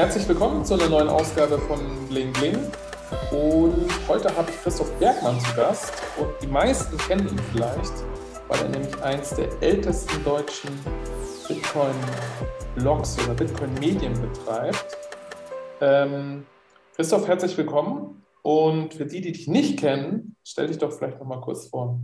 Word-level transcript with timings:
Herzlich 0.00 0.26
willkommen 0.26 0.64
zu 0.64 0.72
einer 0.72 0.88
neuen 0.88 1.08
Ausgabe 1.10 1.58
von 1.58 1.78
Bling 2.08 2.32
Bling. 2.32 2.56
Und 3.30 3.86
heute 4.08 4.34
habe 4.34 4.50
ich 4.50 4.56
Christoph 4.62 4.90
Bergmann 4.98 5.38
zu 5.38 5.54
Gast. 5.54 5.92
Und 6.18 6.30
die 6.40 6.46
meisten 6.46 6.96
kennen 6.96 7.28
ihn 7.28 7.38
vielleicht, 7.52 7.92
weil 8.48 8.62
er 8.62 8.68
nämlich 8.70 8.98
eins 9.02 9.34
der 9.34 9.50
ältesten 9.60 10.24
deutschen 10.24 10.70
Bitcoin-Blogs 11.46 13.18
oder 13.22 13.34
Bitcoin-Medien 13.34 14.14
betreibt. 14.22 14.96
Ähm, 15.82 16.46
Christoph, 16.96 17.28
herzlich 17.28 17.54
willkommen. 17.58 18.24
Und 18.40 18.94
für 18.94 19.04
die, 19.04 19.20
die 19.20 19.32
dich 19.32 19.48
nicht 19.48 19.78
kennen, 19.78 20.34
stell 20.42 20.68
dich 20.68 20.78
doch 20.78 20.92
vielleicht 20.92 21.18
noch 21.18 21.26
mal 21.26 21.42
kurz 21.42 21.68
vor. 21.68 22.00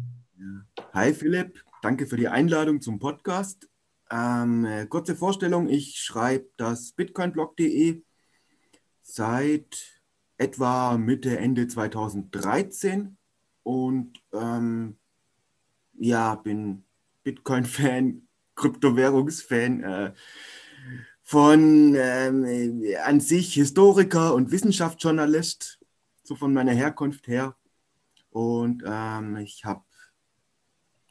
Hi 0.92 1.15
Philipp, 1.15 1.65
danke 1.80 2.06
für 2.06 2.18
die 2.18 2.28
Einladung 2.28 2.82
zum 2.82 2.98
Podcast. 2.98 3.70
Ähm, 4.10 4.65
äh, 4.65 4.87
kurze 4.87 5.16
Vorstellung, 5.16 5.69
ich 5.69 5.98
schreibe 5.98 6.48
das 6.56 6.92
bitcoinblog.de 6.92 8.02
seit 9.02 10.02
etwa 10.38 10.96
Mitte, 10.96 11.38
Ende 11.38 11.66
2013 11.66 13.16
und 13.62 14.23
ähm, 14.32 14.96
ja, 15.95 16.34
bin 16.37 16.84
Bitcoin-Fan, 17.24 18.29
Kryptowährungsfan, 18.55 19.82
äh, 19.82 20.12
von 21.23 21.96
ähm, 21.98 22.45
äh, 22.45 22.96
an 22.98 23.18
sich 23.18 23.54
Historiker 23.54 24.35
und 24.35 24.52
Wissenschaftsjournalist, 24.52 25.80
so 26.23 26.37
von 26.37 26.52
meiner 26.52 26.73
Herkunft 26.73 27.26
her. 27.26 27.57
Und 28.30 28.85
ähm, 28.87 29.37
ich 29.38 29.65
habe 29.65 29.82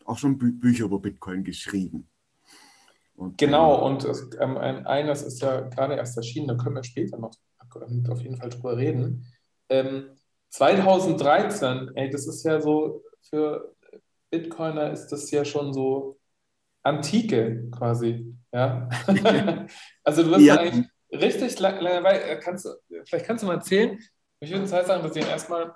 auch 0.06 0.18
schon 0.18 0.38
Bü 0.38 0.54
Bücher 0.54 0.86
über 0.86 1.00
Bitcoin 1.00 1.44
geschrieben. 1.44 2.08
Und, 3.16 3.38
genau, 3.38 3.86
und 3.86 4.04
es, 4.04 4.30
ähm, 4.40 4.58
eines 4.58 5.22
ist 5.24 5.42
ja 5.42 5.62
gerade 5.62 5.96
erst 5.96 6.18
erschienen, 6.18 6.48
da 6.48 6.56
können 6.56 6.76
wir 6.76 6.84
später 6.84 7.18
noch 7.18 7.32
auf 8.10 8.22
jeden 8.22 8.38
Fall 8.38 8.50
drüber 8.50 8.78
reden. 8.78 9.26
Ähm, 9.70 10.12
2013, 10.50 11.92
ey, 11.96 12.10
das 12.10 12.28
ist 12.28 12.44
ja 12.44 12.62
so, 12.62 13.04
für 13.30 13.74
Bitcoiner 14.32 14.92
ist 14.92 15.08
das 15.08 15.30
ja 15.32 15.44
schon 15.44 15.74
so 15.74 16.18
Antike 16.84 17.70
quasi. 17.72 18.36
Ja? 18.54 18.90
also 20.04 20.24
du 20.24 20.32
wirst 20.32 20.46
ja. 20.46 20.58
eigentlich 20.58 20.86
richtig 21.12 21.60
lange, 21.60 21.80
äh, 21.80 22.40
kannst, 22.40 22.68
vielleicht 23.06 23.26
kannst 23.26 23.44
du 23.44 23.48
mal 23.48 23.56
erzählen, 23.56 24.00
ich 24.40 24.52
würde 24.52 24.66
Zeit 24.66 24.88
sagen, 24.88 25.04
dass 25.04 25.16
ich 25.16 25.28
erstmal, 25.28 25.74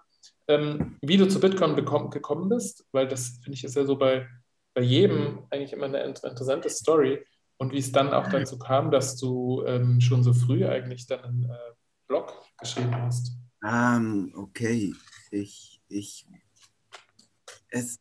ähm, 0.48 0.98
wie 1.02 1.18
du 1.18 1.28
zu 1.28 1.40
Bitcoin 1.40 1.76
gekommen 1.76 2.50
bist, 2.50 2.86
weil 2.92 3.08
das 3.08 3.40
finde 3.44 3.58
ich 3.58 3.64
ist 3.64 3.76
ja 3.76 3.86
so 3.86 3.98
bei 3.98 4.28
bei 4.74 4.82
jedem 4.82 5.40
eigentlich 5.50 5.74
immer 5.74 5.86
eine 5.86 6.04
interessante 6.04 6.70
Story 6.70 7.24
und 7.58 7.74
wie 7.74 7.80
es 7.80 7.92
dann 7.92 8.14
auch 8.14 8.30
dazu 8.30 8.58
kam, 8.58 8.92
dass 8.92 9.18
du 9.18 9.64
ähm, 9.66 10.00
schon 10.00 10.24
so 10.24 10.34
früh 10.34 10.66
eigentlich 10.66 11.08
deinen 11.08 11.46
äh, 11.46 11.74
Blog 12.08 12.34
geschrieben 12.58 12.96
hast. 12.96 13.34
Um, 13.62 14.32
okay, 14.36 14.94
ich, 15.32 15.82
ich, 15.90 16.26
es, 17.70 18.00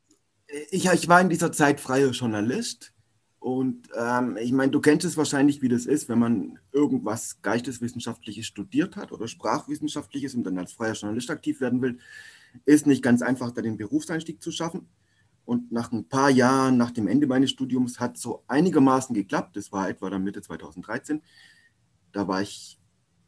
ich, 0.71 0.87
ich 0.87 1.09
war 1.09 1.21
in 1.21 1.29
dieser 1.29 1.51
Zeit 1.51 1.81
freier 1.81 2.11
Journalist 2.11 2.95
und 3.41 3.89
ähm, 3.97 4.37
ich 4.41 4.53
meine, 4.53 4.71
du 4.71 4.81
kennst 4.81 5.05
es 5.05 5.17
wahrscheinlich, 5.17 5.63
wie 5.63 5.69
das 5.69 5.87
ist, 5.87 6.09
wenn 6.09 6.19
man 6.19 6.59
irgendwas 6.73 7.41
Geisteswissenschaftliches 7.43 8.47
studiert 8.47 8.97
hat 8.97 9.11
oder 9.11 9.27
Sprachwissenschaftliches 9.27 10.35
und 10.35 10.45
dann 10.45 10.59
als 10.59 10.73
freier 10.73 10.95
Journalist 10.95 11.31
aktiv 11.31 11.61
werden 11.61 11.83
will, 11.83 11.99
ist 12.65 12.87
nicht 12.87 13.03
ganz 13.03 13.23
einfach, 13.23 13.51
da 13.51 13.63
den 13.63 13.77
Berufseinstieg 13.77 14.43
zu 14.43 14.51
schaffen. 14.51 14.89
Und 15.49 15.73
nach 15.73 15.93
ein 15.93 16.07
paar 16.07 16.29
Jahren, 16.29 16.77
nach 16.77 16.91
dem 16.91 17.09
Ende 17.09 17.27
meines 17.27 17.49
Studiums, 17.49 17.99
hat 17.99 18.19
so 18.19 18.45
einigermaßen 18.49 19.15
geklappt. 19.15 19.57
Das 19.57 19.73
war 19.73 19.89
etwa 19.89 20.11
dann 20.11 20.23
Mitte 20.23 20.43
2013. 20.43 21.23
Da 22.13 22.29
war 22.29 22.43
ich 22.43 22.79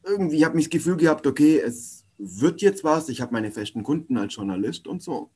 irgendwie, 0.05 0.45
habe 0.45 0.55
mich 0.55 0.67
das 0.67 0.71
Gefühl 0.71 0.99
gehabt, 0.99 1.27
okay, 1.27 1.59
es 1.59 2.05
wird 2.19 2.61
jetzt 2.61 2.85
was. 2.85 3.09
Ich 3.09 3.23
habe 3.23 3.33
meine 3.33 3.51
festen 3.51 3.83
Kunden 3.83 4.19
als 4.19 4.35
Journalist 4.35 4.87
und 4.87 5.03
so. 5.03 5.31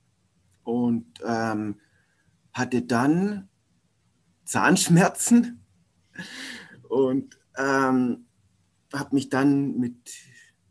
Und 0.63 1.07
ähm, 1.27 1.77
hatte 2.53 2.83
dann 2.83 3.49
Zahnschmerzen 4.45 5.65
und 6.91 7.41
ähm, 7.57 8.27
habe 8.93 9.15
mich 9.15 9.31
dann 9.31 9.79
mit 9.79 10.11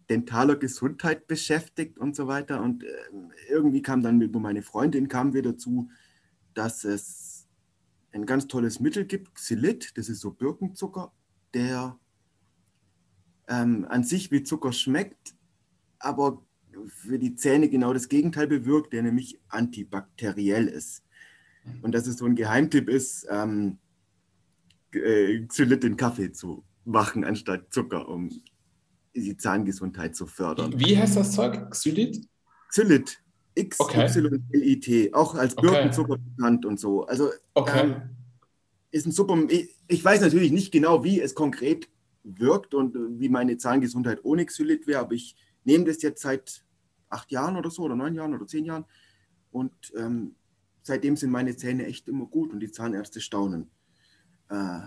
dentaler 0.10 0.56
Gesundheit 0.56 1.28
beschäftigt 1.28 1.98
und 1.98 2.16
so 2.16 2.28
weiter. 2.28 2.62
Und 2.62 2.84
äh, 2.84 2.88
irgendwie 3.50 3.82
kam 3.82 4.02
dann 4.02 4.22
über 4.22 4.40
meine 4.40 4.62
Freundin 4.62 5.08
kam 5.08 5.34
wir 5.34 5.42
dazu, 5.42 5.90
dass 6.54 6.84
es 6.84 7.48
ein 8.12 8.26
ganz 8.26 8.48
tolles 8.48 8.80
Mittel 8.80 9.06
gibt, 9.06 9.34
Xylit, 9.36 9.98
das 9.98 10.08
ist 10.08 10.20
so 10.20 10.32
Birkenzucker, 10.32 11.12
der 11.54 11.98
ähm, 13.48 13.86
an 13.90 14.04
sich 14.04 14.32
wie 14.32 14.44
Zucker 14.44 14.72
schmeckt, 14.72 15.36
aber 16.00 16.46
für 16.88 17.20
die 17.20 17.36
Zähne 17.36 17.70
genau 17.70 17.94
das 17.94 18.10
Gegenteil 18.10 18.48
bewirkt, 18.48 18.94
der 18.94 19.04
nämlich 19.04 19.40
antibakteriell 19.50 20.68
ist. 20.68 21.04
Und 21.82 21.94
dass 21.94 22.08
es 22.08 22.18
so 22.18 22.26
ein 22.26 22.36
Geheimtipp 22.36 22.90
ist, 22.90 23.26
ähm, 23.30 23.78
äh, 24.92 25.40
Xylit 25.46 25.84
in 25.84 25.98
Kaffee 25.98 26.32
zu 26.32 26.64
machen 26.86 27.24
anstatt 27.24 27.74
Zucker, 27.74 28.08
um 28.10 28.30
die 29.16 29.38
Zahngesundheit 29.38 30.16
zu 30.16 30.26
fördern. 30.26 30.80
Wie 30.80 30.98
heißt 30.98 31.16
das 31.16 31.34
Zeug? 31.34 31.70
Xylit? 31.72 32.28
Xylit. 32.70 33.20
XYLIT, 33.56 34.88
okay. 34.88 35.14
auch 35.14 35.36
als 35.36 35.56
Birkenzucker 35.56 36.18
bekannt 36.18 36.66
und 36.66 36.80
so. 36.80 37.06
Also 37.06 37.30
okay. 37.54 37.82
ähm, 37.82 38.02
ist 38.90 39.06
ein 39.06 39.12
super. 39.12 39.38
Ich 39.88 40.04
weiß 40.04 40.22
natürlich 40.22 40.52
nicht 40.52 40.72
genau, 40.72 41.04
wie 41.04 41.22
es 41.22 41.36
konkret 41.36 41.88
wirkt 42.24 42.74
und 42.74 42.96
wie 43.20 43.30
meine 43.30 43.58
Zahngesundheit 43.58 44.20
ohne 44.24 44.46
Xylit 44.46 44.88
wäre, 44.88 45.02
aber 45.02 45.14
ich 45.14 45.36
nehme 45.66 45.86
das 45.86 46.02
jetzt 46.02 46.22
seit 46.22 46.64
acht 47.10 47.32
Jahren 47.32 47.58
oder 47.58 47.70
so 47.70 47.84
oder 47.84 47.96
neun 47.96 48.16
Jahren 48.16 48.34
oder 48.34 48.48
zehn 48.48 48.66
Jahren 48.66 48.86
und 49.52 49.74
ähm, 49.96 50.36
seitdem 50.82 51.16
sind 51.16 51.32
meine 51.32 51.56
Zähne 51.56 51.86
echt 51.86 52.08
immer 52.08 52.26
gut 52.26 52.52
und 52.54 52.60
die 52.60 52.72
Zahnärzte 52.72 53.22
staunen. 53.22 53.70
Äh, 54.50 54.80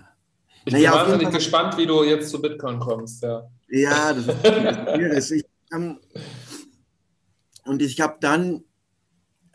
ich 0.66 0.72
naja, 0.72 0.90
bin 0.90 1.12
wahnsinnig 1.12 1.34
gespannt, 1.34 1.78
wie 1.78 1.86
du 1.86 2.04
jetzt 2.04 2.28
zu 2.30 2.42
Bitcoin 2.42 2.78
kommst. 2.78 3.22
Ja, 3.22 3.48
ja 3.68 4.12
das 4.12 4.26
ist 4.26 4.40
schwierig. 4.42 5.30
Ich, 5.30 5.44
ähm, 5.72 5.98
und 7.64 7.82
ich 7.82 8.00
habe 8.00 8.16
dann, 8.20 8.64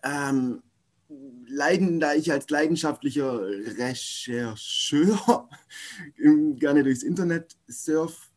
ähm, 0.04 0.64
leiden, 1.48 2.00
da 2.00 2.14
ich 2.14 2.32
als 2.32 2.50
leidenschaftlicher 2.50 3.42
Rechercheur 3.78 5.50
gerne 6.56 6.84
durchs 6.84 7.04
Internet 7.04 7.58
surf, 7.68 8.31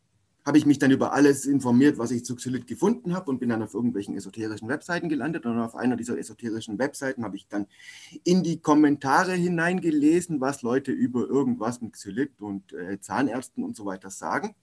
habe 0.45 0.59
ich 0.59 0.67
mich 0.67 0.79
dann 0.79 0.91
über 0.91 1.13
alles 1.13 1.47
informiert, 1.47 1.97
was 1.97 2.11
ich 2.11 2.25
zu 2.25 2.37
Xylit 2.37 2.67
gefunden 2.67 3.15
habe 3.15 3.31
und 3.31 3.39
bin 3.39 3.49
dann 3.49 3.63
auf 3.63 3.73
irgendwelchen 3.73 4.15
esoterischen 4.15 4.69
Webseiten 4.69 5.09
gelandet. 5.09 5.47
Und 5.47 5.59
auf 5.59 5.75
einer 5.75 5.97
dieser 5.97 6.19
esoterischen 6.19 6.79
Webseiten 6.79 7.25
habe 7.25 7.37
ich 7.37 7.49
dann 7.49 7.67
in 8.25 8.43
die 8.43 8.61
Kommentare 8.61 9.33
hineingelesen, 9.33 10.41
was 10.41 10.61
Leute 10.61 10.93
über 10.93 11.27
irgendwas 11.27 11.81
mit 11.81 11.95
Xylit 11.95 12.43
und 12.43 12.75
äh, 12.75 13.01
Zahnärzten 13.01 13.65
und 13.65 13.75
so 13.75 13.87
weiter 13.87 14.11
sagen. 14.11 14.55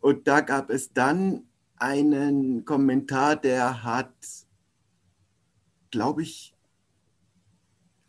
Und 0.00 0.28
da 0.28 0.40
gab 0.40 0.70
es 0.70 0.92
dann 0.92 1.44
einen 1.76 2.64
Kommentar, 2.64 3.34
der 3.34 3.82
hat, 3.82 4.14
glaube 5.90 6.22
ich, 6.22 6.54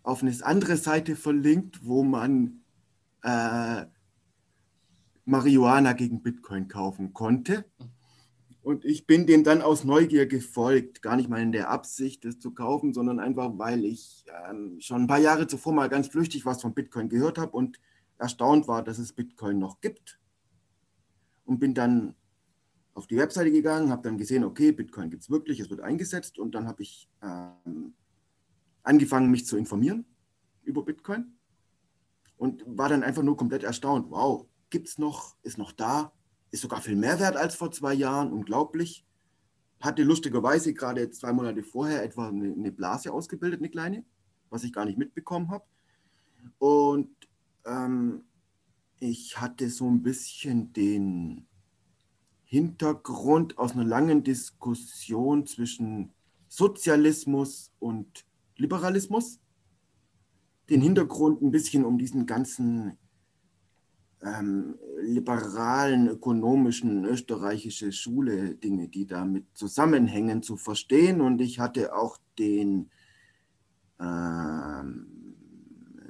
auf 0.03 0.21
eine 0.21 0.35
andere 0.43 0.77
Seite 0.77 1.15
verlinkt, 1.15 1.85
wo 1.85 2.03
man 2.03 2.61
äh, 3.23 3.85
Marihuana 5.31 5.93
gegen 5.93 6.22
Bitcoin 6.22 6.67
kaufen 6.67 7.13
konnte. 7.13 7.66
Und 8.61 8.85
ich 8.85 9.07
bin 9.07 9.25
dem 9.25 9.43
dann 9.43 9.61
aus 9.61 9.85
Neugier 9.85 10.28
gefolgt, 10.28 11.01
gar 11.01 11.16
nicht 11.16 11.29
mal 11.29 11.41
in 11.41 11.51
der 11.51 11.69
Absicht, 11.69 12.25
das 12.25 12.37
zu 12.37 12.53
kaufen, 12.53 12.93
sondern 12.93 13.19
einfach, 13.19 13.57
weil 13.57 13.85
ich 13.85 14.25
ähm, 14.49 14.79
schon 14.79 15.03
ein 15.03 15.07
paar 15.07 15.19
Jahre 15.19 15.47
zuvor 15.47 15.73
mal 15.73 15.89
ganz 15.89 16.09
flüchtig 16.09 16.45
was 16.45 16.61
von 16.61 16.73
Bitcoin 16.73 17.09
gehört 17.09 17.37
habe 17.39 17.53
und 17.53 17.79
erstaunt 18.19 18.67
war, 18.67 18.83
dass 18.83 18.99
es 18.99 19.13
Bitcoin 19.13 19.57
noch 19.57 19.81
gibt. 19.81 20.19
Und 21.45 21.59
bin 21.59 21.73
dann 21.73 22.13
auf 22.93 23.07
die 23.07 23.17
Webseite 23.17 23.51
gegangen, 23.51 23.89
habe 23.89 24.03
dann 24.03 24.17
gesehen, 24.17 24.43
okay, 24.43 24.73
Bitcoin 24.73 25.09
gibt 25.09 25.23
es 25.23 25.29
wirklich, 25.29 25.59
es 25.59 25.69
wird 25.69 25.79
eingesetzt 25.79 26.37
und 26.37 26.53
dann 26.53 26.67
habe 26.67 26.84
ich 26.84 27.09
ähm, 27.23 27.93
angefangen, 28.84 29.31
mich 29.31 29.47
zu 29.47 29.57
informieren 29.57 30.05
über 30.63 30.84
Bitcoin 30.84 31.37
und 32.35 32.63
war 32.67 32.89
dann 32.89 33.01
einfach 33.01 33.23
nur 33.23 33.37
komplett 33.37 33.63
erstaunt. 33.63 34.07
Wow, 34.09 34.50
gibt 34.72 34.88
es 34.88 34.97
noch, 34.97 35.35
ist 35.44 35.59
noch 35.59 35.72
da, 35.72 36.12
ist 36.50 36.62
sogar 36.62 36.82
viel 36.82 36.96
mehr 36.96 37.20
wert 37.20 37.38
als 37.38 37.56
vor 37.56 37.72
zwei 37.72 37.94
Jahren, 37.94 38.34
unglaublich. 38.34 39.06
Hatte 39.79 40.03
lustigerweise 40.03 40.73
gerade 40.73 41.12
zwei 41.12 41.32
Monate 41.32 41.62
vorher 41.64 42.03
etwa 42.03 42.29
eine, 42.29 42.52
eine 42.52 42.72
Blase 42.72 43.14
ausgebildet, 43.14 43.59
eine 43.59 43.70
kleine, 43.70 44.03
was 44.50 44.64
ich 44.64 44.73
gar 44.73 44.85
nicht 44.85 44.97
mitbekommen 44.97 45.52
habe. 45.52 45.66
Und 46.58 47.16
ähm, 47.66 48.23
ich 49.00 49.40
hatte 49.40 49.70
so 49.70 49.88
ein 49.88 50.02
bisschen 50.02 50.73
den, 50.73 51.46
Hintergrund 52.52 53.58
aus 53.58 53.72
einer 53.72 53.85
langen 53.85 54.26
Diskussion 54.26 55.47
zwischen 55.47 56.12
Sozialismus 56.50 57.72
und 57.79 58.26
Liberalismus. 58.58 59.40
Den 60.70 60.82
Hintergrund 60.82 61.41
ein 61.41 61.52
bisschen 61.52 61.85
um 61.85 61.97
diesen 61.97 62.26
ganzen 62.26 62.97
ähm, 64.23 64.76
liberalen, 65.02 66.08
ökonomischen, 66.08 67.06
österreichische 67.06 67.91
Schule, 67.91 68.56
Dinge, 68.56 68.88
die 68.88 69.06
damit 69.06 69.46
zusammenhängen, 69.53 70.44
zu 70.44 70.58
verstehen. 70.58 71.22
Und 71.22 71.41
ich 71.41 71.59
hatte 71.59 71.96
auch 71.96 72.18
den 72.38 72.90
ähm, 74.00 75.35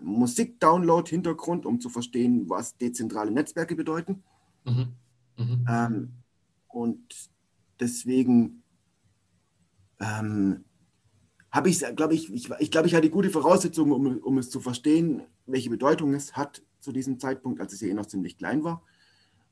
Musik-Download-Hintergrund, 0.01 1.65
um 1.65 1.79
zu 1.79 1.89
verstehen, 1.89 2.49
was 2.49 2.77
dezentrale 2.77 3.31
Netzwerke 3.31 3.75
bedeuten. 3.75 4.23
Mhm. 4.65 4.87
Mhm. 5.37 5.65
Ähm, 5.69 6.11
und 6.67 7.29
deswegen 7.79 8.63
ähm, 9.99 10.65
habe 11.49 11.69
ich 11.69 11.79
glaube 11.95 12.13
ich, 12.15 12.31
ich, 12.33 12.49
ich 12.59 12.71
glaube, 12.71 12.87
ich 12.87 12.95
hatte 12.95 13.09
gute 13.09 13.29
Voraussetzungen, 13.29 13.91
um, 13.91 14.17
um 14.17 14.37
es 14.37 14.49
zu 14.49 14.59
verstehen, 14.59 15.23
welche 15.45 15.69
Bedeutung 15.69 16.13
es 16.13 16.35
hat 16.35 16.61
zu 16.81 16.91
diesem 16.91 17.19
Zeitpunkt, 17.19 17.61
als 17.61 17.73
es 17.73 17.81
ja 17.81 17.87
eh 17.87 17.93
noch 17.93 18.05
ziemlich 18.05 18.37
klein 18.37 18.63
war. 18.63 18.83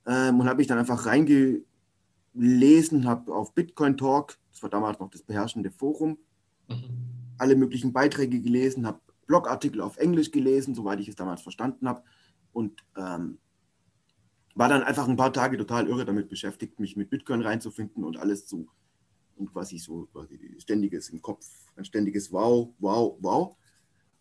Ähm, 0.05 0.39
und 0.39 0.49
habe 0.49 0.61
ich 0.61 0.67
dann 0.67 0.77
einfach 0.77 1.05
reingelesen, 1.05 3.05
habe 3.05 3.33
auf 3.33 3.53
Bitcoin 3.53 3.97
Talk, 3.97 4.37
das 4.51 4.61
war 4.63 4.69
damals 4.69 4.99
noch 4.99 5.09
das 5.09 5.23
beherrschende 5.23 5.71
Forum, 5.71 6.17
mhm. 6.67 7.35
alle 7.37 7.55
möglichen 7.55 7.93
Beiträge 7.93 8.41
gelesen, 8.41 8.85
habe 8.85 8.99
Blogartikel 9.27 9.81
auf 9.81 9.97
Englisch 9.97 10.31
gelesen, 10.31 10.75
soweit 10.75 10.99
ich 10.99 11.07
es 11.07 11.15
damals 11.15 11.41
verstanden 11.41 11.87
habe. 11.87 12.03
Und 12.51 12.83
ähm, 12.97 13.37
war 14.55 14.67
dann 14.67 14.83
einfach 14.83 15.07
ein 15.07 15.15
paar 15.15 15.31
Tage 15.31 15.57
total 15.57 15.87
irre 15.87 16.03
damit 16.03 16.29
beschäftigt, 16.29 16.79
mich 16.79 16.97
mit 16.97 17.09
Bitcoin 17.09 17.41
reinzufinden 17.41 18.03
und 18.03 18.17
alles 18.17 18.47
zu 18.47 18.67
und 19.39 19.53
quasi 19.53 19.77
so 19.77 20.07
quasi 20.11 20.55
ständiges 20.59 21.09
im 21.09 21.21
Kopf, 21.21 21.45
ein 21.75 21.85
ständiges 21.85 22.31
Wow, 22.31 22.73
Wow, 22.79 23.17
Wow. 23.21 23.55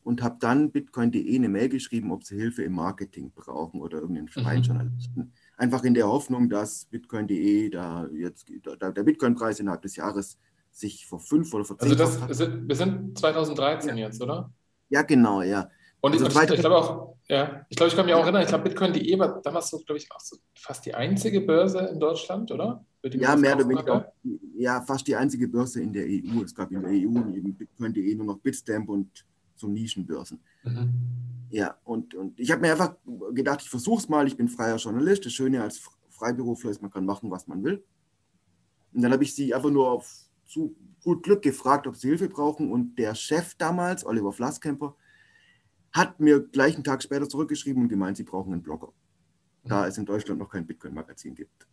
Und 0.04 0.22
habe 0.22 0.36
dann 0.40 0.70
bitcoin.de 0.70 1.34
eine 1.34 1.48
Mail 1.48 1.68
geschrieben, 1.68 2.12
ob 2.12 2.24
sie 2.24 2.36
Hilfe 2.36 2.62
im 2.62 2.72
Marketing 2.72 3.30
brauchen 3.34 3.82
oder 3.82 3.98
irgendeinen 3.98 4.28
freien 4.28 4.60
mhm. 4.60 4.64
Journalisten. 4.64 5.32
Einfach 5.56 5.84
in 5.84 5.94
der 5.94 6.06
Hoffnung, 6.06 6.48
dass 6.48 6.86
bitcoin.de 6.86 7.68
da 7.68 8.06
jetzt 8.14 8.50
da, 8.78 8.90
der 8.90 9.02
Bitcoin-Preis 9.02 9.60
innerhalb 9.60 9.82
des 9.82 9.96
Jahres 9.96 10.38
sich 10.70 11.06
vor 11.06 11.20
fünf 11.20 11.52
oder 11.52 11.64
vor 11.64 11.78
zehn 11.78 11.90
Also 11.90 12.46
das, 12.46 12.50
wir 12.50 12.76
sind 12.76 13.18
2013 13.18 13.98
ja. 13.98 14.06
jetzt, 14.06 14.22
oder? 14.22 14.50
Ja, 14.88 15.02
genau, 15.02 15.42
ja. 15.42 15.68
Und 16.00 16.12
also 16.12 16.26
ich, 16.26 16.34
ich, 16.34 16.50
ich 16.54 16.60
glaube 16.60 16.76
auch, 16.76 17.16
ja, 17.28 17.66
ich 17.68 17.76
glaube, 17.76 17.88
ich 17.90 17.96
kann 17.96 18.06
mich 18.06 18.14
auch 18.14 18.22
erinnern, 18.22 18.42
ich 18.42 18.48
glaube, 18.48 18.64
Bitcoin.de 18.64 19.18
war 19.18 19.42
damals 19.42 19.68
so, 19.68 19.78
glaube 19.78 19.98
ich, 19.98 20.10
auch 20.12 20.20
so 20.20 20.36
fast 20.54 20.86
die 20.86 20.94
einzige 20.94 21.40
Börse 21.40 21.80
in 21.92 21.98
Deutschland, 21.98 22.50
oder? 22.52 22.84
Ja, 23.02 23.36
mehr 23.36 23.56
oder 23.56 23.68
weniger. 23.68 24.12
Ja, 24.56 24.80
fast 24.82 25.06
die 25.06 25.16
einzige 25.16 25.48
Börse 25.48 25.82
in 25.82 25.92
der 25.92 26.04
EU. 26.04 26.42
Es 26.44 26.54
gab 26.54 26.70
in 26.70 26.82
der 26.82 26.90
EU 26.90 27.20
neben 27.26 27.54
Bitcoin.de 27.54 28.14
nur 28.14 28.26
noch 28.26 28.38
Bitstamp 28.38 28.88
und 28.88 29.24
so 29.58 29.68
Nischenbörsen. 29.68 30.40
Mhm. 30.64 30.92
Ja, 31.50 31.78
und, 31.84 32.14
und 32.14 32.38
ich 32.38 32.50
habe 32.50 32.60
mir 32.60 32.72
einfach 32.72 32.96
gedacht, 33.32 33.62
ich 33.62 33.70
versuche 33.70 34.00
es 34.00 34.08
mal. 34.08 34.26
Ich 34.26 34.36
bin 34.36 34.48
freier 34.48 34.76
Journalist. 34.76 35.24
Das 35.24 35.32
Schöne 35.32 35.62
als 35.62 35.80
Freiberufler 36.10 36.70
ist, 36.70 36.82
man 36.82 36.90
kann 36.90 37.06
machen, 37.06 37.30
was 37.30 37.46
man 37.46 37.62
will. 37.64 37.84
Und 38.92 39.02
dann 39.02 39.12
habe 39.12 39.24
ich 39.24 39.34
sie 39.34 39.54
einfach 39.54 39.70
nur 39.70 39.90
auf 39.90 40.28
zu 40.46 40.74
gut 41.02 41.22
Glück 41.22 41.42
gefragt, 41.42 41.86
ob 41.86 41.96
sie 41.96 42.08
Hilfe 42.08 42.28
brauchen. 42.28 42.72
Und 42.72 42.96
der 42.96 43.14
Chef 43.14 43.54
damals, 43.54 44.04
Oliver 44.04 44.32
Flasskemper, 44.32 44.96
hat 45.92 46.20
mir 46.20 46.40
gleich 46.40 46.74
einen 46.74 46.84
Tag 46.84 47.02
später 47.02 47.28
zurückgeschrieben 47.28 47.82
und 47.82 47.88
gemeint, 47.88 48.16
sie 48.16 48.24
brauchen 48.24 48.52
einen 48.52 48.62
Blogger, 48.62 48.92
da 49.64 49.82
mhm. 49.82 49.88
es 49.88 49.98
in 49.98 50.04
Deutschland 50.04 50.38
noch 50.38 50.50
kein 50.50 50.66
Bitcoin-Magazin 50.66 51.34
gibt. 51.34 51.66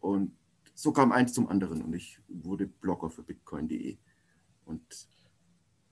Und 0.00 0.32
so 0.74 0.92
kam 0.92 1.12
eins 1.12 1.32
zum 1.32 1.48
anderen 1.48 1.82
und 1.82 1.94
ich 1.94 2.18
wurde 2.28 2.66
Blogger 2.66 3.10
für 3.10 3.22
bitcoin.de. 3.22 3.98
Und, 4.64 4.82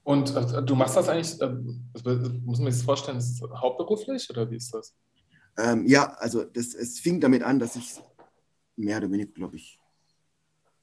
und 0.02 0.34
äh, 0.34 0.62
du 0.62 0.74
machst 0.74 0.96
das 0.96 1.08
eigentlich, 1.08 1.40
äh, 1.40 1.48
muss 2.44 2.58
man 2.58 2.72
sich 2.72 2.80
das 2.80 2.82
vorstellen, 2.82 3.18
das 3.18 3.30
ist 3.30 3.42
hauptberuflich 3.42 4.28
oder 4.30 4.50
wie 4.50 4.56
ist 4.56 4.72
das? 4.74 4.94
Ähm, 5.58 5.86
ja, 5.86 6.12
also 6.14 6.44
das, 6.44 6.74
es 6.74 7.00
fing 7.00 7.20
damit 7.20 7.42
an, 7.42 7.58
dass 7.58 7.76
ich 7.76 8.00
mehr 8.76 8.98
oder 8.98 9.10
weniger, 9.10 9.32
glaube 9.32 9.56
ich, 9.56 9.78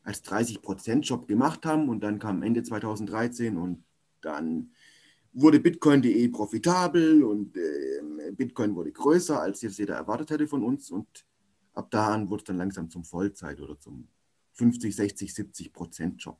als 0.04 0.24
30%-Job 0.24 1.28
gemacht 1.28 1.66
habe 1.66 1.84
und 1.84 2.02
dann 2.02 2.20
kam 2.20 2.44
Ende 2.44 2.64
2013 2.64 3.58
und 3.58 3.84
dann 4.22 4.72
wurde 5.34 5.60
Bitcoin.de 5.60 6.28
profitabel 6.30 7.24
und 7.24 7.56
äh, 7.58 8.32
Bitcoin 8.32 8.76
wurde 8.76 8.92
größer, 8.92 9.40
als 9.40 9.62
jetzt 9.62 9.78
jeder 9.78 9.96
erwartet 9.96 10.32
hätte 10.32 10.48
von 10.48 10.64
uns. 10.64 10.90
Und 10.90 11.26
ab 11.74 11.92
da 11.92 12.14
an 12.14 12.30
wurde 12.30 12.42
es 12.42 12.46
dann 12.46 12.58
langsam 12.58 12.90
zum 12.90 13.04
Vollzeit 13.04 13.60
oder 13.60 13.80
zum 13.80 14.08
50, 14.54 14.96
60, 14.96 15.34
70 15.34 15.74
Prozent 15.74 16.24
Job. 16.24 16.40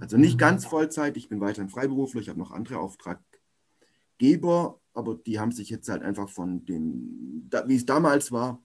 Also 0.00 0.16
nicht 0.16 0.38
ganz 0.38 0.64
Vollzeit, 0.64 1.16
ich 1.16 1.28
bin 1.28 1.40
weiterhin 1.40 1.68
Freiberufler, 1.68 2.20
ich 2.20 2.28
habe 2.28 2.38
noch 2.38 2.50
andere 2.50 2.78
Auftraggeber, 2.78 4.80
aber 4.94 5.14
die 5.14 5.38
haben 5.38 5.52
sich 5.52 5.70
jetzt 5.70 5.88
halt 5.88 6.02
einfach 6.02 6.28
von 6.28 6.64
dem, 6.64 7.48
wie 7.66 7.76
es 7.76 7.86
damals 7.86 8.32
war, 8.32 8.62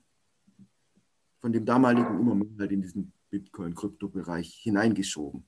von 1.40 1.52
dem 1.52 1.64
damaligen 1.64 2.18
immer 2.18 2.34
mehr 2.34 2.48
halt 2.58 2.72
in 2.72 2.82
diesen 2.82 3.12
Bitcoin-Krypto-Bereich 3.30 4.60
hineingeschoben. 4.62 5.44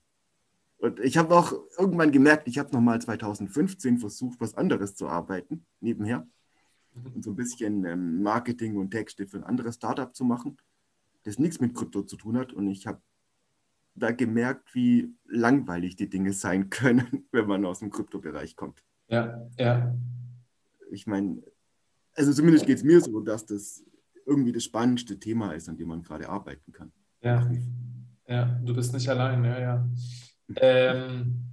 Und 0.79 1.01
ich 1.01 1.17
habe 1.17 1.35
auch 1.35 1.53
irgendwann 1.77 2.13
gemerkt, 2.13 2.47
ich 2.47 2.59
habe 2.59 2.73
nochmal 2.73 3.01
2015 3.01 3.99
versucht, 3.99 4.41
was 4.41 4.55
anderes 4.55 4.95
zu 4.95 5.09
arbeiten, 5.09 5.67
nebenher. 5.81 6.27
Und 7.15 7.25
so 7.25 7.31
ein 7.31 7.37
bisschen 7.37 7.85
ähm, 7.85 8.23
Marketing 8.23 8.77
und 8.77 8.91
Texte 8.91 9.27
für 9.27 9.39
ein 9.39 9.45
anderes 9.45 9.77
Startup 9.77 10.15
zu 10.15 10.25
machen, 10.25 10.57
das 11.25 11.39
nichts 11.39 11.61
mit 11.61 11.75
Krypto 11.75 12.03
zu 12.03 12.17
tun 12.17 12.37
hat. 12.37 12.53
Und 12.53 12.69
ich 12.69 12.87
habe 12.87 13.01
da 13.99 14.13
gemerkt, 14.13 14.75
wie 14.75 15.15
langweilig 15.27 15.97
die 15.97 16.09
Dinge 16.09 16.33
sein 16.33 16.71
können, 16.71 17.27
wenn 17.33 17.47
man 17.47 17.65
aus 17.65 17.81
dem 17.81 17.91
Kryptobereich 17.91 18.57
kommt. 18.57 18.83
Ja, 19.09 19.47
ja. 19.59 19.95
Ich 20.91 21.07
meine, 21.07 21.43
also 22.15 22.33
zumindest 22.33 22.67
geht 22.67 22.79
es 22.79 22.85
mir 22.85 23.01
so, 23.01 23.21
dass 23.21 23.47
das 23.47 23.85
irgendwie 24.27 24.53
das 24.53 24.65
spannendste 24.65 25.19
Thema 25.19 25.53
ist, 25.53 25.69
an 25.69 25.77
dem 25.77 25.89
man 25.89 26.03
gerade 26.03 26.29
arbeiten 26.29 26.73
kann. 26.73 26.93
Ja, 27.23 27.51
ja 28.27 28.61
du 28.65 28.75
bist 28.75 28.93
nicht 28.93 29.09
allein, 29.09 29.45
ja, 29.45 29.59
ja. 29.59 29.89
Ähm, 30.57 31.45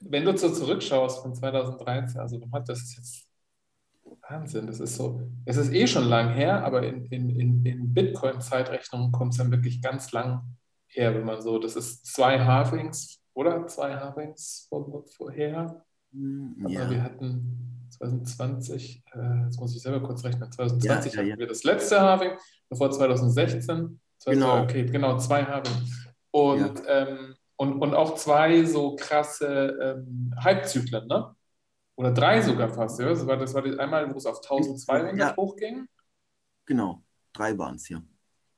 wenn 0.00 0.24
du 0.24 0.36
so 0.36 0.50
zurückschaust 0.50 1.22
von 1.22 1.34
2013, 1.34 2.20
also 2.20 2.38
das 2.38 2.82
ist 2.82 2.96
jetzt 2.96 3.28
Wahnsinn, 4.28 4.66
das 4.66 4.80
ist 4.80 4.96
so, 4.96 5.20
es 5.44 5.56
ist 5.56 5.72
eh 5.72 5.86
schon 5.86 6.08
lang 6.08 6.30
her, 6.30 6.64
aber 6.64 6.86
in, 6.86 7.04
in, 7.06 7.30
in, 7.30 7.66
in 7.66 7.94
Bitcoin-Zeitrechnungen 7.94 9.12
kommt 9.12 9.32
es 9.32 9.38
dann 9.38 9.50
wirklich 9.50 9.80
ganz 9.80 10.12
lang 10.12 10.56
her, 10.94 11.14
wenn 11.14 11.24
man 11.24 11.40
so, 11.40 11.58
das 11.58 11.76
ist 11.76 12.06
zwei 12.06 12.44
Halvings, 12.44 13.20
oder? 13.34 13.66
Zwei 13.66 13.96
Halvings 13.96 14.66
vor, 14.68 15.04
vorher. 15.16 15.84
Hm, 16.12 16.66
ja. 16.68 16.82
Aber 16.82 16.90
wir 16.90 17.02
hatten 17.02 17.88
2020, 17.90 19.04
äh, 19.14 19.44
jetzt 19.44 19.60
muss 19.60 19.74
ich 19.74 19.82
selber 19.82 20.06
kurz 20.06 20.24
rechnen, 20.24 20.50
2020 20.50 21.14
ja, 21.14 21.22
ja, 21.22 21.30
hatten 21.32 21.40
wir 21.40 21.46
das 21.46 21.64
letzte 21.64 22.00
Halving, 22.00 22.32
bevor 22.68 22.90
2016. 22.90 24.00
20, 24.18 24.40
genau. 24.40 24.62
Okay, 24.62 24.84
genau, 24.84 25.18
zwei 25.18 25.44
Halving. 25.44 25.72
Und 26.30 26.82
ähm, 26.86 27.34
und, 27.62 27.80
und 27.80 27.94
auch 27.94 28.16
zwei 28.16 28.64
so 28.64 28.96
krasse 28.96 29.78
ähm, 29.80 30.34
Halbzyklen, 30.36 31.06
ne? 31.06 31.32
Oder 31.94 32.10
drei 32.10 32.42
sogar 32.42 32.68
fast. 32.68 32.98
Ja? 32.98 33.08
Das 33.08 33.24
war, 33.24 33.36
das 33.36 33.54
war 33.54 33.64
einmal, 33.78 34.12
wo 34.12 34.18
es 34.18 34.26
auf 34.26 34.38
1200 34.38 35.16
ja. 35.16 35.36
hochging. 35.36 35.86
Genau, 36.66 37.04
drei 37.32 37.56
waren 37.56 37.76
es, 37.76 37.88
ja. 37.88 38.02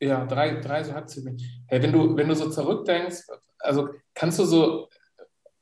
Ja, 0.04 0.26
drei, 0.26 0.60
drei 0.60 0.84
so 0.84 0.92
Halbzyklen. 0.92 1.40
Hey, 1.66 1.82
wenn, 1.82 1.92
du, 1.92 2.14
wenn 2.14 2.28
du 2.28 2.34
so 2.34 2.50
zurückdenkst, 2.50 3.22
also 3.60 3.88
kannst 4.12 4.38
du 4.38 4.44
so, 4.44 4.88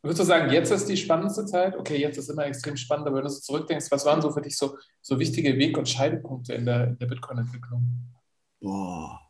würdest 0.03 0.21
du 0.21 0.25
sagen, 0.25 0.53
jetzt 0.53 0.73
ist 0.73 0.89
die 0.89 0.97
spannendste 0.97 1.47
Zeit? 1.47 1.77
Okay, 1.77 1.97
jetzt 1.97 2.19
ist 2.19 2.29
immer 2.29 2.45
extrem 2.47 2.77
spannend, 2.77 3.07
aber 3.07 3.19
wenn 3.19 3.25
du 3.25 3.31
so 3.31 3.41
zurückdenkst, 3.41 3.87
was 3.91 4.05
waren 4.05 4.21
so 4.21 4.33
für 4.33 4.43
dich 4.43 4.57
so, 4.57 4.77
so 5.01 5.21
wichtige 5.21 5.57
Weg- 5.59 5.79
und 5.79 5.89
Scheidepunkte 5.89 6.55
in 6.55 6.67
der, 6.67 6.89
in 6.89 6.99
der 6.99 7.07
Bitcoin-Entwicklung? 7.07 7.85
Boah, 8.61 9.21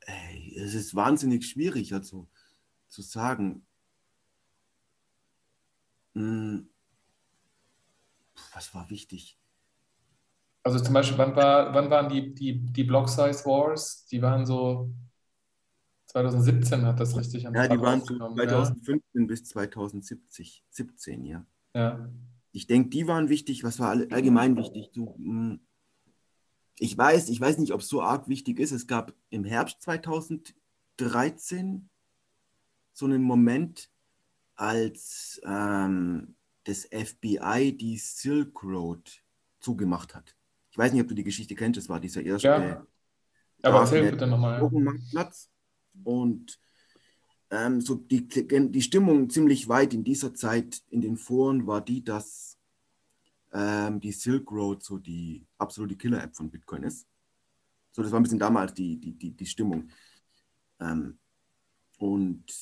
ey, 0.00 0.54
es 0.58 0.74
ist 0.74 0.94
wahnsinnig 0.94 1.46
schwierig. 1.46 1.94
Also, 1.94 2.28
zu 2.88 3.00
sagen. 3.00 3.66
Hm, 6.14 6.68
was 8.52 8.74
war 8.74 8.90
wichtig? 8.90 9.38
Also 10.64 10.80
zum 10.80 10.94
Beispiel, 10.94 11.18
wann, 11.18 11.36
war, 11.36 11.72
wann 11.74 11.90
waren 11.90 12.08
die, 12.08 12.34
die, 12.34 12.58
die 12.58 12.84
Block 12.84 13.08
Size 13.08 13.44
Wars? 13.44 14.06
Die 14.06 14.22
waren 14.22 14.46
so 14.46 14.90
2017 16.06 16.86
hat 16.86 17.00
das 17.00 17.16
richtig 17.16 17.46
am 17.46 17.54
Ja, 17.54 17.68
die 17.68 17.80
waren 17.80 18.00
so 18.00 18.16
2015 18.16 19.02
ja. 19.12 19.26
bis 19.26 19.44
2070, 19.44 20.64
17, 20.70 21.26
ja. 21.26 21.44
ja. 21.74 22.08
Ich 22.52 22.66
denke, 22.66 22.88
die 22.88 23.06
waren 23.06 23.28
wichtig. 23.28 23.62
Was 23.64 23.78
war 23.78 23.90
allgemein 23.90 24.56
wichtig? 24.56 24.90
Du, 24.92 25.14
hm, 25.16 25.60
ich 26.78 26.96
weiß, 26.96 27.28
ich 27.28 27.40
weiß 27.40 27.58
nicht, 27.58 27.72
ob 27.72 27.80
es 27.80 27.88
so 27.88 28.00
arg 28.00 28.28
wichtig 28.28 28.60
ist. 28.60 28.72
Es 28.72 28.86
gab 28.86 29.12
im 29.30 29.44
Herbst 29.44 29.82
2013 29.82 31.90
so 32.92 33.06
einen 33.06 33.22
Moment, 33.22 33.90
als 34.54 35.40
ähm, 35.44 36.36
das 36.62 36.86
FBI 36.86 37.76
die 37.76 37.98
Silk 37.98 38.62
Road 38.62 39.20
zugemacht 39.58 40.14
hat. 40.14 40.33
Ich 40.74 40.78
weiß 40.78 40.92
nicht, 40.92 41.02
ob 41.02 41.06
du 41.06 41.14
die 41.14 41.22
Geschichte 41.22 41.54
kennst, 41.54 41.78
das 41.78 41.88
war 41.88 42.00
dieser 42.00 42.20
erste 42.20 42.48
ja. 42.48 42.84
Aber 43.62 43.82
erzähl 43.82 44.10
bitte 44.10 44.26
nochmal. 44.26 44.60
Und 46.02 46.58
ähm, 47.48 47.80
so 47.80 47.94
die, 47.94 48.26
die 48.26 48.82
Stimmung 48.82 49.30
ziemlich 49.30 49.68
weit 49.68 49.94
in 49.94 50.02
dieser 50.02 50.34
Zeit 50.34 50.82
in 50.90 51.00
den 51.00 51.16
Foren 51.16 51.68
war 51.68 51.80
die, 51.80 52.02
dass 52.02 52.58
ähm, 53.52 54.00
die 54.00 54.10
Silk 54.10 54.50
Road 54.50 54.82
so 54.82 54.98
die 54.98 55.46
absolute 55.58 55.94
Killer-App 55.94 56.34
von 56.34 56.50
Bitcoin 56.50 56.82
ist. 56.82 57.06
So, 57.92 58.02
das 58.02 58.10
war 58.10 58.18
ein 58.18 58.24
bisschen 58.24 58.40
damals 58.40 58.74
die, 58.74 58.98
die, 58.98 59.16
die, 59.16 59.30
die 59.30 59.46
Stimmung. 59.46 59.88
Ähm, 60.80 61.20
und 61.98 62.52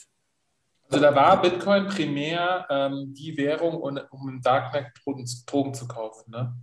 also 0.91 1.03
da 1.03 1.15
war 1.15 1.41
Bitcoin 1.41 1.87
primär 1.87 2.67
ähm, 2.69 3.15
die 3.15 3.35
Währung, 3.39 3.81
um 4.11 4.29
im 4.29 4.43
Darknet 4.43 4.89
Drogen, 5.03 5.27
Drogen 5.47 5.73
zu 5.73 5.89
kaufen, 5.89 6.31
ne? 6.31 6.55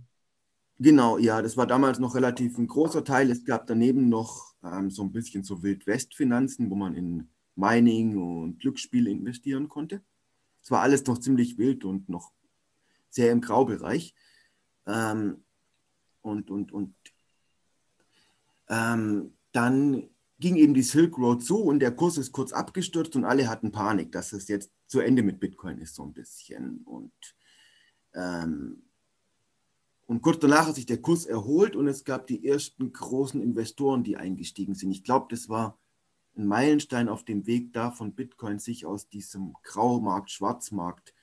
Genau, 0.82 1.18
ja, 1.18 1.42
das 1.42 1.58
war 1.58 1.66
damals 1.66 1.98
noch 1.98 2.14
relativ 2.14 2.56
ein 2.56 2.66
großer 2.66 3.04
Teil. 3.04 3.30
Es 3.30 3.44
gab 3.44 3.66
daneben 3.66 4.08
noch 4.08 4.54
ähm, 4.64 4.90
so 4.90 5.02
ein 5.02 5.12
bisschen 5.12 5.44
so 5.44 5.62
Wildwest-Finanzen, 5.62 6.70
wo 6.70 6.74
man 6.74 6.94
in 6.94 7.28
Mining 7.54 8.16
und 8.16 8.58
Glücksspiel 8.60 9.06
investieren 9.06 9.68
konnte. 9.68 10.02
Es 10.62 10.70
war 10.70 10.80
alles 10.80 11.04
noch 11.04 11.18
ziemlich 11.18 11.58
wild 11.58 11.84
und 11.84 12.08
noch 12.08 12.32
sehr 13.10 13.30
im 13.30 13.42
Graubereich. 13.42 14.14
Ähm, 14.86 15.44
und 16.22 16.50
und, 16.50 16.72
und 16.72 16.94
ähm, 18.70 19.34
dann 19.52 20.08
ging 20.38 20.56
eben 20.56 20.72
die 20.72 20.82
Silk 20.82 21.18
Road 21.18 21.44
zu 21.44 21.58
und 21.58 21.80
der 21.80 21.94
Kurs 21.94 22.16
ist 22.16 22.32
kurz 22.32 22.54
abgestürzt 22.54 23.14
und 23.16 23.26
alle 23.26 23.50
hatten 23.50 23.70
Panik, 23.70 24.12
dass 24.12 24.32
es 24.32 24.48
jetzt 24.48 24.72
zu 24.86 25.00
Ende 25.00 25.22
mit 25.22 25.40
Bitcoin 25.40 25.76
ist, 25.76 25.94
so 25.94 26.04
ein 26.04 26.14
bisschen. 26.14 26.78
Und, 26.84 27.12
ähm, 28.14 28.89
und 30.10 30.22
kurz 30.22 30.40
danach 30.40 30.66
hat 30.66 30.74
sich 30.74 30.86
der 30.86 31.00
Kurs 31.00 31.24
erholt 31.24 31.76
und 31.76 31.86
es 31.86 32.02
gab 32.02 32.26
die 32.26 32.44
ersten 32.44 32.92
großen 32.92 33.40
Investoren, 33.40 34.02
die 34.02 34.16
eingestiegen 34.16 34.74
sind. 34.74 34.90
Ich 34.90 35.04
glaube, 35.04 35.28
das 35.30 35.48
war 35.48 35.78
ein 36.36 36.48
Meilenstein 36.48 37.08
auf 37.08 37.24
dem 37.24 37.46
Weg 37.46 37.72
da 37.72 37.92
von 37.92 38.16
Bitcoin, 38.16 38.58
sich 38.58 38.86
aus 38.86 39.08
diesem 39.08 39.54
Graumarkt, 39.62 40.32
Schwarzmarkt, 40.32 41.14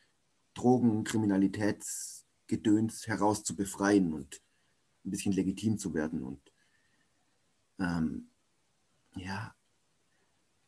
Drogen, 0.53 1.03
Kriminalitätsgedöns 1.03 3.07
heraus 3.07 3.43
zu 3.43 3.57
befreien 3.57 4.13
und 4.13 4.41
ein 5.03 5.11
bisschen 5.11 5.33
legitim 5.33 5.77
zu 5.77 5.93
werden. 5.93 6.23
Und 6.23 6.53
ähm, 7.79 8.29
ja, 9.17 9.53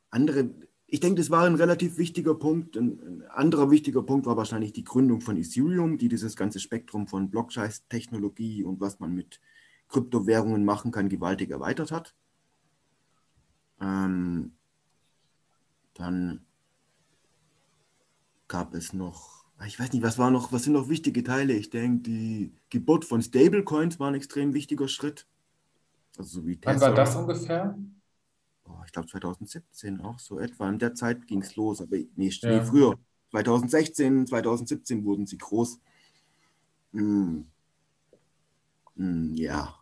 andere, 0.09 0.53
ich 0.91 0.99
denke, 0.99 1.21
das 1.21 1.29
war 1.29 1.45
ein 1.45 1.55
relativ 1.55 1.97
wichtiger 1.97 2.35
Punkt. 2.35 2.75
Ein, 2.75 3.23
anderer 3.29 3.69
wichtiger 3.71 4.03
Punkt 4.03 4.25
war 4.25 4.37
wahrscheinlich 4.37 4.73
die 4.73 4.83
Gründung 4.83 5.21
von 5.21 5.37
Ethereum, 5.37 5.97
die 5.97 6.09
dieses 6.09 6.35
ganze 6.35 6.59
Spektrum 6.59 7.07
von 7.07 7.29
Blockchain-Technologie 7.29 8.63
und 8.63 8.81
was 8.81 8.99
man 8.99 9.13
mit 9.13 9.39
Kryptowährungen 9.87 10.65
machen 10.65 10.91
kann, 10.91 11.09
gewaltig 11.09 11.51
erweitert 11.51 11.91
hat. 11.91 12.15
Ähm, 13.79 14.53
dann 15.93 16.45
gab 18.47 18.73
es 18.73 18.93
noch, 18.93 19.45
ich 19.65 19.79
weiß 19.79 19.93
nicht, 19.93 20.03
was 20.03 20.17
war 20.17 20.31
noch, 20.31 20.51
was 20.51 20.63
sind 20.63 20.73
noch 20.73 20.89
wichtige 20.89 21.23
Teile? 21.23 21.53
Ich 21.53 21.69
denke, 21.69 22.03
die 22.03 22.53
Geburt 22.69 23.05
von 23.05 23.21
Stablecoins 23.21 23.99
war 23.99 24.09
ein 24.09 24.15
extrem 24.15 24.53
wichtiger 24.53 24.87
Schritt. 24.87 25.27
Also 26.17 26.41
so 26.41 26.47
wie 26.47 26.59
Wann 26.63 26.81
war 26.81 26.93
das 26.93 27.15
ungefähr? 27.15 27.77
Oh, 28.69 28.81
ich 28.85 28.91
glaube 28.91 29.07
2017 29.07 30.01
auch 30.01 30.19
so 30.19 30.39
etwa. 30.39 30.69
In 30.69 30.79
der 30.79 30.93
Zeit 30.93 31.27
ging 31.27 31.41
es 31.41 31.55
los, 31.55 31.81
aber 31.81 31.97
nee, 32.15 32.29
ja. 32.29 32.63
früher. 32.63 32.95
2016, 33.31 34.27
2017 34.27 35.03
wurden 35.03 35.25
sie 35.25 35.37
groß. 35.37 35.79
Hm. 36.93 37.45
Hm, 38.95 39.35
ja, 39.35 39.79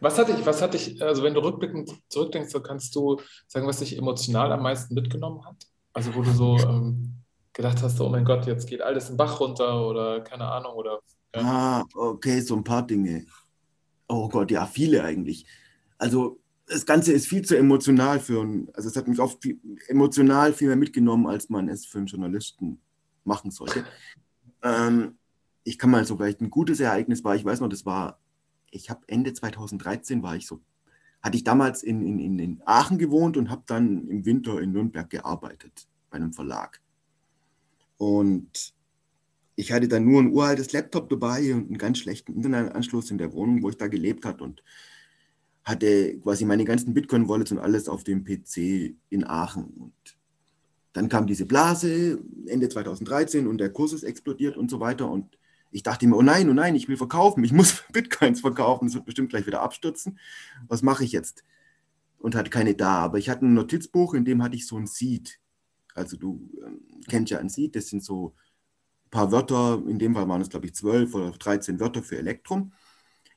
was 0.00 0.18
hatte 0.18 0.32
ich, 0.32 0.46
was 0.46 0.62
hatte 0.62 0.76
ich, 0.76 1.02
also 1.02 1.22
wenn 1.22 1.34
du 1.34 1.40
rückblickend 1.40 1.90
zurückdenkst, 2.08 2.50
so 2.50 2.60
kannst 2.60 2.94
du 2.94 3.20
sagen, 3.46 3.66
was 3.66 3.78
dich 3.78 3.96
emotional 3.96 4.52
am 4.52 4.62
meisten 4.62 4.94
mitgenommen 4.94 5.44
hat? 5.44 5.56
Also 5.92 6.14
wo 6.14 6.22
du 6.22 6.32
so 6.32 6.56
ähm, 6.68 7.14
gedacht 7.52 7.82
hast, 7.82 8.00
oh 8.00 8.08
mein 8.08 8.24
Gott, 8.24 8.46
jetzt 8.46 8.66
geht 8.66 8.80
alles 8.80 9.10
im 9.10 9.16
Bach 9.16 9.38
runter 9.40 9.86
oder 9.86 10.20
keine 10.20 10.46
Ahnung 10.46 10.74
oder. 10.74 11.00
Ja. 11.34 11.42
Ah, 11.42 11.84
okay, 11.94 12.40
so 12.40 12.56
ein 12.56 12.64
paar 12.64 12.86
Dinge. 12.86 13.26
Oh 14.08 14.28
Gott, 14.28 14.50
ja, 14.50 14.66
viele 14.66 15.02
eigentlich. 15.04 15.46
Also 15.98 16.38
das 16.66 16.86
Ganze 16.86 17.12
ist 17.12 17.26
viel 17.26 17.42
zu 17.42 17.56
emotional 17.56 18.20
für 18.20 18.40
einen, 18.40 18.68
also 18.74 18.88
es 18.88 18.96
hat 18.96 19.08
mich 19.08 19.20
oft 19.20 19.42
viel, 19.42 19.60
emotional 19.88 20.52
viel 20.52 20.68
mehr 20.68 20.76
mitgenommen, 20.76 21.26
als 21.26 21.48
man 21.48 21.68
es 21.68 21.86
für 21.86 21.98
einen 21.98 22.06
Journalisten 22.08 22.80
machen 23.24 23.50
sollte. 23.50 23.84
Ähm, 24.62 25.16
ich 25.64 25.78
kann 25.78 25.90
mal 25.90 26.04
so 26.04 26.16
vielleicht 26.16 26.40
ein 26.40 26.50
gutes 26.50 26.80
Ereignis 26.80 27.24
war, 27.24 27.36
ich 27.36 27.44
weiß 27.44 27.60
noch, 27.60 27.68
das 27.68 27.86
war 27.86 28.18
ich 28.70 28.90
habe 28.90 29.02
Ende 29.06 29.32
2013 29.32 30.22
war 30.22 30.36
ich 30.36 30.46
so, 30.46 30.60
hatte 31.22 31.36
ich 31.36 31.44
damals 31.44 31.82
in, 31.82 32.02
in, 32.02 32.38
in 32.38 32.62
Aachen 32.64 32.98
gewohnt 32.98 33.36
und 33.36 33.50
habe 33.50 33.62
dann 33.66 34.08
im 34.08 34.24
Winter 34.24 34.60
in 34.60 34.72
Nürnberg 34.72 35.08
gearbeitet 35.10 35.88
bei 36.10 36.16
einem 36.16 36.32
Verlag. 36.32 36.80
Und 37.96 38.74
ich 39.56 39.72
hatte 39.72 39.88
dann 39.88 40.04
nur 40.04 40.20
ein 40.20 40.32
uraltes 40.32 40.72
Laptop 40.72 41.08
dabei 41.08 41.54
und 41.54 41.66
einen 41.66 41.78
ganz 41.78 41.98
schlechten 41.98 42.34
Internetanschluss 42.34 43.10
in 43.10 43.18
der 43.18 43.32
Wohnung, 43.32 43.62
wo 43.62 43.70
ich 43.70 43.78
da 43.78 43.88
gelebt 43.88 44.24
habe 44.24 44.44
und 44.44 44.62
hatte 45.66 46.18
quasi 46.20 46.44
meine 46.44 46.64
ganzen 46.64 46.94
Bitcoin-Wallets 46.94 47.50
und 47.50 47.58
alles 47.58 47.88
auf 47.88 48.04
dem 48.04 48.24
PC 48.24 48.94
in 49.10 49.24
Aachen. 49.24 49.64
Und 49.64 50.16
dann 50.92 51.08
kam 51.08 51.26
diese 51.26 51.44
Blase 51.44 52.22
Ende 52.46 52.68
2013 52.68 53.48
und 53.48 53.58
der 53.58 53.72
Kurs 53.72 53.92
ist 53.92 54.04
explodiert 54.04 54.56
und 54.56 54.70
so 54.70 54.78
weiter. 54.78 55.10
Und 55.10 55.36
ich 55.72 55.82
dachte 55.82 56.06
mir, 56.06 56.16
oh 56.16 56.22
nein, 56.22 56.48
oh 56.48 56.52
nein, 56.52 56.76
ich 56.76 56.88
will 56.88 56.96
verkaufen, 56.96 57.42
ich 57.42 57.52
muss 57.52 57.82
Bitcoins 57.92 58.40
verkaufen, 58.40 58.86
das 58.86 58.94
wird 58.94 59.06
bestimmt 59.06 59.30
gleich 59.30 59.46
wieder 59.46 59.60
abstürzen. 59.60 60.20
Was 60.68 60.82
mache 60.82 61.02
ich 61.02 61.10
jetzt? 61.10 61.42
Und 62.18 62.36
hatte 62.36 62.48
keine 62.48 62.76
da. 62.76 62.98
Aber 63.00 63.18
ich 63.18 63.28
hatte 63.28 63.44
ein 63.44 63.54
Notizbuch, 63.54 64.14
in 64.14 64.24
dem 64.24 64.44
hatte 64.44 64.54
ich 64.54 64.68
so 64.68 64.76
ein 64.78 64.86
Seed. 64.86 65.40
Also 65.96 66.16
du 66.16 66.48
ähm, 66.64 66.80
kennst 67.08 67.32
ja 67.32 67.40
ein 67.40 67.48
Seed, 67.48 67.74
das 67.74 67.88
sind 67.88 68.04
so 68.04 68.36
ein 69.06 69.10
paar 69.10 69.32
Wörter, 69.32 69.82
in 69.88 69.98
dem 69.98 70.14
Fall 70.14 70.28
waren 70.28 70.40
es, 70.42 70.48
glaube 70.48 70.66
ich, 70.66 70.74
zwölf 70.74 71.12
oder 71.12 71.32
13 71.32 71.80
Wörter 71.80 72.04
für 72.04 72.18
Elektrum. 72.18 72.72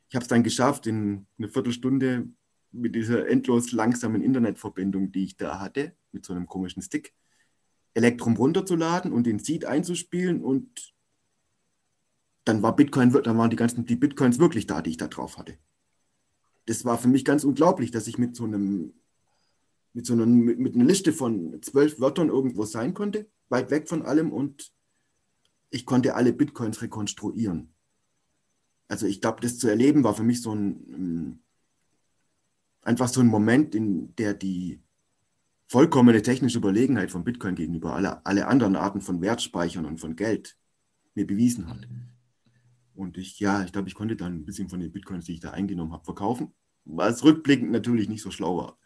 Ich 0.10 0.16
habe 0.16 0.24
es 0.24 0.30
dann 0.30 0.44
geschafft, 0.44 0.88
in 0.88 1.28
eine 1.38 1.48
Viertelstunde 1.48 2.28
mit 2.72 2.96
dieser 2.96 3.28
endlos 3.28 3.72
langsamen 3.72 4.22
Internetverbindung, 4.22 5.12
die 5.12 5.24
ich 5.24 5.38
da 5.38 5.60
hatte, 5.60 5.96
mit 6.12 6.26
so 6.26 6.34
einem 6.34 6.48
komischen 6.48 6.82
Stick, 6.82 7.14
Elektrum 7.94 8.36
runterzuladen 8.36 9.12
und 9.12 9.26
den 9.26 9.40
Seed 9.40 9.66
einzuspielen 9.66 10.44
und 10.44 10.94
dann 12.46 12.64
war 12.64 12.76
Bitcoin, 12.76 13.12
dann 13.12 13.38
waren 13.38 13.50
die 13.50 13.56
ganzen 13.56 13.86
die 13.86 13.96
Bitcoins 13.96 14.40
wirklich 14.40 14.66
da, 14.66 14.82
die 14.82 14.92
ich 14.92 14.98
da 14.98 15.08
drauf 15.08 15.38
hatte. 15.38 15.58
Das 16.66 16.86
war 16.86 16.98
für 16.98 17.08
mich 17.08 17.26
ganz 17.26 17.44
unglaublich, 17.44 17.92
dass 17.92 18.08
ich 18.08 18.18
mit 18.18 18.36
so 18.36 18.46
einem 18.46 18.94
mit 19.94 20.06
so 20.06 20.14
einer, 20.14 20.26
mit, 20.26 20.60
mit 20.60 20.76
einer 20.76 20.86
Liste 20.86 21.12
von 21.14 21.62
zwölf 21.62 22.00
Wörtern 22.00 22.30
irgendwo 22.30 22.66
sein 22.66 22.94
konnte, 22.94 23.30
weit 23.50 23.72
weg 23.72 23.90
von 23.90 24.04
allem 24.04 24.32
und 24.32 24.72
ich 25.72 25.86
konnte 25.86 26.16
alle 26.16 26.32
Bitcoins 26.32 26.82
rekonstruieren. 26.82 27.74
Also 28.90 29.06
ich 29.06 29.22
glaube, 29.22 29.40
das 29.40 29.58
zu 29.58 29.70
erleben 29.70 30.04
war 30.04 30.14
für 30.14 30.24
mich 30.24 30.42
so 30.42 30.54
ein 30.54 30.84
ähm, 30.90 31.40
einfach 32.82 33.08
so 33.08 33.22
ein 33.22 33.28
Moment, 33.28 33.76
in 33.76 34.16
der 34.16 34.34
die 34.34 34.82
vollkommene 35.68 36.22
technische 36.22 36.58
Überlegenheit 36.58 37.12
von 37.12 37.24
Bitcoin 37.24 37.56
gegenüber 37.56 37.94
alle, 37.94 38.26
alle 38.26 38.48
anderen 38.48 38.76
Arten 38.76 39.02
von 39.02 39.22
Wertspeichern 39.22 39.86
und 39.86 40.00
von 40.00 40.16
Geld 40.16 40.58
mir 41.14 41.28
bewiesen 41.28 41.70
hat. 41.70 41.88
Und 42.96 43.18
ich, 43.18 43.40
ja, 43.40 43.64
ich 43.64 43.72
glaube, 43.72 43.88
ich 43.88 43.96
konnte 43.96 44.16
dann 44.16 44.38
ein 44.38 44.46
bisschen 44.46 44.70
von 44.70 44.80
den 44.80 44.92
Bitcoins, 44.92 45.26
die 45.26 45.34
ich 45.34 45.40
da 45.40 45.52
eingenommen 45.52 45.94
habe, 45.94 46.04
verkaufen. 46.04 46.54
Was 46.86 47.24
rückblickend 47.24 47.72
natürlich 47.72 48.10
nicht 48.10 48.24
so 48.24 48.32
schlau 48.32 48.58
war. 48.58 48.80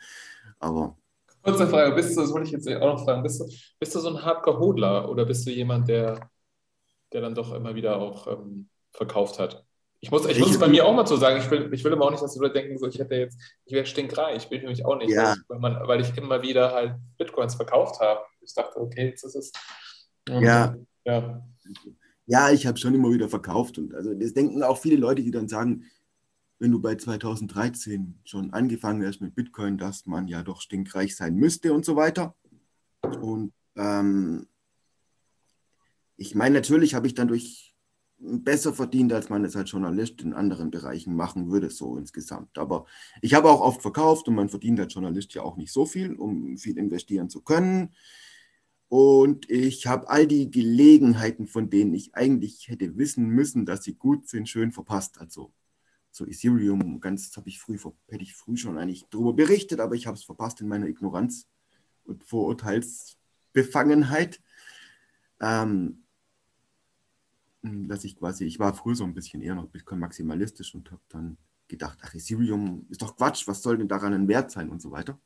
Aber. 0.60 0.98
Kurze 1.42 1.68
Frage, 1.68 1.96
bist 1.96 2.16
du, 2.16 2.22
das 2.22 2.32
wollte 2.32 2.48
ich 2.48 2.52
jetzt 2.52 2.68
auch 2.68 2.98
noch 2.98 3.04
fragen, 3.04 3.24
bist 3.24 3.40
du, 3.40 3.46
bist 3.80 3.96
du 3.96 4.00
so 4.00 4.10
ein 4.10 4.24
Hardcore-Hodler 4.24 5.10
oder 5.10 5.26
bist 5.26 5.46
du 5.48 5.52
jemand, 5.52 5.88
der, 5.88 6.30
der 7.12 7.22
dann 7.22 7.36
doch 7.36 7.54
immer 7.54 7.76
wieder 7.76 7.98
auch 7.98 8.28
ähm, 8.28 8.70
verkauft 8.92 9.40
hat? 9.40 9.66
Ich 10.04 10.12
muss, 10.12 10.26
ich, 10.26 10.38
ich 10.38 10.40
muss 10.46 10.60
bei 10.60 10.68
mir 10.68 10.86
auch 10.86 10.94
mal 10.94 11.08
so 11.08 11.16
sagen, 11.16 11.38
ich 11.40 11.50
will, 11.50 11.74
ich 11.74 11.82
will 11.82 11.94
immer 11.94 12.04
auch 12.04 12.12
nicht, 12.12 12.22
dass 12.22 12.34
die 12.34 12.40
Leute 12.40 12.56
denken, 12.56 12.78
so, 12.78 12.88
ich 12.88 13.00
hätte 13.00 13.16
jetzt, 13.16 13.40
ich 13.64 13.72
wäre 13.72 13.86
stinkreich, 13.86 14.50
bin 14.50 14.58
ich 14.58 14.64
nämlich 14.64 14.86
auch 14.86 14.98
nicht, 14.98 15.12
ja. 15.12 15.34
weil, 15.48 15.60
man, 15.60 15.88
weil 15.88 16.02
ich 16.02 16.18
immer 16.18 16.42
wieder 16.42 16.74
halt 16.74 16.96
Bitcoins 17.18 17.56
verkauft 17.56 18.02
habe. 18.02 18.20
Ich 18.42 18.54
dachte, 18.54 18.82
okay, 18.82 19.12
jetzt 19.12 19.24
ist 19.24 19.36
es. 19.36 19.54
Und, 20.30 20.44
ja. 20.44 20.76
ja. 21.06 21.42
Ja, 22.26 22.52
ich 22.52 22.68
habe 22.68 22.78
schon 22.78 22.94
immer 22.94 23.12
wieder 23.12 23.30
verkauft. 23.30 23.78
Und 23.78 23.96
also 23.96 24.14
das 24.14 24.34
denken 24.34 24.62
auch 24.62 24.78
viele 24.78 24.98
Leute, 24.98 25.24
die 25.24 25.32
dann 25.32 25.48
sagen, 25.48 25.86
wenn 26.60 26.72
du 26.72 26.82
bei 26.82 26.96
2013 26.96 28.20
schon 28.26 28.52
angefangen 28.52 29.08
hast 29.08 29.22
mit 29.22 29.36
Bitcoin, 29.36 29.78
dass 29.78 30.06
man 30.06 30.28
ja 30.28 30.44
doch 30.44 30.60
stinkreich 30.60 31.16
sein 31.16 31.36
müsste 31.36 31.72
und 31.72 31.86
so 31.86 31.96
weiter. 31.96 32.36
Und 33.22 33.54
ähm, 33.78 34.48
ich 36.18 36.36
meine, 36.36 36.56
natürlich 36.56 36.94
habe 36.94 37.08
ich 37.08 37.14
dann 37.14 37.30
durch 37.30 37.73
besser 38.24 38.74
verdient, 38.74 39.14
als 39.14 39.30
man 39.30 39.46
es 39.46 39.56
als 39.56 39.72
Journalist 39.72 40.22
in 40.22 40.34
anderen 40.34 40.72
Bereichen 40.72 41.16
machen 41.16 41.52
würde, 41.52 41.70
so 41.70 41.98
insgesamt. 41.98 42.58
Aber 42.58 42.86
ich 43.22 43.34
habe 43.34 43.50
auch 43.50 43.62
oft 43.62 43.82
verkauft 43.82 44.28
und 44.28 44.36
man 44.36 44.50
verdient 44.50 44.80
als 44.80 44.94
Journalist 44.94 45.34
ja 45.34 45.44
auch 45.44 45.58
nicht 45.58 45.72
so 45.72 45.86
viel, 45.86 46.16
um 46.16 46.58
viel 46.58 46.78
investieren 46.78 47.30
zu 47.30 47.42
können. 47.42 47.94
Und 48.88 49.50
ich 49.50 49.88
habe 49.88 50.10
all 50.10 50.28
die 50.28 50.52
Gelegenheiten, 50.52 51.48
von 51.48 51.70
denen 51.70 51.94
ich 51.94 52.16
eigentlich 52.16 52.70
hätte 52.70 52.98
wissen 52.98 53.28
müssen, 53.28 53.66
dass 53.66 53.84
sie 53.84 53.96
gut 53.96 54.30
sind, 54.30 54.48
schön 54.48 54.72
verpasst. 54.72 55.20
Also 55.20 55.52
so 56.12 56.26
Ethereum, 56.28 57.02
ganz 57.02 57.36
habe 57.36 57.50
ich 57.50 57.60
früh, 57.60 57.78
hätte 58.08 58.24
ich 58.24 58.36
früh 58.36 58.56
schon 58.56 58.78
eigentlich 58.78 59.08
darüber 59.10 59.34
berichtet, 59.34 59.80
aber 59.80 59.96
ich 59.96 60.06
habe 60.06 60.16
es 60.16 60.24
verpasst 60.24 60.62
in 60.62 60.68
meiner 60.68 60.86
Ignoranz 60.88 61.48
und 62.06 62.24
Vorurteilsbefangenheit. 62.24 64.40
Ähm, 65.42 66.03
dass 67.64 68.04
ich 68.04 68.18
quasi, 68.18 68.46
ich 68.46 68.60
war 68.60 68.74
früher 68.74 68.96
so 68.96 69.06
ein 69.06 69.14
bisschen 69.14 69.42
eher 69.42 69.56
noch 69.56 69.64
ein 69.64 69.70
bisschen 69.70 70.00
maximalistisch 70.00 70.76
und 70.76 70.92
habe 70.92 71.02
dann 71.10 71.38
gedacht, 71.68 71.98
ach, 72.02 72.14
Ethereum 72.14 72.86
ist 72.90 73.02
doch 73.02 73.16
Quatsch, 73.16 73.48
was 73.48 73.62
soll 73.62 73.78
denn 73.78 73.88
daran 73.88 74.14
ein 74.14 74.28
Wert 74.28 74.52
sein 74.52 74.70
und 74.70 74.82
so 74.82 74.92
weiter. 74.92 75.18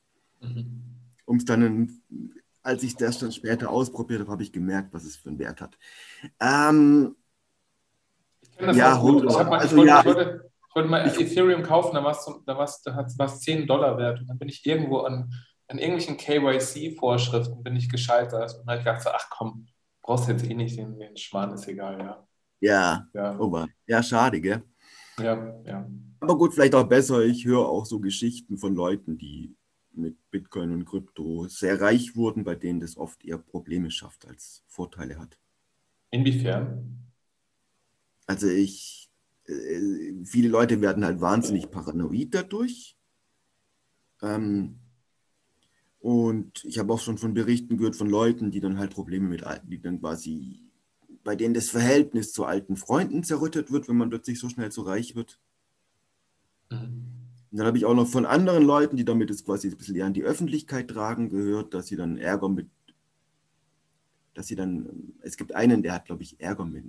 Mhm. 0.41 0.83
Um 1.25 1.37
es 1.37 1.45
dann, 1.45 1.99
als 2.61 2.83
ich 2.83 2.95
das 2.95 3.17
dann 3.17 3.31
später 3.31 3.69
ausprobiert 3.69 4.21
habe, 4.21 4.31
habe 4.31 4.43
ich 4.43 4.51
gemerkt, 4.51 4.93
was 4.93 5.03
es 5.03 5.17
für 5.17 5.29
einen 5.29 5.39
Wert 5.39 5.61
hat. 5.61 5.77
Ähm, 6.39 7.15
ja, 8.59 8.97
gut. 8.97 9.23
Ich, 9.23 9.35
mal, 9.35 9.59
also, 9.59 9.67
ich, 9.67 9.77
wollte, 9.77 9.89
ja, 9.89 9.99
ich, 9.99 10.05
wollte, 10.05 10.51
ich, 10.69 10.75
wollte, 10.75 10.89
mal 10.89 11.07
ich, 11.07 11.19
Ethereum 11.19 11.63
kaufen, 11.63 11.95
da 11.95 12.03
war 12.03 12.63
es 12.65 12.81
da 13.17 13.27
10 13.27 13.65
Dollar 13.65 13.97
wert. 13.97 14.19
Und 14.19 14.27
dann 14.27 14.37
bin 14.37 14.47
ich 14.49 14.63
irgendwo 14.65 14.99
an, 14.99 15.33
an 15.67 15.79
irgendwelchen 15.79 16.17
KYC-Vorschriften 16.17 17.63
bin 17.63 17.75
ich 17.75 17.89
gescheitert. 17.89 18.53
Und 18.53 18.67
dann 18.67 18.67
habe 18.67 18.77
ich 18.77 18.85
gedacht, 18.85 19.01
so, 19.01 19.09
ach 19.09 19.27
komm, 19.31 19.67
brauchst 20.01 20.29
jetzt 20.29 20.49
eh 20.49 20.53
nicht 20.53 20.77
den, 20.77 20.97
den 20.99 21.17
Schmarrn, 21.17 21.53
ist 21.53 21.67
egal, 21.67 21.99
ja. 21.99 22.26
Ja, 22.59 23.07
ja. 23.13 23.39
Oh, 23.39 23.65
ja, 23.85 24.03
schade, 24.03 24.41
gell? 24.41 24.63
Ja, 25.19 25.61
ja. 25.65 25.89
Aber 26.19 26.37
gut, 26.37 26.53
vielleicht 26.53 26.75
auch 26.75 26.87
besser. 26.87 27.23
Ich 27.23 27.45
höre 27.45 27.67
auch 27.67 27.85
so 27.85 27.99
Geschichten 27.99 28.57
von 28.57 28.75
Leuten, 28.75 29.17
die 29.17 29.55
mit 29.93 30.17
Bitcoin 30.31 30.71
und 30.71 30.85
Krypto 30.85 31.47
sehr 31.47 31.79
reich 31.81 32.15
wurden, 32.15 32.43
bei 32.43 32.55
denen 32.55 32.79
das 32.79 32.97
oft 32.97 33.23
eher 33.25 33.37
Probleme 33.37 33.91
schafft 33.91 34.27
als 34.27 34.63
Vorteile 34.67 35.19
hat. 35.19 35.37
Inwiefern? 36.11 37.11
Also 38.25 38.47
ich, 38.47 39.09
äh, 39.45 40.13
viele 40.23 40.49
Leute 40.49 40.81
werden 40.81 41.05
halt 41.05 41.21
wahnsinnig 41.21 41.69
paranoid 41.71 42.33
dadurch. 42.33 42.97
Ähm, 44.21 44.79
und 45.99 46.63
ich 46.63 46.79
habe 46.79 46.93
auch 46.93 46.99
schon 46.99 47.17
von 47.17 47.33
Berichten 47.33 47.77
gehört 47.77 47.95
von 47.95 48.09
Leuten, 48.09 48.51
die 48.51 48.59
dann 48.59 48.77
halt 48.77 48.91
Probleme 48.91 49.27
mit 49.27 49.43
alten, 49.43 49.69
die 49.69 49.81
dann 49.81 49.99
quasi, 49.99 50.66
bei 51.27 51.35
denen 51.35 51.53
das 51.53 51.69
Verhältnis 51.69 52.31
zu 52.31 52.45
alten 52.45 52.77
Freunden 52.77 53.21
zerrüttet 53.21 53.69
wird, 53.69 53.89
wenn 53.89 53.97
man 53.97 54.09
plötzlich 54.09 54.39
so 54.39 54.47
schnell 54.47 54.71
so 54.71 54.83
reich 54.83 55.13
wird. 55.13 55.41
Mhm. 56.69 57.11
Und 57.51 57.57
dann 57.57 57.67
habe 57.67 57.77
ich 57.77 57.83
auch 57.83 57.93
noch 57.93 58.07
von 58.07 58.25
anderen 58.25 58.63
Leuten, 58.63 58.95
die 58.95 59.03
damit 59.03 59.29
es 59.29 59.43
quasi 59.43 59.67
ein 59.67 59.75
bisschen 59.75 59.97
eher 59.97 60.05
an 60.05 60.13
die 60.13 60.23
Öffentlichkeit 60.23 60.89
tragen, 60.89 61.27
gehört, 61.27 61.73
dass 61.73 61.87
sie 61.87 61.97
dann 61.97 62.17
Ärger 62.17 62.47
mit, 62.47 62.69
dass 64.35 64.47
sie 64.47 64.55
dann, 64.55 65.17
es 65.19 65.35
gibt 65.35 65.53
einen, 65.53 65.83
der 65.83 65.95
hat, 65.95 66.05
glaube 66.05 66.23
ich, 66.23 66.39
Ärger 66.39 66.63
mit, 66.63 66.85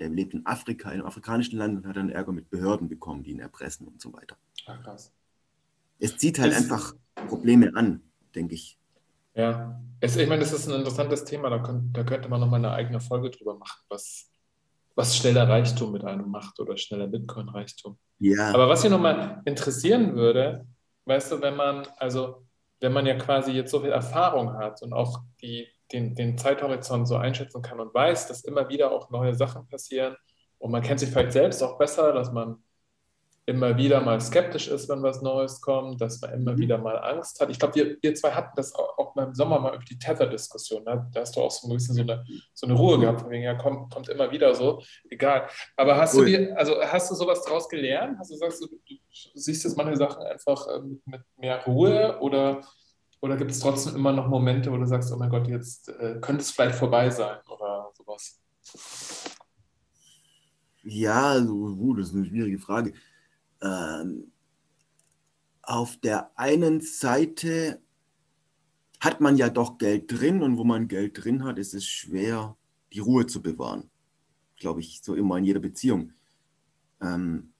der 0.00 0.08
lebt 0.08 0.34
in 0.34 0.44
Afrika, 0.46 0.88
in 0.88 0.96
einem 0.96 1.06
afrikanischen 1.06 1.56
Land 1.56 1.76
und 1.76 1.86
hat 1.86 1.94
dann 1.94 2.10
Ärger 2.10 2.32
mit 2.32 2.50
Behörden 2.50 2.88
bekommen, 2.88 3.22
die 3.22 3.30
ihn 3.30 3.38
erpressen 3.38 3.86
und 3.86 4.00
so 4.00 4.12
weiter. 4.12 4.36
Ach, 4.66 4.82
krass. 4.82 5.12
Es 6.00 6.18
zieht 6.18 6.40
halt 6.40 6.54
es, 6.54 6.58
einfach 6.58 6.96
Probleme 7.28 7.70
an, 7.76 8.02
denke 8.34 8.56
ich. 8.56 8.80
Ja, 9.36 9.78
es, 10.00 10.16
ich 10.16 10.28
meine, 10.28 10.40
das 10.40 10.52
ist 10.52 10.66
ein 10.66 10.74
interessantes 10.74 11.24
Thema, 11.24 11.50
da, 11.50 11.58
könnt, 11.58 11.96
da 11.96 12.04
könnte 12.04 12.28
man 12.28 12.40
nochmal 12.40 12.58
eine 12.58 12.72
eigene 12.72 13.00
Folge 13.00 13.30
drüber 13.30 13.56
machen, 13.56 13.82
was, 13.88 14.30
was 14.94 15.16
schneller 15.16 15.48
Reichtum 15.48 15.92
mit 15.92 16.04
einem 16.04 16.30
macht 16.30 16.58
oder 16.58 16.76
schneller 16.76 17.06
Bitcoin-Reichtum. 17.06 17.98
Ja. 18.18 18.52
Aber 18.52 18.68
was 18.68 18.82
mich 18.82 18.90
nochmal 18.90 19.42
interessieren 19.44 20.14
würde, 20.16 20.66
weißt 21.04 21.32
du, 21.32 21.42
wenn 21.42 21.54
man, 21.54 21.86
also 21.98 22.46
wenn 22.80 22.92
man 22.92 23.06
ja 23.06 23.14
quasi 23.16 23.52
jetzt 23.52 23.70
so 23.70 23.80
viel 23.80 23.90
Erfahrung 23.90 24.54
hat 24.54 24.82
und 24.82 24.92
auch 24.92 25.20
die, 25.40 25.68
den, 25.92 26.14
den 26.14 26.36
Zeithorizont 26.36 27.06
so 27.06 27.16
einschätzen 27.16 27.62
kann 27.62 27.78
und 27.78 27.94
weiß, 27.94 28.28
dass 28.28 28.44
immer 28.44 28.68
wieder 28.68 28.90
auch 28.90 29.10
neue 29.10 29.34
Sachen 29.34 29.66
passieren 29.68 30.16
und 30.58 30.70
man 30.70 30.82
kennt 30.82 31.00
sich 31.00 31.10
vielleicht 31.10 31.32
selbst 31.32 31.62
auch 31.62 31.78
besser, 31.78 32.12
dass 32.12 32.32
man 32.32 32.62
immer 33.48 33.76
wieder 33.76 34.00
mal 34.00 34.20
skeptisch 34.20 34.66
ist, 34.66 34.88
wenn 34.88 35.04
was 35.04 35.22
Neues 35.22 35.60
kommt, 35.60 36.00
dass 36.00 36.20
man 36.20 36.32
immer 36.32 36.52
mhm. 36.52 36.58
wieder 36.58 36.78
mal 36.78 36.98
Angst 36.98 37.40
hat. 37.40 37.48
Ich 37.48 37.60
glaube, 37.60 37.76
wir, 37.76 37.96
wir 38.02 38.14
zwei 38.16 38.32
hatten 38.32 38.52
das 38.56 38.74
auch, 38.74 38.98
auch 38.98 39.14
mal 39.14 39.26
im 39.26 39.34
Sommer 39.34 39.60
mal 39.60 39.74
über 39.76 39.84
die 39.84 39.98
Tether-Diskussion. 39.98 40.82
Ne? 40.82 41.08
Da 41.14 41.20
hast 41.20 41.36
du 41.36 41.40
auch 41.40 41.50
so 41.50 41.68
ein 41.68 41.72
bisschen 41.72 41.94
so 41.94 42.02
eine, 42.02 42.24
so 42.52 42.66
eine 42.66 42.74
Ruhe 42.74 42.98
gehabt, 42.98 43.20
von 43.20 43.30
wegen, 43.30 43.44
ja, 43.44 43.54
kommt, 43.54 43.94
kommt 43.94 44.08
immer 44.08 44.32
wieder 44.32 44.52
so, 44.56 44.82
egal. 45.08 45.48
Aber 45.76 45.96
hast 45.96 46.16
cool. 46.16 46.24
du 46.24 46.30
dir, 46.30 46.58
also 46.58 46.74
hast 46.82 47.08
du 47.08 47.14
sowas 47.14 47.40
daraus 47.44 47.68
gelernt? 47.68 48.18
Hast 48.18 48.32
du 48.32 48.36
sagst 48.36 48.62
du, 48.62 48.66
du 48.66 48.98
siehst 49.34 49.62
jetzt 49.62 49.76
manche 49.76 49.96
Sachen 49.96 50.24
einfach 50.24 50.66
ähm, 50.76 51.00
mit 51.04 51.20
mehr 51.36 51.64
Ruhe 51.66 52.18
oder, 52.20 52.62
oder 53.20 53.36
gibt 53.36 53.52
es 53.52 53.60
trotzdem 53.60 53.94
immer 53.94 54.12
noch 54.12 54.26
Momente, 54.26 54.72
wo 54.72 54.76
du 54.76 54.86
sagst, 54.86 55.12
oh 55.12 55.16
mein 55.16 55.30
Gott, 55.30 55.46
jetzt 55.46 55.88
äh, 55.88 56.18
könnte 56.20 56.42
es 56.42 56.50
vielleicht 56.50 56.74
vorbei 56.74 57.10
sein 57.10 57.38
oder 57.48 57.92
sowas? 57.94 58.40
Ja, 60.82 61.30
also, 61.30 61.52
uh, 61.52 61.94
das 61.94 62.08
ist 62.08 62.14
eine 62.16 62.24
schwierige 62.24 62.58
Frage 62.58 62.92
ähm, 63.62 64.32
auf 65.62 65.96
der 65.96 66.38
einen 66.38 66.80
Seite 66.80 67.80
hat 69.00 69.20
man 69.20 69.36
ja 69.36 69.50
doch 69.50 69.78
Geld 69.78 70.10
drin 70.10 70.42
und 70.42 70.56
wo 70.56 70.64
man 70.64 70.88
Geld 70.88 71.24
drin 71.24 71.44
hat, 71.44 71.58
ist 71.58 71.74
es 71.74 71.84
schwer, 71.84 72.56
die 72.92 73.00
Ruhe 73.00 73.26
zu 73.26 73.42
bewahren. 73.42 73.90
Glaube 74.56 74.80
ich, 74.80 75.00
so 75.02 75.14
immer 75.14 75.36
in 75.36 75.44
jeder 75.44 75.60
Beziehung. 75.60 76.12
Ähm, 77.00 77.52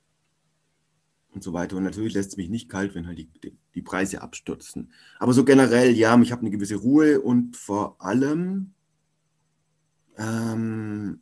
und 1.36 1.44
so 1.44 1.52
weiter. 1.52 1.76
Und 1.76 1.84
natürlich 1.84 2.14
lässt 2.14 2.30
es 2.30 2.36
mich 2.36 2.48
nicht 2.48 2.68
kalt, 2.68 2.94
wenn 2.94 3.06
halt 3.06 3.18
die, 3.18 3.56
die, 3.74 3.82
Preise 3.82 4.22
abstürzen. 4.22 4.90
Aber 5.18 5.34
so 5.34 5.44
generell, 5.44 5.92
ja, 5.92 6.18
ich 6.20 6.32
habe 6.32 6.40
eine 6.40 6.50
gewisse 6.50 6.76
Ruhe 6.76 7.20
und 7.20 7.56
vor 7.56 8.00
allem 8.00 8.72
ähm, 10.16 11.20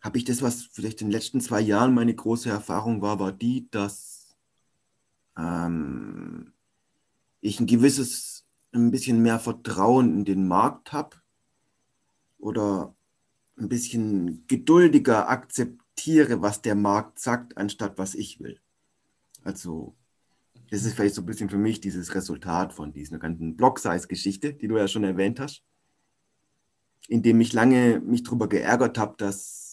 habe 0.00 0.18
ich 0.18 0.24
das, 0.24 0.42
was 0.42 0.62
vielleicht 0.62 1.00
in 1.00 1.08
den 1.08 1.12
letzten 1.12 1.40
zwei 1.40 1.60
Jahren 1.60 1.94
meine 1.94 2.14
große 2.14 2.48
Erfahrung 2.48 3.02
war, 3.02 3.18
war 3.18 3.32
die, 3.32 3.68
dass 3.70 4.36
ähm, 5.36 6.52
ich 7.40 7.58
ein 7.60 7.66
gewisses, 7.66 8.44
ein 8.72 8.90
bisschen 8.90 9.22
mehr 9.22 9.40
Vertrauen 9.40 10.18
in 10.18 10.24
den 10.24 10.46
Markt 10.46 10.92
habe 10.92 11.16
oder 12.38 12.94
ein 13.58 13.68
bisschen 13.68 14.46
geduldiger 14.46 15.28
akzeptiere, 15.28 16.42
was 16.42 16.62
der 16.62 16.76
Markt 16.76 17.18
sagt, 17.18 17.56
anstatt 17.56 17.98
was 17.98 18.14
ich 18.14 18.40
will. 18.40 18.60
Also 19.42 19.96
das 20.70 20.84
ist 20.84 20.94
vielleicht 20.94 21.14
so 21.14 21.22
ein 21.22 21.26
bisschen 21.26 21.48
für 21.48 21.58
mich 21.58 21.80
dieses 21.80 22.14
Resultat 22.14 22.72
von 22.72 22.92
dieser 22.92 23.18
ganzen 23.18 23.56
Block-Size-Geschichte, 23.56 24.54
die 24.54 24.68
du 24.68 24.76
ja 24.76 24.86
schon 24.86 25.04
erwähnt 25.04 25.40
hast, 25.40 25.64
indem 27.08 27.40
ich 27.40 27.52
lange 27.52 28.00
mich 28.00 28.22
darüber 28.22 28.48
geärgert 28.48 28.98
habe, 28.98 29.14
dass 29.16 29.67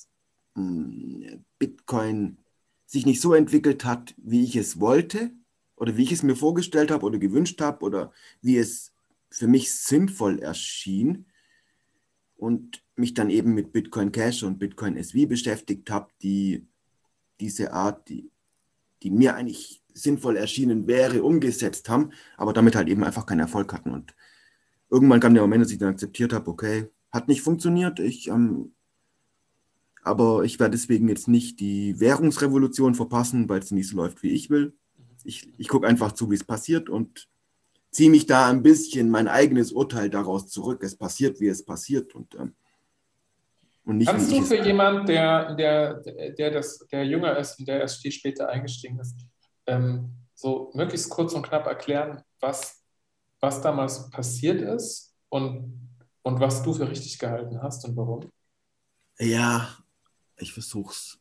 Bitcoin 0.55 2.37
sich 2.85 3.05
nicht 3.05 3.21
so 3.21 3.33
entwickelt 3.33 3.83
hat, 3.83 4.15
wie 4.17 4.43
ich 4.43 4.55
es 4.55 4.79
wollte 4.79 5.31
oder 5.75 5.97
wie 5.97 6.03
ich 6.03 6.11
es 6.11 6.23
mir 6.23 6.35
vorgestellt 6.35 6.91
habe 6.91 7.05
oder 7.05 7.19
gewünscht 7.19 7.59
habe 7.61 7.83
oder 7.83 8.11
wie 8.41 8.57
es 8.57 8.93
für 9.29 9.47
mich 9.47 9.73
sinnvoll 9.73 10.39
erschien 10.39 11.25
und 12.37 12.83
mich 12.95 13.13
dann 13.13 13.29
eben 13.29 13.53
mit 13.53 13.73
Bitcoin 13.73 14.11
Cash 14.11 14.43
und 14.43 14.59
Bitcoin 14.59 14.95
SV 14.95 15.27
beschäftigt 15.27 15.89
habe, 15.89 16.09
die 16.21 16.67
diese 17.41 17.73
Art, 17.73 18.07
die, 18.07 18.31
die 19.03 19.11
mir 19.11 19.35
eigentlich 19.35 19.83
sinnvoll 19.93 20.37
erschienen 20.37 20.87
wäre, 20.87 21.23
umgesetzt 21.23 21.89
haben, 21.89 22.11
aber 22.37 22.53
damit 22.53 22.75
halt 22.75 22.87
eben 22.87 23.03
einfach 23.03 23.25
keinen 23.25 23.41
Erfolg 23.41 23.73
hatten. 23.73 23.91
Und 23.91 24.15
irgendwann 24.89 25.19
kam 25.19 25.33
der 25.33 25.43
Moment, 25.43 25.63
dass 25.63 25.71
ich 25.71 25.79
dann 25.79 25.89
akzeptiert 25.89 26.31
habe, 26.31 26.49
okay, 26.49 26.89
hat 27.11 27.27
nicht 27.27 27.41
funktioniert, 27.41 27.99
ich 27.99 28.27
ähm, 28.27 28.74
aber 30.05 30.43
ich 30.43 30.59
werde 30.59 30.77
deswegen 30.77 31.09
jetzt 31.09 31.27
nicht 31.27 31.59
die 31.59 31.99
Währungsrevolution 31.99 32.93
verpassen, 32.93 33.49
weil 33.49 33.59
es 33.59 33.71
nicht 33.71 33.89
so 33.89 33.97
läuft, 33.97 34.21
wie 34.21 34.31
ich 34.31 34.51
will. 34.51 34.77
Ich, 35.23 35.49
ich 35.57 35.67
gucke 35.67 35.87
einfach 35.87 36.11
zu, 36.11 36.29
wie 36.29 36.35
es 36.35 36.43
passiert 36.43 36.89
und 36.89 37.27
ziehe 37.89 38.11
mich 38.11 38.27
da 38.27 38.47
ein 38.47 38.61
bisschen 38.61 39.09
mein 39.09 39.27
eigenes 39.27 39.71
Urteil 39.71 40.11
daraus 40.11 40.47
zurück. 40.47 40.83
Es 40.83 40.95
passiert, 40.95 41.39
wie 41.39 41.47
es 41.47 41.65
passiert. 41.65 42.13
Und, 42.13 42.35
ähm, 42.35 42.53
und 43.83 43.97
nicht, 43.97 44.07
Kannst 44.07 44.31
du 44.31 44.43
für 44.43 44.63
jemanden, 44.63 45.07
der, 45.07 45.55
der, 45.55 45.95
der, 46.33 46.51
das, 46.51 46.85
der 46.91 47.03
jünger 47.03 47.35
ist 47.37 47.57
und 47.57 47.67
der 47.67 47.79
erst 47.79 48.01
viel 48.01 48.11
später 48.11 48.47
eingestiegen 48.47 48.99
ist, 48.99 49.15
ähm, 49.65 50.11
so 50.35 50.71
möglichst 50.75 51.09
kurz 51.09 51.33
und 51.33 51.47
knapp 51.47 51.65
erklären, 51.65 52.21
was, 52.39 52.83
was 53.39 53.59
damals 53.59 54.07
passiert 54.11 54.61
ist 54.61 55.15
und, 55.29 55.89
und 56.21 56.39
was 56.39 56.61
du 56.61 56.73
für 56.73 56.87
richtig 56.87 57.17
gehalten 57.17 57.59
hast 57.63 57.85
und 57.85 57.97
warum? 57.97 58.29
Ja, 59.17 59.69
ich 60.37 60.53
versuche 60.53 60.93
es. 60.93 61.19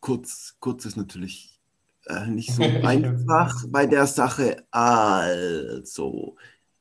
Kurz, 0.00 0.56
kurz 0.60 0.84
ist 0.84 0.96
natürlich 0.96 1.60
äh, 2.06 2.26
nicht 2.26 2.52
so 2.52 2.62
einfach 2.82 3.64
bei 3.68 3.86
der 3.86 4.06
Sache. 4.06 4.64
Also, 4.70 6.36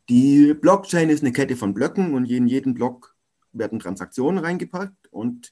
die 0.10 0.54
Blockchain 0.54 1.10
ist 1.10 1.24
eine 1.24 1.34
Kette 1.34 1.56
von 1.56 1.74
Blöcken 1.74 2.14
und 2.14 2.26
in 2.30 2.48
jeden 2.48 2.74
Block 2.74 3.16
werden 3.52 3.80
Transaktionen 3.80 4.44
reingepackt 4.44 5.08
und 5.12 5.52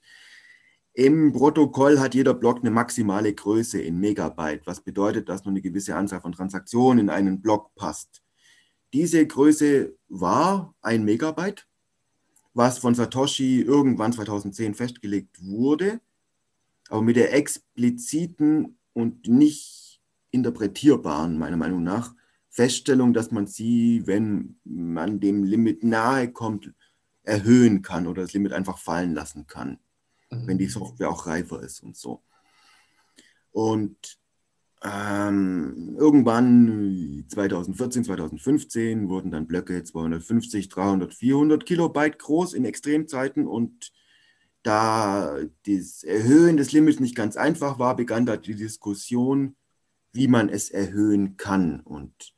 im 0.94 1.34
Protokoll 1.34 2.00
hat 2.00 2.16
jeder 2.16 2.34
Block 2.34 2.60
eine 2.60 2.72
maximale 2.72 3.34
Größe 3.34 3.82
in 3.82 4.00
Megabyte, 4.00 4.66
was 4.66 4.80
bedeutet, 4.80 5.28
dass 5.28 5.44
nur 5.44 5.52
eine 5.52 5.62
gewisse 5.62 5.96
Anzahl 5.96 6.22
von 6.22 6.32
Transaktionen 6.32 7.00
in 7.00 7.10
einen 7.10 7.42
Block 7.42 7.76
passt. 7.76 8.22
Diese 8.94 9.26
Größe 9.28 9.94
war 10.08 10.74
ein 10.82 11.04
Megabyte, 11.04 11.68
was 12.54 12.78
von 12.78 12.96
Satoshi 12.96 13.60
irgendwann 13.60 14.14
2010 14.14 14.74
festgelegt 14.74 15.44
wurde 15.44 16.00
aber 16.90 17.02
mit 17.02 17.16
der 17.16 17.34
expliziten 17.34 18.78
und 18.94 19.28
nicht 19.28 20.02
interpretierbaren, 20.32 21.38
meiner 21.38 21.58
Meinung 21.58 21.84
nach, 21.84 22.14
Feststellung, 22.50 23.14
dass 23.14 23.32
man 23.32 23.48
sie, 23.48 24.04
wenn 24.06 24.58
man 24.64 25.20
dem 25.20 25.44
Limit 25.44 25.84
nahe 25.84 26.32
kommt, 26.32 26.74
erhöhen 27.24 27.82
kann 27.82 28.08
oder 28.08 28.22
das 28.22 28.34
Limit 28.34 28.54
einfach 28.54 28.78
fallen 28.78 29.14
lassen 29.14 29.48
kann, 29.48 29.80
mhm. 30.32 30.48
wenn 30.48 30.58
die 30.58 30.68
Software 30.68 31.10
auch 31.10 31.28
reifer 31.28 31.62
ist 31.62 31.82
und 31.82 31.98
so. 31.98 32.24
Und 33.52 34.20
ähm, 34.84 35.96
irgendwann 35.98 37.26
2014, 37.28 38.04
2015 38.04 39.10
wurden 39.10 39.32
dann 39.32 39.48
Blöcke 39.48 39.84
250, 39.84 40.70
300, 40.70 41.14
400 41.14 41.66
Kilobyte 41.66 42.20
groß 42.20 42.54
in 42.54 42.66
Extremzeiten 42.66 43.48
und 43.48 43.92
da 44.66 45.38
das 45.68 46.04
Erhöhen 46.04 46.58
des 46.58 46.72
Limits 46.72 47.00
nicht 47.00 47.16
ganz 47.16 47.38
einfach 47.38 47.78
war, 47.78 47.96
begann 47.96 48.26
da 48.26 48.36
die 48.36 48.56
Diskussion, 48.56 49.56
wie 50.12 50.28
man 50.28 50.50
es 50.50 50.72
erhöhen 50.72 51.38
kann. 51.38 51.82
Und 51.82 52.34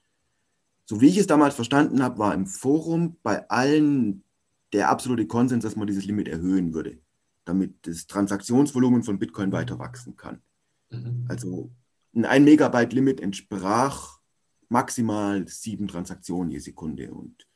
so 0.86 1.00
wie 1.00 1.08
ich 1.08 1.18
es 1.18 1.28
damals 1.28 1.56
verstanden 1.56 2.04
habe, 2.04 2.18
war 2.18 2.34
im 2.34 2.46
Forum 2.46 3.16
bei 3.24 3.50
allen 3.50 4.24
der 4.74 4.90
absolute 4.90 5.26
Konsens, 5.26 5.64
dass 5.64 5.78
man 5.78 5.88
dieses 5.88 6.04
Limit 6.04 6.28
erhöhen 6.28 6.74
würde, 6.74 7.00
damit 7.46 7.88
das 7.88 8.08
Transaktionsvolumen 8.08 9.04
von 9.04 9.20
Bitcoin 9.20 9.54
weiter 9.54 9.80
wachsen 9.80 10.18
kann. 10.18 10.42
Mhm. 10.90 11.26
Also 11.30 11.72
ein 12.14 12.26
1 12.26 12.44
Megabyte 12.44 12.92
Limit 12.92 13.22
entsprach 13.22 14.20
maximal 14.68 15.48
sieben 15.48 15.88
Transaktionen 15.88 16.52
je 16.52 16.60
Sekunde. 16.60 17.10
Und 17.14 17.48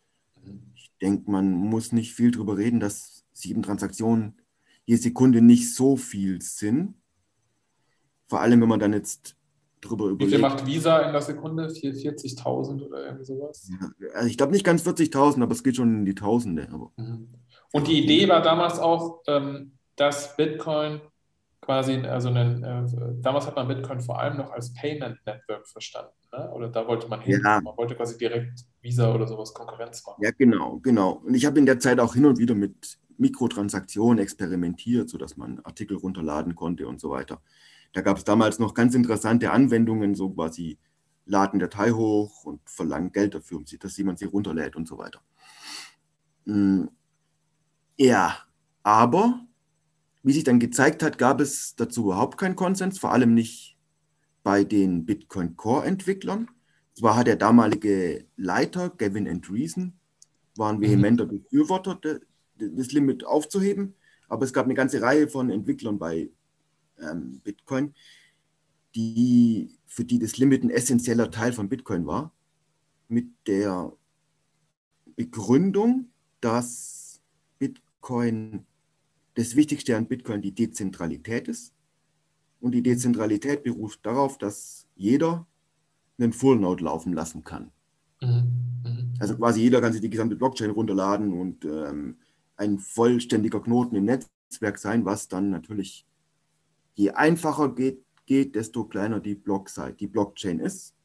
mhm. 0.41 0.71
ich 0.75 0.93
denke, 1.01 1.29
man 1.29 1.51
muss 1.51 1.91
nicht 1.91 2.13
viel 2.13 2.31
darüber 2.31 2.57
reden, 2.57 2.79
dass 2.79 3.25
sieben 3.33 3.63
Transaktionen 3.63 4.40
je 4.91 4.97
Sekunde 4.97 5.41
nicht 5.41 5.73
so 5.73 5.95
viel 5.95 6.41
sind. 6.41 6.95
Vor 8.27 8.41
allem, 8.41 8.59
wenn 8.59 8.67
man 8.67 8.79
dann 8.79 8.91
jetzt 8.91 9.37
drüber 9.79 10.07
überlegt. 10.07 10.27
Wie 10.27 10.35
viel 10.35 10.41
macht 10.41 10.65
Visa 10.65 10.99
in 10.99 11.13
der 11.13 11.21
Sekunde? 11.21 11.67
40.000 11.67 12.85
oder 12.85 13.05
irgendwie 13.05 13.23
sowas? 13.23 13.69
Ja, 13.69 14.09
also 14.13 14.27
ich 14.27 14.35
glaube 14.35 14.51
nicht 14.51 14.65
ganz 14.65 14.85
40.000, 14.85 15.41
aber 15.41 15.53
es 15.53 15.63
geht 15.63 15.77
schon 15.77 15.99
in 15.99 16.05
die 16.05 16.13
Tausende. 16.13 16.67
Mhm. 16.97 17.29
Und 17.71 17.87
die 17.87 18.03
Idee 18.03 18.27
war 18.27 18.41
damals 18.41 18.79
auch, 18.79 19.21
ähm, 19.27 19.77
dass 19.95 20.35
Bitcoin 20.35 20.99
quasi, 21.61 21.93
also 22.05 22.27
einen, 22.27 22.61
äh, 22.61 22.85
damals 23.21 23.47
hat 23.47 23.55
man 23.55 23.69
Bitcoin 23.69 24.01
vor 24.01 24.19
allem 24.19 24.37
noch 24.37 24.51
als 24.51 24.73
Payment 24.73 25.25
Network 25.25 25.69
verstanden, 25.69 26.11
ne? 26.33 26.51
oder 26.51 26.67
da 26.67 26.85
wollte 26.85 27.07
man 27.07 27.21
hin, 27.21 27.39
ja. 27.41 27.61
man 27.61 27.77
wollte 27.77 27.95
quasi 27.95 28.17
direkt 28.17 28.65
Visa 28.81 29.13
oder 29.13 29.25
sowas 29.25 29.53
Konkurrenz 29.53 30.05
machen. 30.05 30.21
Ja, 30.21 30.31
genau, 30.31 30.79
genau. 30.79 31.21
Und 31.23 31.33
ich 31.33 31.45
habe 31.45 31.59
in 31.59 31.65
der 31.65 31.79
Zeit 31.79 31.99
auch 32.01 32.13
hin 32.13 32.25
und 32.25 32.39
wieder 32.39 32.55
mit 32.55 32.99
Mikrotransaktionen 33.21 34.19
experimentiert, 34.19 35.09
sodass 35.09 35.37
man 35.37 35.59
Artikel 35.61 35.95
runterladen 35.95 36.55
konnte 36.55 36.87
und 36.87 36.99
so 36.99 37.11
weiter. 37.11 37.41
Da 37.93 38.01
gab 38.01 38.17
es 38.17 38.23
damals 38.23 38.59
noch 38.59 38.73
ganz 38.73 38.95
interessante 38.95 39.51
Anwendungen, 39.51 40.15
so 40.15 40.29
quasi 40.31 40.77
laden 41.25 41.59
Datei 41.59 41.91
hoch 41.91 42.43
und 42.43 42.61
verlangen 42.65 43.11
Geld 43.11 43.35
dafür, 43.35 43.61
dass 43.79 43.97
jemand 43.97 44.19
sie 44.19 44.25
runterlädt 44.25 44.75
und 44.75 44.87
so 44.87 44.97
weiter. 44.97 45.21
Hm, 46.45 46.89
ja, 47.97 48.37
aber 48.83 49.45
wie 50.23 50.33
sich 50.33 50.43
dann 50.43 50.59
gezeigt 50.59 51.03
hat, 51.03 51.17
gab 51.17 51.39
es 51.41 51.75
dazu 51.75 52.05
überhaupt 52.05 52.37
keinen 52.37 52.55
Konsens, 52.55 52.99
vor 52.99 53.11
allem 53.11 53.33
nicht 53.33 53.77
bei 54.43 54.63
den 54.63 55.05
Bitcoin 55.05 55.55
Core-Entwicklern. 55.55 56.49
Zwar 56.93 57.15
hat 57.15 57.27
der 57.27 57.35
damalige 57.35 58.25
Leiter, 58.35 58.89
Gavin 58.89 59.27
Andreessen, 59.27 59.99
war 60.55 60.71
ein 60.71 60.77
mhm. 60.77 60.81
vehementer 60.81 61.25
Befürworter 61.25 61.99
das 62.69 62.91
Limit 62.91 63.25
aufzuheben. 63.25 63.95
Aber 64.27 64.45
es 64.45 64.53
gab 64.53 64.65
eine 64.65 64.73
ganze 64.73 65.01
Reihe 65.01 65.27
von 65.27 65.49
Entwicklern 65.49 65.99
bei 65.99 66.29
ähm, 67.01 67.41
Bitcoin, 67.43 67.93
die, 68.95 69.77
für 69.85 70.05
die 70.05 70.19
das 70.19 70.37
Limit 70.37 70.63
ein 70.63 70.69
essentieller 70.69 71.31
Teil 71.31 71.53
von 71.53 71.69
Bitcoin 71.69 72.05
war, 72.05 72.33
mit 73.07 73.27
der 73.47 73.91
Begründung, 75.15 76.09
dass 76.39 77.21
Bitcoin 77.59 78.65
das 79.35 79.55
Wichtigste 79.55 79.97
an 79.97 80.07
Bitcoin 80.07 80.41
die 80.41 80.53
Dezentralität 80.53 81.47
ist. 81.47 81.73
Und 82.59 82.73
die 82.73 82.83
Dezentralität 82.83 83.63
beruht 83.63 83.99
darauf, 84.03 84.37
dass 84.37 84.87
jeder 84.95 85.47
einen 86.19 86.33
Full 86.33 86.59
Node 86.59 86.83
laufen 86.83 87.13
lassen 87.13 87.43
kann. 87.43 87.71
Mhm. 88.21 88.61
Mhm. 88.83 89.13
Also 89.19 89.35
quasi 89.35 89.61
jeder 89.61 89.81
kann 89.81 89.93
sich 89.93 90.01
die 90.01 90.09
gesamte 90.09 90.35
Blockchain 90.35 90.69
runterladen 90.69 91.33
und 91.33 91.65
ähm, 91.65 92.17
ein 92.61 92.77
vollständiger 92.77 93.59
Knoten 93.59 93.95
im 93.95 94.05
Netzwerk 94.05 94.77
sein, 94.77 95.03
was 95.03 95.27
dann 95.27 95.49
natürlich, 95.49 96.05
je 96.93 97.09
einfacher 97.09 97.73
geht, 97.73 98.05
geht 98.27 98.55
desto 98.55 98.85
kleiner 98.85 99.19
die 99.19 99.33
Blockzeit, 99.33 99.99
die 99.99 100.07
Blockchain 100.07 100.59
ist. 100.59 100.95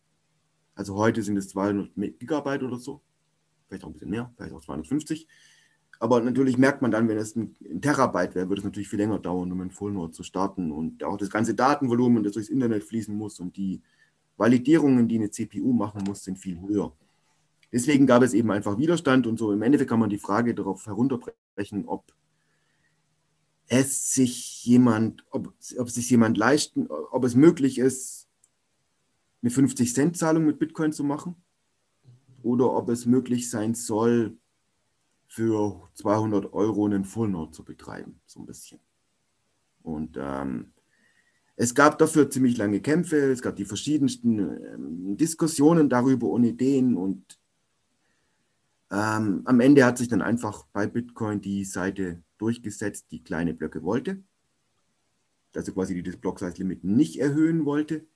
Also 0.74 0.96
heute 0.96 1.22
sind 1.22 1.38
es 1.38 1.48
200 1.48 2.18
Gigabyte 2.18 2.62
oder 2.62 2.76
so, 2.76 3.00
vielleicht 3.66 3.84
auch 3.84 3.88
ein 3.88 3.94
bisschen 3.94 4.10
mehr, 4.10 4.30
vielleicht 4.36 4.52
auch 4.52 4.60
250. 4.60 5.26
Aber 5.98 6.20
natürlich 6.20 6.58
merkt 6.58 6.82
man 6.82 6.90
dann, 6.90 7.08
wenn 7.08 7.16
es 7.16 7.34
ein, 7.36 7.56
Terabyte 7.80 8.34
wäre, 8.34 8.50
würde 8.50 8.60
es 8.60 8.64
natürlich 8.64 8.90
viel 8.90 8.98
länger 8.98 9.18
dauern, 9.18 9.50
um 9.50 9.62
ein 9.62 9.70
Fullnode 9.70 10.12
zu 10.12 10.22
starten 10.22 10.70
und 10.70 11.02
auch 11.04 11.16
das 11.16 11.30
ganze 11.30 11.54
Datenvolumen, 11.54 12.22
das 12.22 12.34
durchs 12.34 12.50
Internet 12.50 12.84
fließen 12.84 13.16
muss 13.16 13.40
und 13.40 13.56
die 13.56 13.80
Validierungen, 14.36 15.08
die 15.08 15.16
eine 15.16 15.30
CPU 15.30 15.72
machen 15.72 16.04
muss, 16.04 16.22
sind 16.22 16.38
viel 16.38 16.60
höher. 16.60 16.92
Deswegen 17.72 18.06
gab 18.06 18.22
es 18.22 18.32
eben 18.32 18.50
einfach 18.50 18.78
Widerstand 18.78 19.26
und 19.26 19.38
so. 19.38 19.52
Im 19.52 19.62
Endeffekt 19.62 19.90
kann 19.90 20.00
man 20.00 20.10
die 20.10 20.18
Frage 20.18 20.54
darauf 20.54 20.86
herunterbrechen, 20.86 21.86
ob 21.86 22.12
es 23.68 24.12
sich 24.12 24.64
jemand, 24.64 25.24
ob, 25.30 25.52
ob 25.78 25.90
sich 25.90 26.08
jemand 26.10 26.38
leisten, 26.38 26.86
ob 26.88 27.24
es 27.24 27.34
möglich 27.34 27.78
ist, 27.78 28.28
eine 29.42 29.50
50-Cent-Zahlung 29.50 30.44
mit 30.44 30.58
Bitcoin 30.58 30.92
zu 30.92 31.04
machen 31.04 31.36
oder 32.42 32.72
ob 32.72 32.88
es 32.88 33.06
möglich 33.06 33.50
sein 33.50 33.74
soll, 33.74 34.36
für 35.28 35.82
200 35.94 36.52
Euro 36.52 36.86
einen 36.86 37.04
Full 37.04 37.28
Node 37.28 37.50
zu 37.50 37.64
betreiben, 37.64 38.20
so 38.26 38.40
ein 38.40 38.46
bisschen. 38.46 38.80
Und 39.82 40.16
ähm, 40.18 40.72
es 41.56 41.74
gab 41.74 41.98
dafür 41.98 42.30
ziemlich 42.30 42.56
lange 42.56 42.80
Kämpfe, 42.80 43.16
es 43.16 43.42
gab 43.42 43.56
die 43.56 43.64
verschiedensten 43.64 44.38
ähm, 44.38 45.16
Diskussionen 45.16 45.88
darüber 45.88 46.28
und 46.28 46.44
Ideen 46.44 46.96
und 46.96 47.38
ähm, 48.90 49.42
am 49.44 49.60
Ende 49.60 49.84
hat 49.84 49.98
sich 49.98 50.08
dann 50.08 50.22
einfach 50.22 50.66
bei 50.72 50.86
Bitcoin 50.86 51.40
die 51.40 51.64
Seite 51.64 52.22
durchgesetzt, 52.38 53.06
die 53.10 53.22
kleine 53.22 53.54
Blöcke 53.54 53.82
wollte. 53.82 54.22
Also 55.54 55.72
quasi 55.72 55.94
die 55.94 56.02
das 56.02 56.16
Block-Size-Limit 56.16 56.84
nicht 56.84 57.18
erhöhen 57.18 57.64
wollte. 57.64 58.06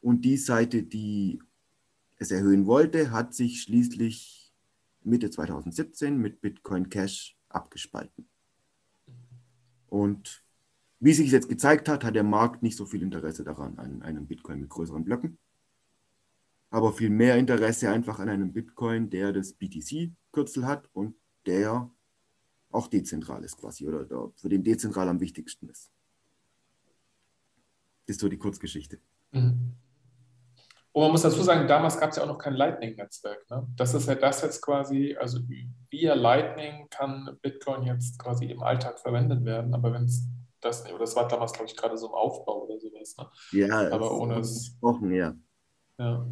Und 0.00 0.24
die 0.24 0.36
Seite, 0.36 0.82
die 0.82 1.40
es 2.16 2.30
erhöhen 2.30 2.66
wollte, 2.66 3.10
hat 3.10 3.34
sich 3.34 3.62
schließlich 3.62 4.54
Mitte 5.02 5.30
2017 5.30 6.16
mit 6.16 6.40
Bitcoin 6.40 6.88
Cash 6.88 7.36
abgespalten. 7.48 8.28
Und 9.88 10.44
wie 11.00 11.12
sich 11.12 11.30
jetzt 11.30 11.48
gezeigt 11.48 11.88
hat, 11.88 12.04
hat 12.04 12.14
der 12.14 12.22
Markt 12.22 12.62
nicht 12.62 12.76
so 12.76 12.86
viel 12.86 13.02
Interesse 13.02 13.44
daran, 13.44 13.78
an 13.78 14.02
einem 14.02 14.26
Bitcoin 14.26 14.60
mit 14.60 14.70
größeren 14.70 15.04
Blöcken 15.04 15.38
aber 16.74 16.92
viel 16.92 17.10
mehr 17.10 17.36
Interesse 17.36 17.88
einfach 17.88 18.18
an 18.18 18.28
einem 18.28 18.52
Bitcoin, 18.52 19.08
der 19.08 19.32
das 19.32 19.52
BTC-Kürzel 19.52 20.66
hat 20.66 20.88
und 20.92 21.14
der 21.46 21.88
auch 22.70 22.88
dezentral 22.88 23.44
ist 23.44 23.56
quasi 23.56 23.86
oder 23.86 24.32
für 24.34 24.48
den 24.48 24.64
dezentral 24.64 25.08
am 25.08 25.20
wichtigsten 25.20 25.68
ist. 25.68 25.92
Das 28.06 28.16
ist 28.16 28.20
so 28.20 28.28
die 28.28 28.38
Kurzgeschichte. 28.38 28.98
Mhm. 29.30 29.76
Und 30.90 31.02
man 31.02 31.10
muss 31.12 31.22
dazu 31.22 31.42
sagen, 31.42 31.66
damals 31.68 31.98
gab 31.98 32.10
es 32.10 32.16
ja 32.16 32.24
auch 32.24 32.28
noch 32.28 32.38
kein 32.38 32.54
Lightning-Netzwerk. 32.54 33.48
Ne? 33.50 33.66
Das 33.76 33.94
ist 33.94 34.08
ja 34.08 34.16
das 34.16 34.42
jetzt 34.42 34.60
quasi, 34.60 35.16
also 35.18 35.40
via 35.90 36.14
Lightning 36.14 36.88
kann 36.90 37.36
Bitcoin 37.40 37.84
jetzt 37.84 38.18
quasi 38.18 38.46
im 38.46 38.62
Alltag 38.62 38.98
verwendet 38.98 39.44
werden, 39.44 39.74
aber 39.74 39.92
wenn 39.92 40.04
es 40.04 40.28
das 40.60 40.82
nicht, 40.82 40.92
oder 40.92 41.04
das 41.04 41.14
war 41.14 41.28
damals, 41.28 41.52
glaube 41.52 41.66
ich, 41.66 41.76
gerade 41.76 41.96
so 41.96 42.08
im 42.08 42.14
Aufbau 42.14 42.64
oder 42.64 42.78
sowas. 42.80 43.16
Ne? 43.16 43.28
Ja, 43.52 43.90
aber 43.92 44.16
ohne 44.18 44.38
es. 44.38 44.76
Wochen, 44.80 45.12
ja. 45.12 45.34
Ja. 45.98 46.26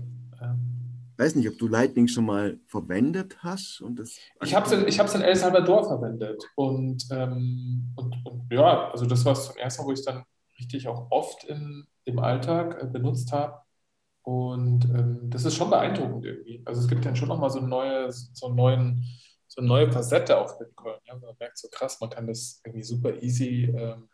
Ich 1.12 1.18
weiß 1.18 1.34
nicht, 1.36 1.48
ob 1.48 1.58
du 1.58 1.68
Lightning 1.68 2.08
schon 2.08 2.26
mal 2.26 2.58
verwendet 2.66 3.36
hast. 3.42 3.80
Und 3.80 3.98
das 3.98 4.16
ich 4.42 4.54
habe 4.54 4.66
es 4.66 4.72
in, 4.72 5.20
in 5.20 5.26
El 5.26 5.36
Salvador 5.36 5.84
verwendet. 5.84 6.42
Und, 6.56 7.06
ähm, 7.10 7.92
und, 7.96 8.16
und, 8.24 8.50
ja, 8.50 8.90
also 8.90 9.06
das 9.06 9.24
war 9.24 9.34
zum 9.34 9.56
ersten 9.56 9.82
Mal, 9.82 9.88
wo 9.88 9.92
ich 9.92 10.00
es 10.00 10.04
dann 10.04 10.24
richtig 10.58 10.88
auch 10.88 11.10
oft 11.10 11.44
in, 11.44 11.86
im 12.04 12.18
Alltag 12.18 12.82
äh, 12.82 12.86
benutzt 12.86 13.32
habe. 13.32 13.60
Und 14.22 14.84
ähm, 14.86 15.30
das 15.30 15.44
ist 15.44 15.56
schon 15.56 15.70
beeindruckend 15.70 16.24
irgendwie. 16.24 16.62
Also 16.64 16.80
es 16.80 16.88
gibt 16.88 17.04
dann 17.04 17.16
schon 17.16 17.28
nochmal 17.28 17.50
so, 17.50 17.60
neue, 17.60 18.10
so, 18.10 18.52
neuen, 18.52 19.04
so 19.48 19.60
eine 19.60 19.68
neue 19.68 19.90
Facette 19.90 20.38
auf 20.38 20.58
Bitcoin. 20.58 20.94
Ja? 21.06 21.18
Man 21.18 21.34
merkt 21.38 21.58
so 21.58 21.68
krass, 21.70 22.00
man 22.00 22.10
kann 22.10 22.26
das 22.26 22.60
irgendwie 22.64 22.84
super 22.84 23.20
easy 23.22 23.64
ähm, 23.76 24.08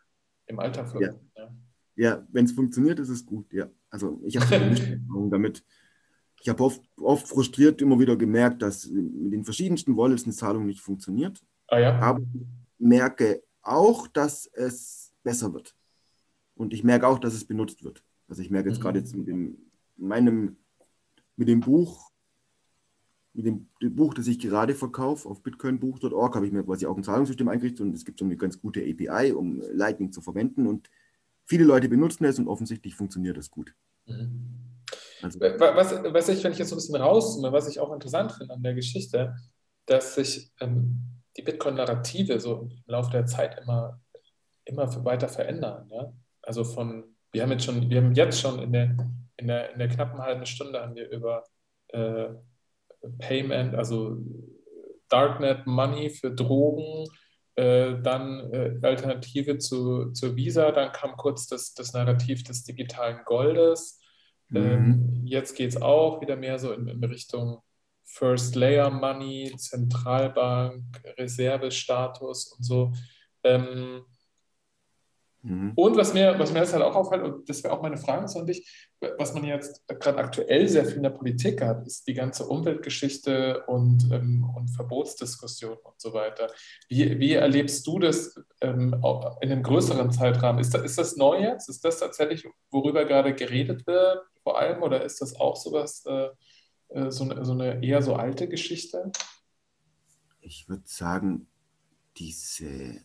im 0.47 0.59
Alltag 0.59 0.89
verwenden. 0.89 1.31
Ja, 1.35 1.43
ja. 1.43 1.51
ja 1.95 2.27
wenn 2.31 2.45
es 2.45 2.51
funktioniert, 2.51 2.99
ist 2.99 3.09
es 3.09 3.25
gut, 3.25 3.53
ja. 3.53 3.69
Also 3.89 4.19
ich 4.25 4.37
habe 4.37 4.75
damit 5.29 5.63
ich 6.41 6.49
habe 6.49 6.63
oft, 6.63 6.81
oft 6.97 7.27
frustriert 7.27 7.81
immer 7.81 7.99
wieder 7.99 8.15
gemerkt, 8.15 8.61
dass 8.61 8.87
mit 8.87 9.33
den 9.33 9.43
verschiedensten 9.43 9.97
Wallets 9.97 10.23
eine 10.23 10.33
Zahlung 10.33 10.65
nicht 10.65 10.81
funktioniert. 10.81 11.41
Ah, 11.67 11.79
ja? 11.79 11.99
Aber 11.99 12.21
ich 12.21 12.41
merke 12.77 13.43
auch, 13.61 14.07
dass 14.07 14.47
es 14.53 15.11
besser 15.23 15.53
wird. 15.53 15.75
Und 16.55 16.73
ich 16.73 16.83
merke 16.83 17.07
auch, 17.07 17.19
dass 17.19 17.33
es 17.33 17.45
benutzt 17.45 17.83
wird. 17.83 18.03
Also 18.27 18.41
ich 18.41 18.49
merke 18.49 18.69
jetzt 18.69 18.79
mhm. 18.79 18.83
gerade 18.83 18.99
jetzt 18.99 19.15
mit 19.15 19.27
dem, 19.27 19.57
meinem, 19.97 20.57
mit 21.35 21.47
dem 21.47 21.59
Buch, 21.59 22.09
mit 23.33 23.45
dem, 23.45 23.67
dem 23.81 23.95
Buch, 23.95 24.13
das 24.13 24.27
ich 24.27 24.39
gerade 24.39 24.75
verkaufe, 24.75 25.27
auf 25.27 25.41
bitcoinbuch.org 25.41 26.35
habe 26.35 26.45
ich 26.45 26.51
mir 26.51 26.63
quasi 26.63 26.85
auch 26.85 26.97
ein 26.97 27.03
Zahlungssystem 27.03 27.47
eingerichtet 27.47 27.81
und 27.81 27.93
es 27.93 28.05
gibt 28.05 28.19
so 28.19 28.25
eine 28.25 28.37
ganz 28.37 28.59
gute 28.59 28.81
API, 28.81 29.33
um 29.33 29.61
Lightning 29.73 30.11
zu 30.11 30.21
verwenden. 30.21 30.67
Und 30.67 30.89
viele 31.45 31.63
Leute 31.63 31.89
benutzen 31.89 32.25
es 32.25 32.39
und 32.39 32.47
offensichtlich 32.47 32.95
funktioniert 32.95 33.37
es 33.37 33.51
gut. 33.51 33.75
Mhm. 34.05 34.68
Also, 35.21 35.39
was, 35.39 36.03
was 36.03 36.29
ich, 36.29 36.43
wenn 36.43 36.51
ich 36.51 36.59
jetzt 36.59 36.69
so 36.69 36.75
ein 36.75 36.77
bisschen 36.77 36.95
rauszoome, 36.95 37.51
was 37.51 37.67
ich 37.67 37.79
auch 37.79 37.91
interessant 37.91 38.31
finde 38.31 38.53
an 38.53 38.63
der 38.63 38.73
Geschichte, 38.73 39.35
dass 39.85 40.15
sich 40.15 40.51
ähm, 40.61 41.19
die 41.35 41.41
Bitcoin-Narrative 41.41 42.39
so 42.39 42.61
im 42.61 42.83
Laufe 42.85 43.11
der 43.11 43.25
Zeit 43.25 43.59
immer, 43.61 43.99
immer 44.65 45.05
weiter 45.05 45.27
verändern. 45.27 45.89
Ja? 45.91 46.13
Also 46.41 46.63
von, 46.63 47.15
wir 47.31 47.43
haben 47.43 47.51
jetzt 47.51 47.65
schon, 47.65 47.89
wir 47.89 47.97
haben 47.97 48.13
jetzt 48.13 48.39
schon 48.39 48.59
in 48.61 48.71
der, 48.71 48.95
in 49.37 49.47
der, 49.47 49.73
in 49.73 49.79
der 49.79 49.87
knappen 49.89 50.19
halben 50.19 50.45
Stunde 50.45 50.81
haben 50.81 50.95
wir 50.95 51.09
über 51.09 51.43
äh, 51.89 52.29
Payment, 53.19 53.75
also 53.75 54.17
Darknet 55.07 55.65
Money 55.65 56.09
für 56.09 56.31
Drogen, 56.31 57.07
äh, 57.55 58.01
dann 58.01 58.51
äh, 58.53 58.79
Alternative 58.81 59.57
zu, 59.57 60.11
zu 60.11 60.35
Visa, 60.35 60.71
dann 60.71 60.91
kam 60.91 61.17
kurz 61.17 61.47
das, 61.47 61.73
das 61.73 61.93
Narrativ 61.93 62.43
des 62.43 62.63
digitalen 62.63 63.21
Goldes. 63.25 63.98
Mhm. 64.49 64.57
Ähm, 64.57 65.21
jetzt 65.25 65.55
geht 65.55 65.69
es 65.69 65.81
auch 65.81 66.21
wieder 66.21 66.35
mehr 66.35 66.59
so 66.59 66.71
in, 66.73 66.87
in 66.87 67.03
Richtung 67.03 67.61
First 68.03 68.55
Layer 68.55 68.89
Money, 68.89 69.53
Zentralbank, 69.55 70.83
Reservestatus 71.17 72.53
und 72.53 72.63
so. 72.63 72.91
Ähm, 73.43 74.01
mhm. 75.43 75.73
Und 75.75 75.95
was 75.95 76.13
mir, 76.13 76.37
was 76.39 76.51
mir 76.51 76.59
jetzt 76.59 76.73
halt 76.73 76.83
auch 76.83 76.95
auffällt, 76.95 77.23
und 77.23 77.47
das 77.47 77.63
wäre 77.63 77.73
auch 77.73 77.83
meine 77.83 77.97
Frage 77.97 78.25
an 78.39 78.47
dich, 78.47 78.89
was 79.17 79.33
man 79.33 79.43
jetzt 79.43 79.87
gerade 79.87 80.17
aktuell 80.17 80.67
sehr 80.67 80.85
viel 80.85 80.97
in 80.97 81.03
der 81.03 81.11
Politik 81.11 81.61
hat, 81.61 81.85
ist 81.85 82.07
die 82.07 82.15
ganze 82.15 82.45
Umweltgeschichte 82.45 83.63
und, 83.67 84.11
ähm, 84.11 84.43
und 84.55 84.69
Verbotsdiskussion 84.69 85.77
und 85.83 86.01
so 86.01 86.11
weiter. 86.11 86.47
Wie, 86.89 87.19
wie 87.19 87.33
erlebst 87.33 87.85
du 87.85 87.99
das 87.99 88.35
ähm, 88.59 88.93
in 89.41 89.51
einem 89.51 89.63
größeren 89.63 90.11
Zeitrahmen? 90.11 90.59
Ist 90.59 90.73
das, 90.73 90.81
ist 90.83 90.97
das 90.97 91.15
neu 91.15 91.39
jetzt? 91.39 91.69
Ist 91.69 91.85
das 91.85 91.99
tatsächlich, 91.99 92.45
worüber 92.71 93.05
gerade 93.05 93.33
geredet 93.35 93.85
wird, 93.85 94.19
vor 94.49 94.59
allem? 94.59 94.81
Oder 94.81 95.05
ist 95.05 95.21
das 95.21 95.35
auch 95.35 95.55
sowas, 95.55 96.03
äh, 96.07 96.29
äh, 96.89 97.11
so, 97.11 97.23
eine, 97.23 97.45
so 97.45 97.51
eine 97.51 97.83
eher 97.83 98.01
so 98.01 98.15
alte 98.15 98.47
Geschichte? 98.47 99.11
Ich 100.41 100.67
würde 100.67 100.85
sagen, 100.85 101.47
diese 102.17 103.03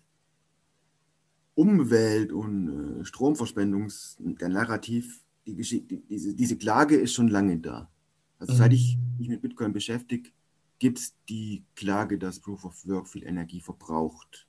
Umwelt- 1.54 2.32
und 2.32 3.00
äh, 3.00 3.04
Stromverschwendungs, 3.04 4.16
der 4.20 4.48
Narrativ, 4.48 5.22
die, 5.46 5.54
die, 5.56 6.02
diese, 6.08 6.34
diese 6.34 6.56
Klage 6.56 6.96
ist 6.96 7.12
schon 7.12 7.28
lange 7.28 7.58
da. 7.58 7.90
Also 8.38 8.54
mhm. 8.54 8.56
seit 8.56 8.72
ich 8.72 8.96
mich 9.18 9.28
mit 9.28 9.42
Bitcoin 9.42 9.74
beschäftige, 9.74 10.30
gibt 10.78 10.98
es 10.98 11.14
die 11.28 11.62
Klage, 11.74 12.18
dass 12.18 12.40
Proof 12.40 12.64
of 12.64 12.86
Work 12.86 13.06
viel 13.06 13.24
Energie 13.24 13.60
verbraucht. 13.60 14.48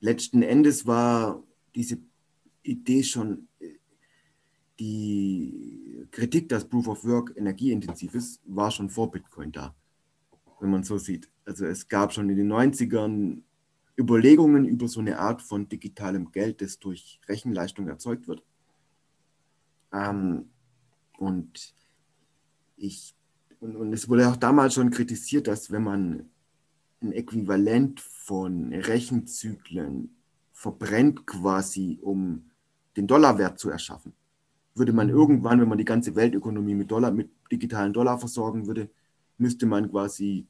Letzten 0.00 0.42
Endes 0.42 0.84
war 0.84 1.44
diese 1.76 1.98
Idee 2.64 3.04
schon 3.04 3.46
äh, 3.60 3.78
die 4.78 5.23
Kritik, 6.14 6.48
dass 6.48 6.68
Proof 6.68 6.86
of 6.86 7.04
Work 7.04 7.32
energieintensiv 7.36 8.14
ist, 8.14 8.40
war 8.46 8.70
schon 8.70 8.88
vor 8.88 9.10
Bitcoin 9.10 9.50
da, 9.50 9.74
wenn 10.60 10.70
man 10.70 10.84
so 10.84 10.96
sieht. 10.96 11.28
Also 11.44 11.66
es 11.66 11.88
gab 11.88 12.12
schon 12.12 12.30
in 12.30 12.36
den 12.36 12.52
90ern 12.52 13.42
Überlegungen 13.98 14.64
über 14.64 14.86
so 14.86 15.00
eine 15.00 15.18
Art 15.18 15.42
von 15.42 15.68
digitalem 15.68 16.30
Geld, 16.30 16.60
das 16.60 16.78
durch 16.78 17.20
Rechenleistung 17.28 17.88
erzeugt 17.88 18.28
wird. 18.28 18.44
Ähm, 19.92 20.50
und 21.18 21.74
ich 22.76 23.16
und, 23.58 23.74
und 23.74 23.92
es 23.92 24.08
wurde 24.08 24.28
auch 24.28 24.36
damals 24.36 24.74
schon 24.74 24.90
kritisiert, 24.90 25.48
dass 25.48 25.72
wenn 25.72 25.82
man 25.82 26.30
ein 27.02 27.10
Äquivalent 27.10 28.00
von 28.00 28.72
Rechenzyklen 28.72 30.14
verbrennt 30.52 31.26
quasi, 31.26 31.98
um 32.02 32.50
den 32.96 33.08
Dollarwert 33.08 33.58
zu 33.58 33.70
erschaffen, 33.70 34.12
würde 34.74 34.92
man 34.92 35.08
irgendwann, 35.08 35.60
wenn 35.60 35.68
man 35.68 35.78
die 35.78 35.84
ganze 35.84 36.16
Weltökonomie 36.16 36.74
mit 36.74 36.90
Dollar, 36.90 37.10
mit 37.10 37.30
digitalen 37.50 37.92
Dollar 37.92 38.18
versorgen 38.18 38.66
würde, 38.66 38.90
müsste 39.38 39.66
man 39.66 39.90
quasi 39.90 40.46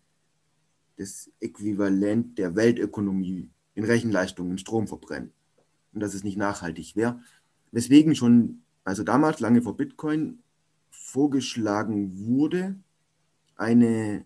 das 0.97 1.31
Äquivalent 1.41 2.39
der 2.39 2.57
Weltökonomie 2.57 3.51
in 3.75 3.85
Rechenleistung, 3.85 4.51
in 4.51 4.59
Strom 4.59 4.87
verbrennen. 4.87 5.33
Und 5.93 6.01
dass 6.01 6.15
es 6.15 6.25
nicht 6.25 6.37
nachhaltig 6.37 6.97
wäre. 6.97 7.21
Weswegen 7.73 8.15
schon, 8.15 8.63
also 8.85 9.03
damals, 9.03 9.41
lange 9.41 9.63
vor 9.63 9.77
Bitcoin, 9.77 10.39
vorgeschlagen 10.91 12.27
wurde, 12.27 12.77
eine 13.57 14.25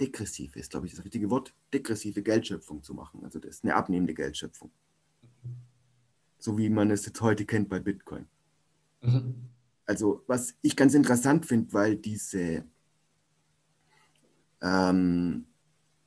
degressive, 0.00 0.58
ist 0.58 0.70
glaube 0.70 0.86
ich 0.86 0.94
das 0.94 1.04
richtige 1.04 1.30
Wort, 1.30 1.54
degressive 1.72 2.22
Geldschöpfung 2.22 2.82
zu 2.82 2.94
machen. 2.94 3.24
Also 3.24 3.38
das 3.38 3.56
ist 3.56 3.64
eine 3.64 3.74
abnehmende 3.74 4.14
Geldschöpfung. 4.14 4.70
So 6.38 6.58
wie 6.58 6.68
man 6.68 6.90
es 6.90 7.06
jetzt 7.06 7.20
heute 7.20 7.44
kennt 7.46 7.68
bei 7.68 7.78
Bitcoin. 7.78 8.26
Mhm. 9.04 9.34
Also 9.86 10.22
was 10.26 10.54
ich 10.62 10.76
ganz 10.76 10.94
interessant 10.94 11.46
finde, 11.46 11.72
weil 11.72 11.96
diese, 11.96 12.64
ähm, 14.62 15.46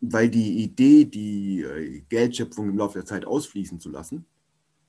weil 0.02 0.30
die 0.30 0.64
Idee, 0.64 1.06
die 1.06 1.62
äh, 1.62 2.02
Geldschöpfung 2.10 2.70
im 2.70 2.78
Laufe 2.78 3.00
der 3.00 3.06
Zeit 3.06 3.26
ausfließen 3.26 3.80
zu 3.80 3.90
lassen, 3.90 4.26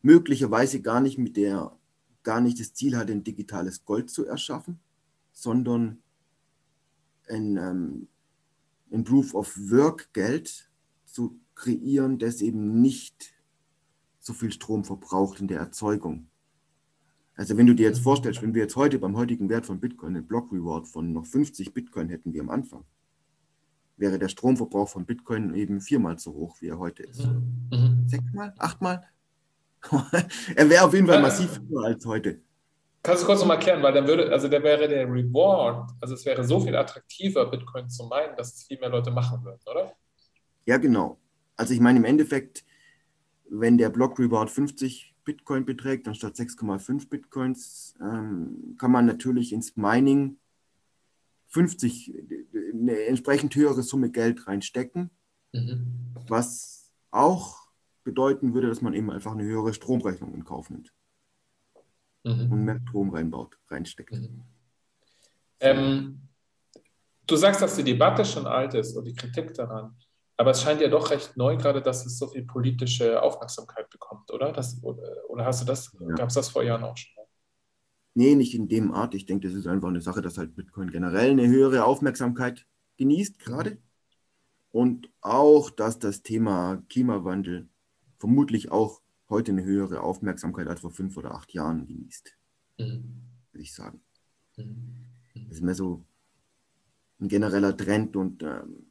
möglicherweise 0.02 0.80
gar 0.80 1.00
nicht 1.00 1.18
mit 1.18 1.36
der, 1.36 1.76
gar 2.22 2.40
nicht 2.40 2.60
das 2.60 2.72
Ziel 2.72 2.96
hat, 2.96 3.10
ein 3.10 3.24
digitales 3.24 3.84
Gold 3.84 4.10
zu 4.10 4.24
erschaffen, 4.26 4.80
sondern 5.32 6.02
ein, 7.28 7.56
ähm, 7.58 8.08
ein 8.90 9.04
Proof 9.04 9.34
of 9.34 9.54
Work 9.70 10.12
Geld 10.14 10.70
zu 11.04 11.38
kreieren, 11.54 12.18
das 12.18 12.40
eben 12.40 12.80
nicht 12.80 13.34
so 14.18 14.32
viel 14.32 14.52
Strom 14.52 14.84
verbraucht 14.84 15.40
in 15.40 15.48
der 15.48 15.58
Erzeugung. 15.58 16.28
Also 17.38 17.56
wenn 17.56 17.68
du 17.68 17.74
dir 17.74 17.86
jetzt 17.86 18.00
vorstellst, 18.00 18.42
wenn 18.42 18.52
wir 18.52 18.62
jetzt 18.62 18.74
heute 18.74 18.98
beim 18.98 19.16
heutigen 19.16 19.48
Wert 19.48 19.64
von 19.64 19.78
Bitcoin 19.78 20.16
einen 20.16 20.26
Block 20.26 20.50
Reward 20.52 20.88
von 20.88 21.12
noch 21.12 21.24
50 21.24 21.72
Bitcoin 21.72 22.08
hätten 22.08 22.34
wie 22.34 22.40
am 22.40 22.50
Anfang, 22.50 22.82
wäre 23.96 24.18
der 24.18 24.28
Stromverbrauch 24.28 24.88
von 24.88 25.06
Bitcoin 25.06 25.54
eben 25.54 25.80
viermal 25.80 26.18
so 26.18 26.32
hoch, 26.34 26.56
wie 26.60 26.66
er 26.66 26.80
heute 26.80 27.04
ist. 27.04 27.24
Mhm. 27.24 27.68
mhm. 27.70 28.08
Sechsmal? 28.08 28.52
Achtmal? 28.58 29.06
er 30.56 30.68
wäre 30.68 30.84
auf 30.84 30.92
jeden 30.92 31.06
Fall 31.06 31.22
massiv 31.22 31.60
höher 31.68 31.84
als 31.84 32.04
heute. 32.06 32.40
Kannst 33.04 33.22
du 33.22 33.26
kurz 33.26 33.38
nochmal 33.38 33.58
erklären, 33.58 33.84
weil 33.84 33.92
dann 33.92 34.08
würde, 34.08 34.32
also 34.32 34.48
der 34.48 34.64
wäre 34.64 34.88
der 34.88 35.06
Reward, 35.06 35.92
also 36.00 36.14
es 36.14 36.26
wäre 36.26 36.42
so 36.42 36.58
viel 36.58 36.74
attraktiver, 36.74 37.48
Bitcoin 37.48 37.88
zu 37.88 38.04
meinen, 38.06 38.36
dass 38.36 38.52
es 38.52 38.64
viel 38.64 38.80
mehr 38.80 38.90
Leute 38.90 39.12
machen 39.12 39.44
würden, 39.44 39.60
oder? 39.64 39.92
Ja, 40.66 40.76
genau. 40.76 41.20
Also 41.56 41.72
ich 41.72 41.78
meine 41.78 42.00
im 42.00 42.04
Endeffekt, 42.04 42.64
wenn 43.48 43.78
der 43.78 43.90
Block 43.90 44.18
Reward 44.18 44.50
50 44.50 45.14
Bitcoin 45.28 45.66
beträgt, 45.66 46.08
anstatt 46.08 46.36
6,5 46.36 47.10
Bitcoins, 47.10 47.94
ähm, 48.00 48.76
kann 48.78 48.90
man 48.90 49.04
natürlich 49.04 49.52
ins 49.52 49.76
Mining 49.76 50.38
50, 51.48 52.14
eine 52.72 52.98
entsprechend 53.04 53.54
höhere 53.54 53.82
Summe 53.82 54.10
Geld 54.10 54.46
reinstecken, 54.46 55.10
mhm. 55.52 56.14
was 56.28 56.90
auch 57.10 57.68
bedeuten 58.04 58.54
würde, 58.54 58.68
dass 58.68 58.80
man 58.80 58.94
eben 58.94 59.10
einfach 59.10 59.32
eine 59.32 59.44
höhere 59.44 59.74
Stromrechnung 59.74 60.32
in 60.32 60.44
Kauf 60.44 60.70
nimmt 60.70 60.94
mhm. 62.24 62.50
und 62.50 62.64
mehr 62.64 62.80
Strom 62.88 63.10
reinbaut, 63.10 63.58
reinsteckt. 63.68 64.12
Mhm. 64.12 64.44
Ähm, 65.60 66.20
du 67.26 67.36
sagst, 67.36 67.60
dass 67.60 67.76
die 67.76 67.84
Debatte 67.84 68.24
schon 68.24 68.46
alt 68.46 68.72
ist 68.72 68.96
und 68.96 69.04
die 69.04 69.14
Kritik 69.14 69.52
daran. 69.52 69.94
Aber 70.38 70.52
es 70.52 70.62
scheint 70.62 70.80
ja 70.80 70.88
doch 70.88 71.10
recht 71.10 71.36
neu 71.36 71.56
gerade, 71.56 71.82
dass 71.82 72.06
es 72.06 72.16
so 72.16 72.28
viel 72.28 72.44
politische 72.44 73.20
Aufmerksamkeit 73.20 73.90
bekommt, 73.90 74.30
oder? 74.32 74.52
Das, 74.52 74.80
oder, 74.82 75.44
hast 75.44 75.62
du 75.62 75.66
das, 75.66 75.92
ja. 75.98 76.14
gab 76.14 76.28
es 76.28 76.34
das 76.34 76.48
vor 76.48 76.62
Jahren 76.62 76.84
auch 76.84 76.96
schon? 76.96 77.24
Nee, 78.14 78.36
nicht 78.36 78.54
in 78.54 78.68
dem 78.68 78.92
Art. 78.92 79.14
Ich 79.14 79.26
denke, 79.26 79.48
das 79.48 79.56
ist 79.56 79.66
einfach 79.66 79.88
eine 79.88 80.00
Sache, 80.00 80.22
dass 80.22 80.38
halt 80.38 80.54
Bitcoin 80.54 80.90
generell 80.90 81.32
eine 81.32 81.48
höhere 81.48 81.84
Aufmerksamkeit 81.84 82.66
genießt 82.98 83.40
gerade. 83.40 83.78
Und 84.70 85.10
auch, 85.20 85.70
dass 85.70 85.98
das 85.98 86.22
Thema 86.22 86.82
Klimawandel 86.88 87.68
vermutlich 88.18 88.70
auch 88.70 89.00
heute 89.28 89.50
eine 89.52 89.64
höhere 89.64 90.02
Aufmerksamkeit 90.02 90.68
als 90.68 90.80
vor 90.80 90.90
fünf 90.90 91.16
oder 91.16 91.32
acht 91.32 91.52
Jahren 91.52 91.86
genießt. 91.86 92.36
Mhm. 92.78 93.22
Würde 93.50 93.62
ich 93.62 93.74
sagen. 93.74 94.02
Mhm. 94.56 95.04
Das 95.34 95.56
ist 95.56 95.62
mehr 95.62 95.74
so 95.74 96.04
ein 97.20 97.28
genereller 97.28 97.76
Trend 97.76 98.16
und 98.16 98.42
ähm, 98.44 98.86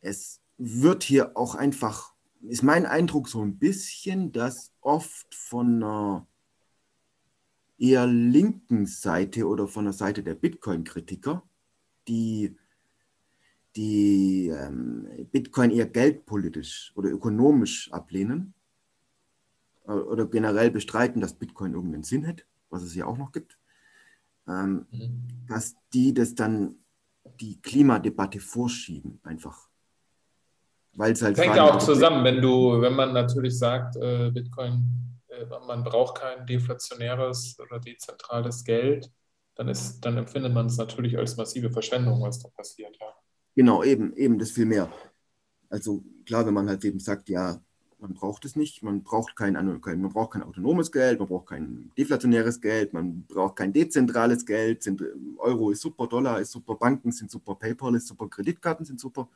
es 0.00 0.40
wird 0.62 1.02
hier 1.02 1.38
auch 1.38 1.54
einfach, 1.54 2.14
ist 2.42 2.62
mein 2.62 2.84
Eindruck 2.84 3.28
so 3.28 3.40
ein 3.40 3.58
bisschen, 3.58 4.30
dass 4.30 4.72
oft 4.82 5.34
von 5.34 5.82
einer 5.82 6.26
eher 7.78 8.06
linken 8.06 8.84
Seite 8.84 9.46
oder 9.46 9.66
von 9.66 9.84
der 9.84 9.94
Seite 9.94 10.22
der 10.22 10.34
Bitcoin-Kritiker, 10.34 11.42
die, 12.08 12.54
die 13.74 14.48
ähm, 14.48 15.08
Bitcoin 15.32 15.70
eher 15.70 15.86
geldpolitisch 15.86 16.92
oder 16.94 17.10
ökonomisch 17.10 17.90
ablehnen 17.90 18.52
äh, 19.86 19.92
oder 19.92 20.26
generell 20.26 20.70
bestreiten, 20.70 21.22
dass 21.22 21.32
Bitcoin 21.32 21.72
irgendeinen 21.72 22.04
Sinn 22.04 22.26
hat, 22.26 22.44
was 22.68 22.82
es 22.82 22.94
ja 22.94 23.06
auch 23.06 23.16
noch 23.16 23.32
gibt, 23.32 23.56
ähm, 24.46 24.84
mhm. 24.90 25.46
dass 25.48 25.74
die 25.94 26.12
das 26.12 26.34
dann 26.34 26.74
die 27.40 27.58
Klimadebatte 27.62 28.40
vorschieben 28.40 29.20
einfach. 29.22 29.69
Weil 30.94 31.12
es 31.12 31.22
halt. 31.22 31.38
Das 31.38 31.44
hängt 31.44 31.56
ja 31.56 31.70
auch 31.70 31.78
zusammen, 31.78 32.24
wenn 32.24 32.40
du, 32.42 32.80
wenn 32.80 32.94
man 32.94 33.12
natürlich 33.12 33.58
sagt, 33.58 33.96
äh, 33.96 34.30
Bitcoin 34.30 35.10
äh, 35.30 35.42
äh, 35.42 35.46
man 35.66 35.84
braucht 35.84 36.20
kein 36.20 36.46
deflationäres 36.46 37.58
oder 37.60 37.78
dezentrales 37.78 38.64
Geld, 38.64 39.10
dann, 39.54 39.68
ist, 39.68 40.00
dann 40.00 40.16
empfindet 40.16 40.52
man 40.52 40.66
es 40.66 40.76
natürlich 40.76 41.16
als 41.18 41.36
massive 41.36 41.70
Verschwendung, 41.70 42.22
was 42.22 42.38
da 42.40 42.48
passiert. 42.50 42.96
Ja. 43.00 43.06
Genau, 43.56 43.82
eben, 43.82 44.14
eben 44.16 44.38
das 44.38 44.50
viel 44.50 44.66
mehr. 44.66 44.90
Also 45.68 46.02
klar, 46.26 46.46
wenn 46.46 46.54
man 46.54 46.68
halt 46.68 46.84
eben 46.84 46.98
sagt, 46.98 47.28
ja, 47.28 47.60
man 47.98 48.14
braucht 48.14 48.44
es 48.46 48.56
nicht, 48.56 48.82
man 48.82 49.02
braucht 49.02 49.36
kein, 49.36 49.52
man 49.52 49.80
braucht 49.80 50.32
kein 50.32 50.42
autonomes 50.42 50.90
Geld, 50.90 51.18
man 51.18 51.28
braucht 51.28 51.50
kein 51.50 51.92
deflationäres 51.98 52.60
Geld, 52.60 52.94
man 52.94 53.24
braucht 53.28 53.56
kein 53.56 53.72
dezentrales 53.72 54.46
Geld, 54.46 54.90
Euro 55.36 55.70
ist 55.70 55.82
super, 55.82 56.06
Dollar 56.06 56.40
ist 56.40 56.52
super, 56.52 56.76
Banken 56.76 57.12
sind 57.12 57.30
super, 57.30 57.54
PayPal 57.54 57.94
ist 57.96 58.06
super, 58.06 58.26
Kreditkarten 58.28 58.86
sind 58.86 58.98
super, 58.98 59.28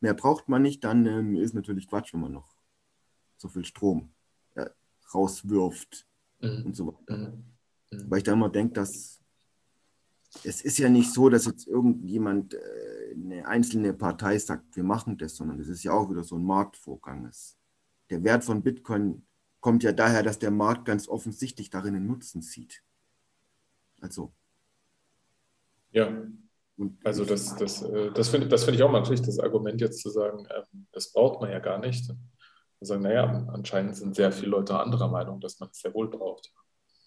mehr 0.00 0.14
braucht 0.14 0.48
man 0.48 0.62
nicht, 0.62 0.84
dann 0.84 1.06
ähm, 1.06 1.36
ist 1.36 1.54
natürlich 1.54 1.88
Quatsch, 1.88 2.12
wenn 2.14 2.20
man 2.20 2.32
noch 2.32 2.48
so 3.36 3.48
viel 3.48 3.64
Strom 3.64 4.10
äh, 4.54 4.66
rauswirft 5.14 6.06
mhm. 6.40 6.66
und 6.66 6.76
so 6.76 6.86
weiter. 6.88 7.16
Mhm. 7.16 7.44
Mhm. 7.90 8.10
Weil 8.10 8.18
ich 8.18 8.24
da 8.24 8.32
immer 8.32 8.48
denke, 8.48 8.74
dass 8.74 9.18
es 10.44 10.60
ist 10.60 10.78
ja 10.78 10.88
nicht 10.88 11.12
so, 11.12 11.28
dass 11.28 11.46
jetzt 11.46 11.66
irgendjemand, 11.66 12.54
äh, 12.54 13.14
eine 13.14 13.46
einzelne 13.46 13.94
Partei 13.94 14.38
sagt, 14.38 14.76
wir 14.76 14.84
machen 14.84 15.16
das, 15.16 15.36
sondern 15.36 15.58
es 15.60 15.68
ist 15.68 15.82
ja 15.82 15.92
auch 15.92 16.10
wieder 16.10 16.22
so 16.22 16.36
ein 16.36 16.44
Marktvorgang. 16.44 17.26
Es, 17.26 17.56
der 18.10 18.22
Wert 18.24 18.44
von 18.44 18.62
Bitcoin 18.62 19.26
kommt 19.60 19.82
ja 19.82 19.92
daher, 19.92 20.22
dass 20.22 20.38
der 20.38 20.50
Markt 20.50 20.84
ganz 20.84 21.08
offensichtlich 21.08 21.70
darin 21.70 21.96
einen 21.96 22.06
Nutzen 22.06 22.42
sieht. 22.42 22.82
Also. 24.00 24.32
Ja. 25.90 26.26
Und 26.78 27.04
also 27.04 27.24
das, 27.24 27.56
das, 27.56 27.82
äh, 27.82 28.10
das 28.12 28.28
finde 28.28 28.48
das 28.48 28.64
find 28.64 28.76
ich 28.76 28.82
auch 28.82 28.90
mal 28.90 29.00
natürlich 29.00 29.22
das 29.22 29.38
Argument 29.38 29.80
jetzt 29.80 30.00
zu 30.00 30.10
sagen, 30.10 30.46
ähm, 30.56 30.86
das 30.92 31.12
braucht 31.12 31.40
man 31.40 31.50
ja 31.50 31.58
gar 31.58 31.78
nicht. 31.78 32.08
Und 32.08 32.86
sagen, 32.86 33.02
naja, 33.02 33.46
anscheinend 33.52 33.96
sind 33.96 34.14
sehr 34.14 34.30
viele 34.30 34.52
Leute 34.52 34.78
anderer 34.78 35.08
Meinung, 35.08 35.40
dass 35.40 35.58
man 35.58 35.68
es 35.70 35.80
sehr 35.80 35.92
wohl 35.92 36.08
braucht. 36.08 36.52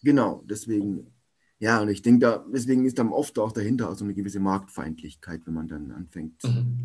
Genau, 0.04 0.44
deswegen 0.46 1.14
ja, 1.62 1.80
und 1.80 1.90
ich 1.90 2.02
denke, 2.02 2.22
da, 2.22 2.46
deswegen 2.52 2.86
ist 2.86 2.98
dann 2.98 3.10
oft 3.10 3.38
auch 3.38 3.52
dahinter 3.52 3.92
auch 3.92 3.96
so 3.96 4.04
eine 4.04 4.16
gewisse 4.16 4.40
Marktfeindlichkeit, 4.40 5.46
wenn 5.46 5.54
man 5.54 5.68
dann 5.68 5.92
anfängt. 5.92 6.44
Mhm. 6.44 6.80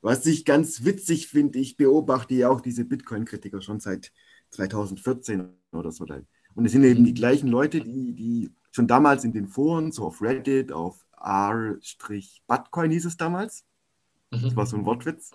Was 0.00 0.24
ich 0.24 0.46
ganz 0.46 0.82
witzig 0.86 1.28
finde, 1.28 1.58
ich 1.58 1.76
beobachte 1.76 2.34
ja 2.34 2.48
auch 2.48 2.62
diese 2.62 2.86
Bitcoin-Kritiker 2.86 3.60
schon 3.60 3.78
seit 3.78 4.12
2014 4.48 5.46
oder 5.72 5.92
so. 5.92 6.06
Und 6.54 6.64
es 6.64 6.72
sind 6.72 6.84
eben 6.84 7.04
die 7.04 7.12
gleichen 7.12 7.48
Leute, 7.48 7.82
die, 7.82 8.14
die 8.14 8.50
schon 8.70 8.86
damals 8.86 9.24
in 9.24 9.32
den 9.32 9.48
Foren, 9.48 9.92
so 9.92 10.04
auf 10.04 10.22
Reddit, 10.22 10.72
auf 10.72 11.04
r-Bitcoin 11.20 12.90
hieß 12.90 13.04
es 13.04 13.16
damals, 13.16 13.64
mhm. 14.30 14.42
das 14.42 14.56
war 14.56 14.66
so 14.66 14.76
ein 14.76 14.84
Wortwitz, 14.84 15.32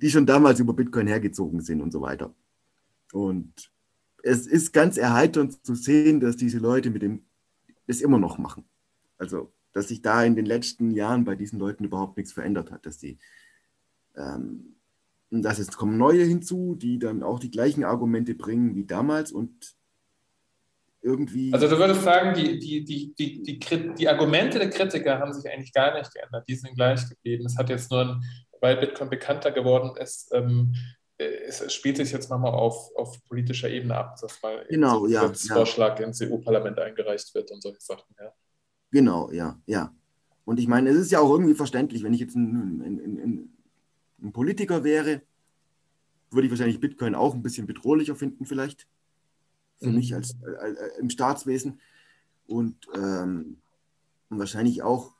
die 0.00 0.10
schon 0.10 0.26
damals 0.26 0.60
über 0.60 0.72
Bitcoin 0.72 1.06
hergezogen 1.06 1.60
sind 1.60 1.80
und 1.80 1.92
so 1.92 2.00
weiter. 2.00 2.34
Und 3.12 3.70
es 4.22 4.46
ist 4.46 4.72
ganz 4.72 4.96
erheiternd 4.96 5.64
zu 5.64 5.74
sehen, 5.74 6.20
dass 6.20 6.36
diese 6.36 6.58
Leute 6.58 6.90
mit 6.90 7.02
dem 7.02 7.24
es 7.86 8.00
immer 8.00 8.18
noch 8.18 8.38
machen. 8.38 8.64
Also, 9.16 9.52
dass 9.72 9.88
sich 9.88 10.02
da 10.02 10.22
in 10.22 10.36
den 10.36 10.44
letzten 10.44 10.90
Jahren 10.90 11.24
bei 11.24 11.34
diesen 11.34 11.58
Leuten 11.58 11.84
überhaupt 11.84 12.16
nichts 12.16 12.32
verändert 12.32 12.70
hat, 12.70 12.84
dass 12.84 12.98
die 12.98 13.18
ähm, 14.16 14.74
dass 15.30 15.58
jetzt 15.58 15.76
kommen 15.76 15.98
neue 15.98 16.24
hinzu, 16.24 16.74
die 16.74 16.98
dann 16.98 17.22
auch 17.22 17.38
die 17.38 17.50
gleichen 17.50 17.84
Argumente 17.84 18.34
bringen 18.34 18.74
wie 18.74 18.84
damals 18.84 19.30
und 19.30 19.76
irgendwie. 21.08 21.52
Also 21.52 21.68
du 21.68 21.78
würdest 21.78 22.02
sagen, 22.02 22.34
die, 22.34 22.58
die, 22.58 22.84
die, 22.84 23.14
die, 23.14 23.42
die, 23.42 23.58
die 23.94 24.08
Argumente 24.08 24.58
der 24.58 24.70
Kritiker 24.70 25.18
haben 25.18 25.32
sich 25.32 25.50
eigentlich 25.50 25.72
gar 25.72 25.96
nicht 25.96 26.12
geändert, 26.12 26.44
die 26.48 26.54
sind 26.54 26.74
gleich 26.74 27.08
geblieben. 27.08 27.46
Es 27.46 27.56
hat 27.56 27.70
jetzt 27.70 27.90
nur, 27.90 28.20
weil 28.60 28.76
Bitcoin 28.76 29.10
bekannter 29.10 29.50
geworden 29.50 29.96
ist, 29.96 30.30
ähm, 30.32 30.74
es 31.18 31.72
spielt 31.72 31.96
sich 31.96 32.12
jetzt 32.12 32.30
nochmal 32.30 32.52
auf, 32.52 32.94
auf 32.96 33.24
politischer 33.24 33.68
Ebene 33.68 33.96
ab, 33.96 34.16
dass 34.20 34.40
mal 34.40 34.64
genau, 34.68 35.00
so 35.00 35.08
ja, 35.08 35.32
Vorschlag 35.32 35.98
ja. 35.98 36.06
ins 36.06 36.22
EU-Parlament 36.22 36.78
eingereicht 36.78 37.34
wird 37.34 37.50
und 37.50 37.60
solche 37.60 37.80
Sachen. 37.80 38.14
Ja. 38.20 38.32
Genau, 38.92 39.30
ja, 39.32 39.58
ja. 39.66 39.92
Und 40.44 40.60
ich 40.60 40.68
meine, 40.68 40.90
es 40.90 40.96
ist 40.96 41.10
ja 41.10 41.18
auch 41.18 41.30
irgendwie 41.30 41.54
verständlich, 41.54 42.04
wenn 42.04 42.14
ich 42.14 42.20
jetzt 42.20 42.36
ein, 42.36 42.80
ein, 42.80 43.00
ein, 43.00 43.52
ein 44.22 44.32
Politiker 44.32 44.84
wäre, 44.84 45.22
würde 46.30 46.46
ich 46.46 46.52
wahrscheinlich 46.52 46.80
Bitcoin 46.80 47.14
auch 47.14 47.34
ein 47.34 47.42
bisschen 47.42 47.66
bedrohlicher 47.66 48.14
finden, 48.14 48.46
vielleicht. 48.46 48.86
Für 49.78 49.88
mhm. 49.88 49.96
mich 49.96 50.14
als, 50.14 50.36
äh, 50.42 50.70
äh, 50.70 50.98
im 51.00 51.10
Staatswesen. 51.10 51.80
Und, 52.46 52.76
ähm, 52.94 53.58
und 54.30 54.38
wahrscheinlich 54.38 54.82
auch 54.82 55.14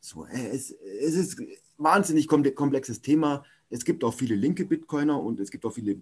so, 0.00 0.26
äh, 0.26 0.48
es, 0.48 0.70
es 0.70 1.14
ist 1.14 1.38
ein 1.38 1.48
wahnsinnig 1.78 2.28
komplexes 2.28 3.02
Thema 3.02 3.44
es 3.72 3.86
gibt 3.86 4.04
auch 4.04 4.12
viele 4.12 4.34
linke 4.34 4.66
Bitcoiner 4.66 5.20
und 5.20 5.40
es 5.40 5.50
gibt 5.50 5.64
auch 5.64 5.72
viele 5.72 5.96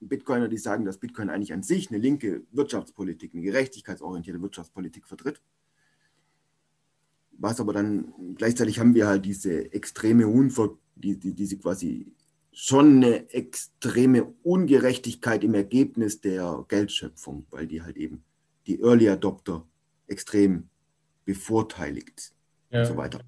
Bitcoiner, 0.00 0.48
die 0.48 0.58
sagen, 0.58 0.84
dass 0.84 0.98
Bitcoin 0.98 1.30
eigentlich 1.30 1.54
an 1.54 1.62
sich 1.62 1.88
eine 1.88 1.98
linke 1.98 2.42
Wirtschaftspolitik, 2.52 3.32
eine 3.32 3.42
gerechtigkeitsorientierte 3.42 4.40
Wirtschaftspolitik 4.42 5.06
vertritt. 5.06 5.40
Was 7.32 7.58
aber 7.58 7.72
dann 7.72 8.12
gleichzeitig 8.36 8.78
haben 8.78 8.94
wir 8.94 9.06
halt 9.06 9.24
diese 9.24 9.72
extreme 9.72 10.28
Unver, 10.28 10.76
die, 10.94 11.16
die, 11.16 11.32
diese 11.32 11.56
quasi 11.56 12.12
schon 12.60 12.96
eine 12.96 13.32
extreme 13.32 14.34
Ungerechtigkeit 14.42 15.44
im 15.44 15.54
Ergebnis 15.54 16.20
der 16.20 16.64
Geldschöpfung, 16.66 17.46
weil 17.50 17.68
die 17.68 17.82
halt 17.82 17.96
eben 17.96 18.24
die 18.66 18.80
Early 18.82 19.08
Adopter 19.08 19.64
extrem 20.08 20.68
bevorteiligt 21.24 22.32
ja. 22.70 22.80
und 22.80 22.86
so 22.86 22.96
weiter. 22.96 23.20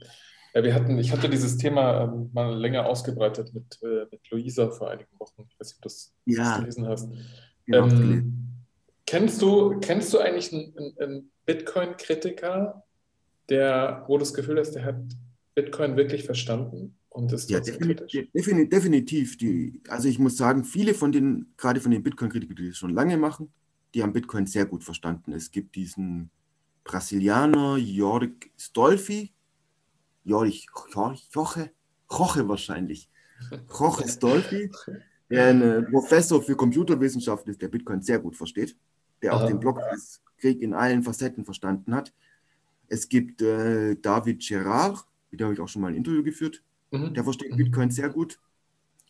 Ja, 0.53 0.65
wir 0.65 0.75
hatten, 0.75 0.99
ich 0.99 1.13
hatte 1.13 1.29
dieses 1.29 1.57
Thema 1.57 2.03
ähm, 2.03 2.31
mal 2.33 2.59
länger 2.59 2.87
ausgebreitet 2.87 3.55
mit, 3.55 3.79
äh, 3.83 4.07
mit 4.11 4.29
Luisa 4.31 4.69
vor 4.69 4.91
einigen 4.91 5.17
Wochen. 5.21 5.47
Ich 5.49 5.61
weiß 5.61 5.69
nicht, 5.69 5.77
ob 5.77 5.83
du 5.83 5.89
das, 5.89 6.13
ja. 6.25 6.59
gelesen 6.59 6.89
hast. 6.89 7.09
Genau, 7.67 7.87
ähm, 7.87 8.49
kennst, 9.07 9.41
du, 9.41 9.79
kennst 9.79 10.13
du 10.13 10.19
eigentlich 10.19 10.53
einen, 10.53 10.97
einen 10.99 11.31
Bitcoin-Kritiker, 11.47 12.83
der, 13.49 14.03
wo 14.09 14.15
du 14.15 14.25
das 14.25 14.35
Gefühl 14.35 14.59
hast, 14.59 14.73
der 14.73 14.85
hat 14.87 15.01
Bitcoin 15.55 15.97
wirklich 15.97 16.25
verstanden 16.25 16.97
und 17.11 17.33
ist 17.33 17.51
ja, 17.51 17.59
definitiv, 17.61 18.31
definitiv, 18.33 18.69
definitiv. 18.71 19.37
Die, 19.37 19.83
also 19.89 20.09
ich 20.09 20.19
muss 20.19 20.37
sagen, 20.37 20.65
viele 20.65 20.95
von 20.95 21.11
den, 21.11 21.53
gerade 21.57 21.81
von 21.81 21.91
den 21.91 22.03
Bitcoin-Kritikern, 22.03 22.57
die 22.57 22.69
das 22.69 22.79
schon 22.79 22.95
lange 22.95 23.17
machen, 23.17 23.53
die 23.95 24.03
haben 24.03 24.13
Bitcoin 24.13 24.47
sehr 24.47 24.65
gut 24.65 24.85
verstanden. 24.85 25.33
Es 25.33 25.51
gibt 25.51 25.75
diesen 25.75 26.31
Brasilianer 26.85 27.77
Jörg 27.77 28.31
Stolfi, 28.57 29.33
Jorich, 30.25 30.67
Joche, 30.95 31.71
Joche 32.09 32.49
wahrscheinlich. 32.49 33.11
Joche 33.69 34.07
Stolfi, 34.09 34.71
der 35.29 35.49
ein 35.49 35.63
äh, 35.63 35.83
Professor 35.83 36.41
für 36.41 36.55
Computerwissenschaft 36.55 37.49
ist, 37.49 37.61
der 37.61 37.69
Bitcoin 37.69 38.03
sehr 38.03 38.21
gut 38.21 38.37
versteht, 38.37 38.77
der 39.23 39.35
auch 39.35 39.41
Aha. 39.41 39.49
den 39.49 39.59
Blockkrieg 39.59 40.63
in 40.63 40.75
allen 40.75 41.03
Facetten 41.03 41.45
verstanden 41.45 41.95
hat. 41.95 42.13
Es 42.87 43.09
gibt 43.09 43.43
äh, 43.43 43.97
David 43.97 44.47
Gerard, 44.47 45.05
mit 45.31 45.41
dem 45.41 45.47
habe 45.47 45.55
ich 45.55 45.61
auch 45.61 45.69
schon 45.69 45.83
mal 45.83 45.89
ein 45.89 45.97
Interview 45.97 46.23
geführt, 46.23 46.63
mhm. 46.91 47.15
der 47.15 47.25
versteht 47.25 47.53
mhm. 47.53 47.57
Bitcoin 47.57 47.91
sehr 47.91 48.09
gut 48.09 48.39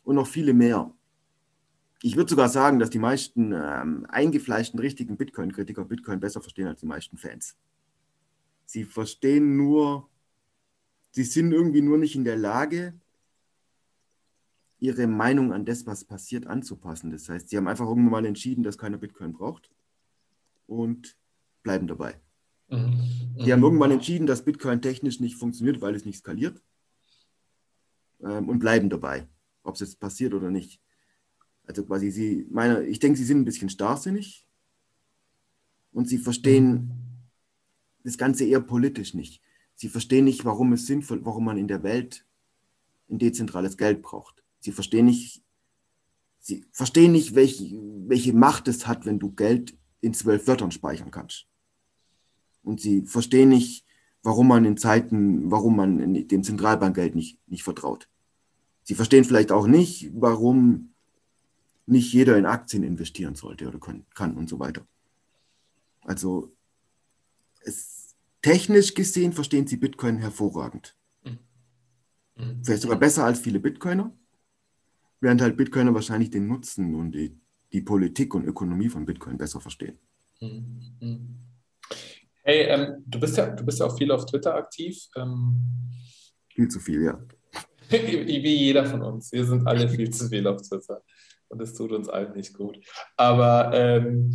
und 0.05 0.16
noch 0.16 0.27
viele 0.27 0.55
mehr. 0.55 0.93
Ich 2.03 2.16
würde 2.16 2.31
sogar 2.31 2.49
sagen, 2.49 2.79
dass 2.79 2.90
die 2.90 2.99
meisten 2.99 3.53
ähm, 3.53 4.07
eingefleischten 4.09 4.81
richtigen 4.81 5.16
Bitcoin-Kritiker 5.16 5.85
Bitcoin 5.85 6.19
besser 6.19 6.40
verstehen 6.40 6.66
als 6.66 6.81
die 6.81 6.87
meisten 6.87 7.19
Fans. 7.19 7.57
Sie 8.64 8.85
verstehen 8.85 9.57
nur 9.57 10.09
sie 11.11 11.25
sind 11.25 11.53
irgendwie 11.53 11.83
nur 11.83 11.99
nicht 11.99 12.16
in 12.16 12.25
der 12.25 12.37
Lage, 12.37 12.95
ihre 14.78 15.07
Meinung 15.07 15.53
an 15.53 15.64
das, 15.64 15.87
was 15.87 16.05
passiert, 16.05 16.47
anzupassen. 16.47 17.11
Das 17.11 17.28
heißt, 17.28 17.51
sie 17.51 17.57
haben 17.57 17.68
einfach 17.68 17.87
irgendwann 17.87 18.22
mal 18.22 18.26
entschieden, 18.26 18.62
dass 18.62 18.78
keiner 18.78 18.97
Bitcoin 18.97 19.33
braucht 19.33 19.70
und 20.66 21.16
bleiben 21.62 21.87
dabei. 21.87 22.18
Mhm. 22.68 23.45
Die 23.45 23.53
haben 23.53 23.62
irgendwann 23.62 23.91
entschieden, 23.91 24.26
dass 24.26 24.45
Bitcoin 24.45 24.81
technisch 24.81 25.20
nicht 25.20 25.37
funktioniert, 25.37 25.81
weil 25.81 25.95
es 25.95 26.05
nicht 26.05 26.18
skaliert 26.18 26.62
ähm, 28.23 28.49
und 28.49 28.59
bleiben 28.59 28.91
dabei, 28.91 29.27
ob 29.62 29.75
es 29.75 29.81
jetzt 29.81 30.01
passiert 30.01 30.35
oder 30.35 30.51
nicht. 30.51 30.81
Also 31.64 31.85
quasi 31.85 32.11
sie, 32.11 32.47
meine, 32.51 32.85
ich 32.87 32.99
denke, 32.99 33.18
sie 33.18 33.25
sind 33.25 33.39
ein 33.39 33.45
bisschen 33.45 33.68
starrsinnig 33.68 34.47
und 35.93 36.09
sie 36.09 36.18
verstehen 36.18 36.73
mhm. 36.73 36.91
das 38.05 38.18
Ganze 38.18 38.45
eher 38.45 38.61
politisch 38.61 39.14
nicht. 39.14 39.43
Sie 39.75 39.89
verstehen 39.89 40.25
nicht, 40.25 40.45
warum 40.45 40.73
es 40.73 40.87
sinnvoll, 40.87 41.25
warum 41.25 41.45
man 41.45 41.57
in 41.57 41.68
der 41.68 41.83
Welt 41.83 42.27
ein 43.09 43.18
dezentrales 43.18 43.77
Geld 43.77 44.03
braucht. 44.03 44.43
Sie 44.61 44.73
verstehen 44.73 45.07
nicht, 45.07 45.43
sie 46.39 46.66
verstehen 46.73 47.12
nicht, 47.12 47.35
welche, 47.35 47.64
welche 48.07 48.33
Macht 48.33 48.68
es 48.68 48.87
hat, 48.87 49.07
wenn 49.07 49.18
du 49.18 49.33
Geld 49.33 49.77
in 50.01 50.14
zwölf 50.14 50.47
Wörtern 50.47 50.71
speichern 50.71 51.11
kannst. 51.11 51.47
Und 52.62 52.81
sie 52.81 53.03
verstehen 53.03 53.49
nicht, 53.49 53.87
warum 54.23 54.49
man 54.49 54.64
in 54.64 54.77
Zeiten, 54.77 55.51
warum 55.51 55.77
man 55.77 56.29
dem 56.29 56.43
Zentralbankgeld 56.43 57.14
nicht, 57.14 57.39
nicht 57.49 57.62
vertraut. 57.62 58.09
Sie 58.83 58.95
verstehen 58.95 59.25
vielleicht 59.25 59.53
auch 59.53 59.66
nicht, 59.66 60.11
warum 60.14 60.91
nicht 61.87 62.12
jeder 62.12 62.37
in 62.39 62.47
Aktien 62.47 62.83
investieren 62.83 63.35
sollte 63.35 63.68
oder 63.68 63.79
kann, 63.79 64.05
kann 64.14 64.37
und 64.37 64.49
so 64.49 64.59
weiter. 64.59 64.87
Also 66.03 66.53
es, 67.62 68.14
technisch 68.43 68.95
gesehen 68.95 69.33
verstehen 69.33 69.66
sie 69.66 69.77
Bitcoin 69.77 70.18
hervorragend. 70.18 70.97
Mhm. 72.41 72.64
Vielleicht 72.64 72.83
sogar 72.83 72.99
besser 72.99 73.25
als 73.25 73.41
viele 73.41 73.61
Bitcoiner, 73.61 74.12
während 75.21 75.41
halt 75.41 75.57
Bitcoiner 75.57 75.95
wahrscheinlich 75.95 76.31
den 76.31 76.47
Nutzen 76.47 76.95
und 76.95 77.12
die, 77.12 77.37
die 77.73 77.83
Politik 77.83 78.35
und 78.35 78.45
Ökonomie 78.45 78.89
von 78.89 79.05
Bitcoin 79.05 79.37
besser 79.37 79.61
verstehen. 79.61 79.99
Mhm. 82.45 82.51
Hey, 82.51 82.62
ähm, 82.62 83.05
du, 83.07 83.20
bist 83.20 83.36
ja, 83.36 83.47
du 83.47 83.64
bist 83.64 83.80
ja 83.80 83.86
auch 83.86 83.97
viel 83.97 84.11
auf 84.11 84.26
Twitter 84.26 84.55
aktiv. 84.55 84.97
Ähm, 85.16 85.57
viel 86.49 86.68
zu 86.68 86.80
viel, 86.80 87.05
ja. 87.05 87.18
wie 87.91 88.57
jeder 88.57 88.86
von 88.86 89.03
uns. 89.03 89.32
Wir 89.32 89.45
sind 89.45 89.66
alle 89.66 89.88
viel 89.88 90.11
zu 90.11 90.28
viel 90.28 90.47
auf 90.47 90.62
Twitter. 90.62 91.03
Und 91.49 91.61
es 91.61 91.74
tut 91.74 91.93
uns 91.93 92.09
allen 92.09 92.32
nicht 92.34 92.55
gut. 92.55 92.78
Aber 93.16 93.72
ähm, 93.74 94.30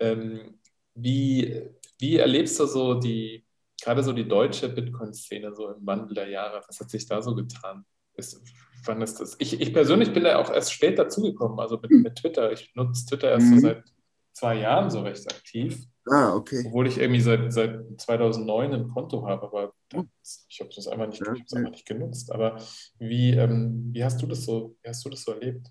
ähm, 0.00 0.58
wie, 0.94 1.62
wie 1.98 2.16
erlebst 2.16 2.58
du 2.58 2.66
so 2.66 2.94
die, 2.94 3.46
gerade 3.80 4.02
so 4.02 4.12
die 4.12 4.26
deutsche 4.26 4.68
Bitcoin-Szene 4.68 5.54
so 5.54 5.70
im 5.70 5.86
Wandel 5.86 6.14
der 6.14 6.28
Jahre? 6.28 6.62
Was 6.66 6.80
hat 6.80 6.90
sich 6.90 7.06
da 7.06 7.22
so 7.22 7.34
getan? 7.36 7.84
Ist, 8.14 8.42
wann 8.84 9.00
ist 9.00 9.20
das? 9.20 9.36
Ich, 9.38 9.60
ich 9.60 9.72
persönlich 9.72 10.12
bin 10.12 10.24
da 10.24 10.38
auch 10.38 10.50
erst 10.50 10.72
spät 10.72 10.98
dazugekommen, 10.98 11.60
also 11.60 11.78
mit, 11.80 11.90
mit 11.90 12.16
Twitter. 12.16 12.50
Ich 12.50 12.72
nutze 12.74 13.06
Twitter 13.06 13.30
erst 13.30 13.46
mhm. 13.46 13.54
so 13.54 13.60
seit 13.60 13.84
zwei 14.32 14.56
Jahren 14.56 14.90
so 14.90 15.02
recht 15.02 15.32
aktiv. 15.32 15.86
Ah, 16.10 16.34
okay. 16.34 16.64
Obwohl 16.66 16.88
ich 16.88 16.98
irgendwie 16.98 17.20
seit, 17.20 17.52
seit 17.52 18.00
2009 18.00 18.72
ein 18.72 18.88
Konto 18.88 19.26
habe, 19.26 19.46
aber 19.46 19.72
oh. 19.94 20.04
ich 20.48 20.60
habe 20.60 20.70
das 20.74 20.88
einfach 20.88 21.06
nicht, 21.06 21.24
ja, 21.24 21.32
ich 21.32 21.56
einfach 21.56 21.70
nicht 21.70 21.86
genutzt. 21.86 22.32
Aber 22.32 22.60
wie, 22.98 23.30
ähm, 23.30 23.90
wie 23.92 24.02
hast 24.02 24.20
du 24.20 24.26
das 24.26 24.44
so, 24.44 24.76
wie 24.82 24.88
hast 24.88 25.04
du 25.04 25.10
das 25.10 25.22
so 25.22 25.32
erlebt? 25.32 25.68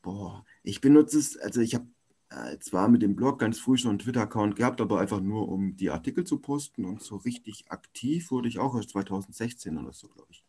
Boah, 0.00 0.44
ich 0.62 0.80
benutze 0.80 1.18
es, 1.18 1.36
also 1.36 1.60
ich 1.60 1.74
habe 1.74 1.86
äh, 2.30 2.58
zwar 2.60 2.88
mit 2.88 3.02
dem 3.02 3.16
Blog 3.16 3.40
ganz 3.40 3.58
früh 3.58 3.76
schon 3.76 3.90
einen 3.90 3.98
Twitter-Account 3.98 4.54
gehabt, 4.54 4.80
aber 4.80 5.00
einfach 5.00 5.20
nur, 5.20 5.48
um 5.48 5.76
die 5.76 5.90
Artikel 5.90 6.24
zu 6.24 6.38
posten 6.38 6.84
und 6.84 7.02
so 7.02 7.16
richtig 7.16 7.64
aktiv 7.68 8.30
wurde 8.30 8.48
ich 8.48 8.60
auch 8.60 8.76
erst 8.76 8.90
2016 8.90 9.76
oder 9.76 9.92
so, 9.92 10.08
glaube 10.08 10.28
ich. 10.30 10.44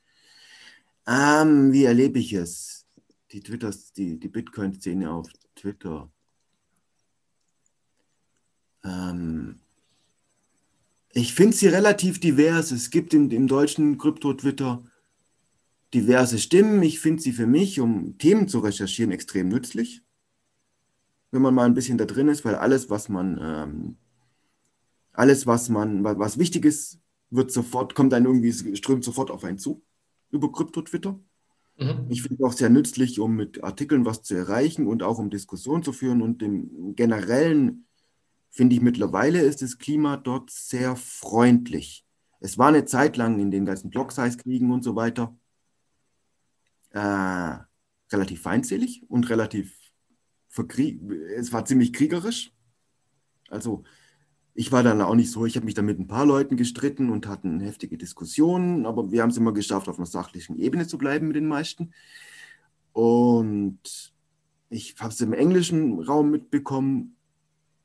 Ähm, 1.08 1.74
wie 1.74 1.86
erlebe 1.86 2.20
ich 2.20 2.34
es? 2.34 2.86
Die 3.32 3.42
Twitters, 3.42 3.92
die, 3.94 4.20
die 4.20 4.28
Bitcoin-Szene 4.28 5.10
auf 5.10 5.28
Twitter. 5.56 6.12
Ähm, 8.84 9.60
ich 11.12 11.34
finde 11.34 11.56
sie 11.56 11.68
relativ 11.68 12.20
divers. 12.20 12.72
Es 12.72 12.90
gibt 12.90 13.14
im, 13.14 13.30
im 13.32 13.48
deutschen 13.48 13.98
Krypto-Twitter 13.98 14.84
diverse 15.94 16.38
Stimmen. 16.38 16.82
Ich 16.84 17.00
finde 17.00 17.22
sie 17.22 17.32
für 17.32 17.48
mich, 17.48 17.80
um 17.80 18.18
Themen 18.18 18.48
zu 18.48 18.60
recherchieren, 18.60 19.12
extrem 19.12 19.50
nützlich. 19.50 20.04
Wenn 21.32 21.42
man 21.42 21.54
mal 21.54 21.66
ein 21.66 21.74
bisschen 21.74 21.98
da 21.98 22.06
drin 22.06 22.28
ist, 22.28 22.46
weil 22.46 22.56
alles, 22.56 22.90
was 22.90 23.10
man, 23.10 23.40
ähm, 23.42 23.98
alles, 25.14 25.48
was 25.48 25.70
man, 25.70 26.04
was 26.04 26.38
wichtig 26.38 26.66
ist, 26.66 27.00
wird 27.30 27.52
sofort, 27.52 27.96
kommt 27.96 28.14
dann 28.14 28.26
irgendwie, 28.26 28.54
strömt 28.76 29.04
sofort 29.04 29.30
auf 29.32 29.44
einen 29.44 29.58
zu 29.58 29.84
über 30.32 30.52
Krypto-Twitter. 30.52 31.20
Mhm. 31.78 32.06
Ich 32.10 32.22
finde 32.22 32.44
es 32.44 32.48
auch 32.48 32.54
sehr 32.54 32.70
nützlich, 32.70 33.20
um 33.20 33.36
mit 33.36 33.64
Artikeln 33.64 34.06
was 34.06 34.24
zu 34.24 34.36
erreichen 34.36 34.88
und 34.88 35.04
auch 35.04 35.18
um 35.18 35.30
Diskussionen 35.30 35.84
zu 35.84 35.94
führen 35.94 36.22
und 36.22 36.42
im 36.44 36.96
generellen 36.96 37.86
finde 38.50 38.76
ich 38.76 38.82
mittlerweile 38.82 39.42
ist 39.42 39.62
das 39.62 39.78
Klima 39.78 40.18
dort 40.18 40.50
sehr 40.50 40.96
freundlich. 40.96 42.06
Es 42.40 42.58
war 42.58 42.70
eine 42.70 42.86
Zeit 42.86 43.18
lang 43.18 43.40
in 43.40 43.52
den 43.52 43.66
ganzen 43.66 43.90
Block-Size-Kriegen 43.90 44.72
und 44.72 44.84
so 44.84 44.96
weiter 44.96 45.36
äh, 46.92 47.58
relativ 48.12 48.42
feindselig 48.42 49.04
und 49.08 49.30
relativ 49.30 49.76
es 51.38 51.54
war 51.54 51.66
ziemlich 51.66 51.94
kriegerisch. 51.94 52.52
Also 53.50 53.84
ich 54.54 54.72
war 54.72 54.84
dann 54.84 55.02
auch 55.02 55.16
nicht 55.16 55.32
so, 55.32 55.46
ich 55.46 55.56
habe 55.56 55.66
mich 55.66 55.76
da 55.76 55.82
mit 55.82 56.00
ein 56.00 56.08
paar 56.08 56.26
Leuten 56.26 56.58
gestritten 56.58 57.10
und 57.10 57.28
hatten 57.28 57.60
heftige 57.60 57.98
Diskussionen, 57.98 58.86
aber 58.86 59.12
wir 59.12 59.22
haben 59.22 59.30
es 59.30 59.38
immer 59.38 59.54
geschafft, 59.54 59.88
auf 59.88 59.98
einer 59.98 60.06
sachlichen 60.06 60.58
Ebene 60.58 60.88
zu 60.88 60.98
bleiben 60.98 61.28
mit 61.28 61.36
den 61.36 61.48
meisten. 61.48 61.94
Und 62.92 64.14
ich 64.70 64.96
habe 65.00 65.14
es 65.14 65.22
im 65.22 65.34
englischen 65.34 66.02
Raum 66.02 66.32
mitbekommen 66.32 67.16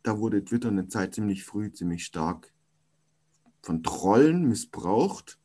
da 0.04 0.18
wurde 0.18 0.44
Twitter 0.44 0.68
eine 0.68 0.86
Zeit 0.86 1.14
ziemlich 1.14 1.44
früh, 1.44 1.72
ziemlich 1.72 2.04
stark 2.04 2.52
von 3.62 3.82
Trollen 3.82 4.44
missbraucht. 4.46 5.38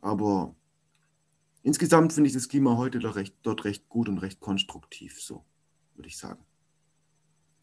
Aber 0.00 0.56
insgesamt 1.62 2.12
finde 2.14 2.28
ich 2.28 2.34
das 2.34 2.48
Klima 2.48 2.76
heute 2.76 2.98
dort 2.98 3.16
recht, 3.16 3.34
dort 3.42 3.64
recht 3.64 3.88
gut 3.88 4.08
und 4.08 4.18
recht 4.18 4.40
konstruktiv, 4.40 5.20
so 5.20 5.44
würde 5.94 6.08
ich 6.08 6.16
sagen. 6.16 6.42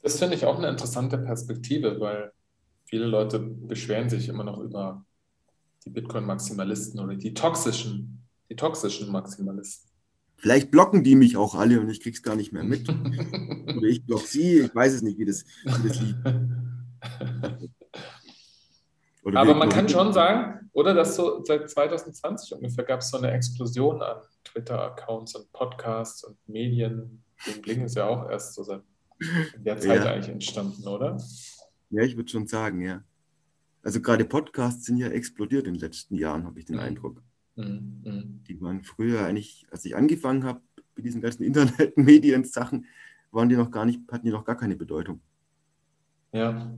Das 0.03 0.19
finde 0.19 0.35
ich 0.35 0.45
auch 0.45 0.57
eine 0.57 0.69
interessante 0.69 1.17
Perspektive, 1.17 1.99
weil 1.99 2.31
viele 2.85 3.05
Leute 3.05 3.39
beschweren 3.39 4.09
sich 4.09 4.29
immer 4.29 4.43
noch 4.43 4.59
über 4.59 5.03
die 5.83 5.89
Bitcoin-Maximalisten 5.89 6.99
oder 6.99 7.15
die 7.15 7.33
toxischen, 7.33 8.23
die 8.49 8.55
toxischen 8.55 9.11
Maximalisten. 9.11 9.92
Vielleicht 10.43 10.71
blocken 10.71 11.05
die 11.05 11.15
mich 11.15 11.37
auch 11.37 11.55
alle 11.55 11.79
und 11.79 11.89
ich 11.89 12.01
krieg's 12.01 12.21
gar 12.21 12.35
nicht 12.35 12.51
mehr 12.51 12.65
mit. 12.65 12.89
Oder 13.77 13.87
ich 13.87 14.05
block 14.05 14.27
sie, 14.27 14.59
ich 14.59 14.75
weiß 14.75 14.95
es 14.95 15.01
nicht, 15.01 15.17
wie 15.17 15.23
das, 15.23 15.45
wie 15.63 15.87
das 15.87 16.01
liegt. 16.01 16.17
Aber 19.23 19.55
man 19.55 19.69
kann 19.69 19.87
schon 19.87 20.11
sagen, 20.11 20.69
oder 20.73 20.93
dass 20.93 21.15
so 21.15 21.45
seit 21.45 21.69
2020 21.69 22.55
ungefähr 22.55 22.83
gab 22.83 22.99
es 22.99 23.09
so 23.09 23.19
eine 23.19 23.31
Explosion 23.31 24.01
an 24.01 24.17
Twitter-Accounts 24.43 25.35
und 25.35 25.49
Podcasts 25.53 26.25
und 26.25 26.35
Medien. 26.45 27.23
Den 27.47 27.61
Bling 27.61 27.85
ist 27.85 27.95
ja 27.95 28.05
auch 28.05 28.29
erst 28.29 28.55
so 28.55 28.63
seit 28.63 28.81
der 29.55 29.79
Zeit 29.79 30.03
ja. 30.03 30.11
eigentlich 30.11 30.27
entstanden, 30.27 30.85
oder? 30.85 31.23
Ja, 31.89 32.03
ich 32.03 32.17
würde 32.17 32.29
schon 32.29 32.47
sagen, 32.47 32.81
ja. 32.81 33.01
Also 33.81 34.01
gerade 34.01 34.25
Podcasts 34.25 34.83
sind 34.83 34.97
ja 34.97 35.07
explodiert 35.07 35.67
in 35.67 35.75
den 35.75 35.79
letzten 35.79 36.15
Jahren, 36.15 36.43
habe 36.43 36.59
ich 36.59 36.65
den 36.65 36.75
mhm. 36.75 36.81
Eindruck. 36.81 37.23
Mhm. 37.55 38.41
Die 38.47 38.59
waren 38.61 38.83
früher 38.83 39.25
eigentlich, 39.25 39.65
als 39.71 39.85
ich 39.85 39.95
angefangen 39.95 40.43
habe 40.43 40.61
mit 40.95 41.05
diesen 41.05 41.21
ganzen 41.21 41.43
Internet-Medien-Sachen, 41.43 42.85
waren 43.31 43.49
die 43.49 43.55
noch 43.55 43.71
gar 43.71 43.85
nicht, 43.85 43.99
hatten 44.11 44.25
die 44.25 44.31
noch 44.31 44.45
gar 44.45 44.57
keine 44.57 44.75
Bedeutung. 44.75 45.21
Ja. 46.31 46.75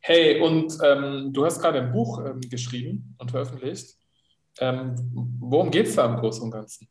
Hey, 0.00 0.40
und 0.40 0.78
ähm, 0.82 1.32
du 1.32 1.44
hast 1.44 1.60
gerade 1.60 1.82
ein 1.82 1.92
Buch 1.92 2.24
ähm, 2.24 2.40
geschrieben 2.40 3.14
und 3.18 3.30
veröffentlicht. 3.30 3.96
Ähm, 4.60 4.94
worum 5.40 5.70
geht 5.70 5.86
es 5.86 5.94
da 5.94 6.12
im 6.12 6.20
Großen 6.20 6.42
und 6.42 6.50
Ganzen? 6.50 6.88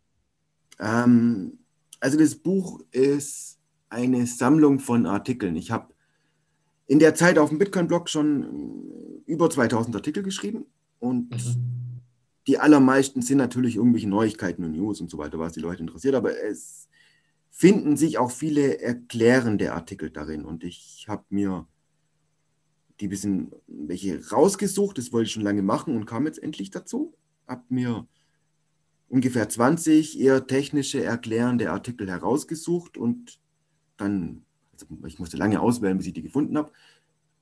Ähm, 0.79 1.59
also 1.99 2.17
das 2.17 2.35
Buch 2.35 2.81
ist 2.91 3.59
eine 3.89 4.27
Sammlung 4.27 4.79
von 4.79 5.05
Artikeln. 5.05 5.55
Ich 5.55 5.71
habe 5.71 5.93
in 6.85 6.99
der 6.99 7.15
Zeit 7.15 7.39
auf 7.39 7.49
dem 7.49 7.57
Bitcoin-Blog 7.57 8.09
schon 8.09 9.23
äh, 9.25 9.31
über 9.31 9.49
2000 9.49 9.95
Artikel 9.95 10.23
geschrieben 10.23 10.65
und 10.99 11.31
mhm 11.31 11.76
die 12.47 12.59
allermeisten 12.59 13.21
sind 13.21 13.37
natürlich 13.37 13.75
irgendwelche 13.75 14.07
Neuigkeiten 14.07 14.63
und 14.63 14.71
News 14.71 15.01
und 15.01 15.11
so 15.11 15.17
weiter, 15.17 15.37
was 15.37 15.53
die 15.53 15.59
Leute 15.59 15.81
interessiert, 15.81 16.15
aber 16.15 16.41
es 16.41 16.87
finden 17.49 17.97
sich 17.97 18.17
auch 18.17 18.31
viele 18.31 18.79
erklärende 18.79 19.73
Artikel 19.73 20.09
darin 20.09 20.45
und 20.45 20.63
ich 20.63 21.05
habe 21.09 21.25
mir 21.29 21.67
die 22.99 23.07
bisschen 23.07 23.51
welche 23.67 24.27
rausgesucht, 24.29 24.97
das 24.97 25.11
wollte 25.11 25.27
ich 25.27 25.33
schon 25.33 25.43
lange 25.43 25.61
machen 25.61 25.95
und 25.95 26.05
kam 26.05 26.25
jetzt 26.25 26.41
endlich 26.41 26.71
dazu. 26.71 27.13
Habe 27.47 27.63
mir 27.69 28.07
ungefähr 29.09 29.47
20 29.47 30.19
eher 30.19 30.47
technische 30.47 31.03
erklärende 31.03 31.71
Artikel 31.71 32.09
herausgesucht 32.09 32.97
und 32.97 33.39
dann, 33.97 34.43
also 34.73 34.87
ich 35.05 35.19
musste 35.19 35.37
lange 35.37 35.61
auswählen, 35.61 35.97
bis 35.97 36.07
ich 36.07 36.13
die 36.13 36.23
gefunden 36.23 36.57
habe, 36.57 36.71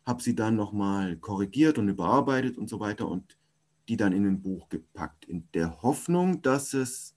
habe 0.06 0.22
sie 0.22 0.36
dann 0.36 0.56
nochmal 0.56 1.16
korrigiert 1.18 1.78
und 1.78 1.90
überarbeitet 1.90 2.58
und 2.58 2.70
so 2.70 2.80
weiter 2.80 3.08
und 3.08 3.38
die 3.88 3.98
dann 3.98 4.14
in 4.14 4.26
ein 4.26 4.42
Buch 4.42 4.70
gepackt, 4.70 5.26
in 5.26 5.48
der 5.54 5.82
Hoffnung, 5.82 6.42
dass 6.42 6.74
es 6.74 7.16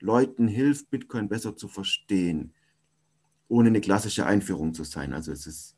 Leuten 0.00 0.48
hilft, 0.48 0.90
Bitcoin 0.90 1.28
besser 1.28 1.56
zu 1.56 1.68
verstehen, 1.68 2.52
ohne 3.48 3.68
eine 3.68 3.80
klassische 3.80 4.26
Einführung 4.26 4.74
zu 4.74 4.84
sein. 4.84 5.12
Also 5.12 5.32
es 5.32 5.46
ist, 5.46 5.76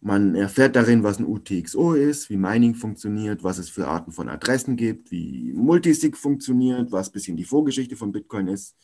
man 0.00 0.34
erfährt 0.34 0.76
darin, 0.76 1.02
was 1.02 1.18
ein 1.18 1.26
UTXO 1.26 1.94
ist, 1.94 2.28
wie 2.30 2.36
Mining 2.36 2.74
funktioniert, 2.74 3.42
was 3.42 3.58
es 3.58 3.68
für 3.70 3.88
Arten 3.88 4.12
von 4.12 4.28
Adressen 4.28 4.76
gibt, 4.76 5.10
wie 5.10 5.52
Multisig 5.54 6.16
funktioniert, 6.16 6.92
was 6.92 7.08
ein 7.08 7.12
bisschen 7.12 7.36
die 7.36 7.44
Vorgeschichte 7.44 7.96
von 7.96 8.12
Bitcoin 8.12 8.48
ist. 8.48 8.76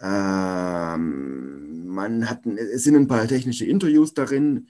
Ähm, 0.00 1.86
man 1.86 2.28
hat, 2.28 2.46
es 2.46 2.84
sind 2.84 2.96
ein 2.96 3.06
paar 3.06 3.28
technische 3.28 3.66
Interviews 3.66 4.14
darin. 4.14 4.68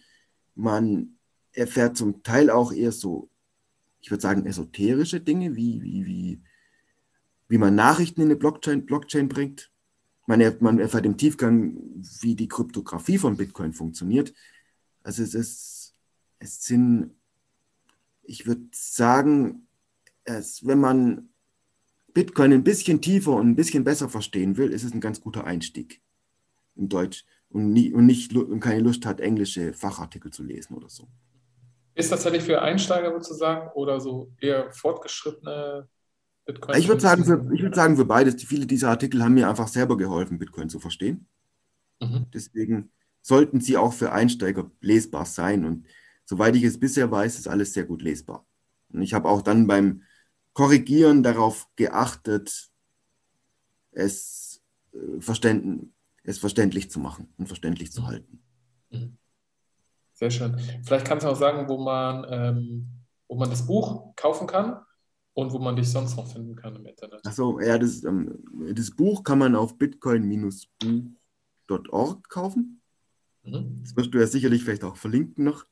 Man 0.55 1.18
erfährt 1.53 1.96
zum 1.96 2.22
Teil 2.22 2.50
auch 2.50 2.72
eher 2.72 2.92
so 2.92 3.30
ich 4.03 4.11
würde 4.11 4.20
sagen, 4.20 4.44
esoterische 4.44 5.20
Dinge, 5.20 5.57
wie, 5.57 5.80
wie, 5.82 6.05
wie, 6.07 6.42
wie 7.48 7.59
man 7.59 7.74
Nachrichten 7.74 8.20
in 8.20 8.26
eine 8.26 8.36
Blockchain, 8.36 8.84
Blockchain 8.84 9.28
bringt. 9.28 9.70
Man, 10.26 10.40
man 10.61 10.78
erfährt 10.78 11.07
im 11.07 11.16
Tiefgang, 11.16 11.76
wie 12.20 12.34
die 12.34 12.48
Kryptographie 12.48 13.18
von 13.18 13.36
Bitcoin 13.36 13.72
funktioniert. 13.72 14.34
Also 15.03 15.22
es 15.22 15.34
ist, 15.34 15.94
es 16.40 16.64
sind, 16.64 17.12
ich 18.22 18.46
würde 18.46 18.66
sagen, 18.72 19.68
es, 20.24 20.66
wenn 20.66 20.80
man 20.80 21.28
Bitcoin 22.12 22.53
ein 22.53 22.64
bisschen 22.64 23.00
tiefer 23.00 23.32
und 23.32 23.50
ein 23.50 23.57
bisschen 23.57 23.84
besser 23.84 24.09
verstehen 24.09 24.57
will, 24.57 24.70
ist 24.70 24.84
es 24.84 24.92
ein 24.92 25.00
ganz 25.00 25.20
guter 25.20 25.44
Einstieg 25.44 26.03
in 26.74 26.88
Deutsch 26.88 27.24
und, 27.50 27.72
nie, 27.72 27.92
und, 27.92 28.07
nicht, 28.07 28.34
und 28.34 28.61
keine 28.61 28.80
Lust 28.80 29.07
hat, 29.07 29.20
englische 29.20 29.72
Fachartikel 29.72 30.32
zu 30.32 30.42
lesen 30.42 30.74
oder 30.74 30.88
so. 30.88 31.09
Ist 31.95 32.11
das 32.11 32.22
tatsächlich 32.22 32.45
für 32.45 32.62
Einsteiger 32.62 33.12
sozusagen 33.12 33.70
oder 33.72 34.01
so 34.01 34.32
eher 34.40 34.72
fortgeschrittene 34.72 35.88
Bitcoin? 36.47 36.78
Ich 36.78 36.88
würde 36.88 37.03
sagen, 37.03 37.24
für, 37.24 37.55
ich 37.55 37.74
sagen 37.74 37.97
für 37.97 38.05
beides. 38.05 38.43
Viele 38.43 38.66
dieser 38.66 38.90
Artikel 38.90 39.22
haben 39.22 39.34
mir 39.34 39.49
einfach 39.49 39.68
selber 39.68 39.97
geholfen, 39.97 40.38
Bitcoin 40.38 40.68
zu 40.68 40.80
verstehen. 40.80 41.26
Mhm. 42.01 42.26
Deswegen 42.32 42.90
sollten 43.20 43.61
sie 43.61 43.76
auch 43.76 43.93
für 43.93 44.12
Einsteiger 44.12 44.70
lesbar 44.80 45.26
sein. 45.26 45.64
Und 45.64 45.86
soweit 46.24 46.57
ich 46.57 46.64
es 46.64 46.80
bisher 46.80 47.11
weiß, 47.11 47.38
ist 47.38 47.49
alles 47.49 47.74
sehr 47.74 47.84
gut 47.84 48.03
lesbar. 48.03 48.47
Und 48.93 49.03
ich 49.03 49.12
habe 49.14 49.28
auch 49.28 49.43
dann 49.43 49.66
beim 49.66 50.03
Korrigieren 50.55 51.22
darauf 51.22 51.68
geachtet, 51.76 52.70
es, 53.93 54.62
äh, 54.93 55.20
verständ, 55.20 55.93
es 56.24 56.38
verständlich 56.38 56.90
zu 56.90 57.01
machen 57.01 57.32
und 57.36 57.47
verständlich 57.47 57.93
zu 57.93 58.03
mhm. 58.03 58.07
halten. 58.07 58.43
Mhm. 58.90 59.18
Sehr 60.23 60.31
schön. 60.31 60.57
Vielleicht 60.85 61.05
kannst 61.05 61.27
du 61.27 61.31
auch 61.31 61.37
sagen, 61.37 61.68
wo 61.68 61.79
man, 61.79 62.25
ähm, 62.31 62.87
wo 63.27 63.35
man 63.35 63.51
das 63.51 63.66
Buch 63.66 64.14
kaufen 64.14 64.47
kann 64.47 64.77
und 65.33 65.53
wo 65.53 65.59
man 65.59 65.75
dich 65.75 65.91
sonst 65.91 66.16
noch 66.16 66.29
finden 66.29 66.55
kann 66.55 66.77
im 66.77 66.87
Internet. 66.87 67.27
Achso, 67.27 67.59
ja, 67.59 67.77
das, 67.77 68.05
ähm, 68.05 68.39
das 68.73 68.93
Buch 68.93 69.25
kann 69.25 69.41
man 69.41 69.57
auf 69.57 69.77
bitcoin-buch.org 69.79 72.29
kaufen. 72.29 72.81
Mhm. 73.43 73.81
Das 73.83 73.97
wirst 73.97 74.14
du 74.14 74.20
ja 74.20 74.29
sicherlich 74.29 74.62
vielleicht 74.62 74.85
auch 74.85 74.97
verlinken 74.97 75.45
noch. 75.45 75.66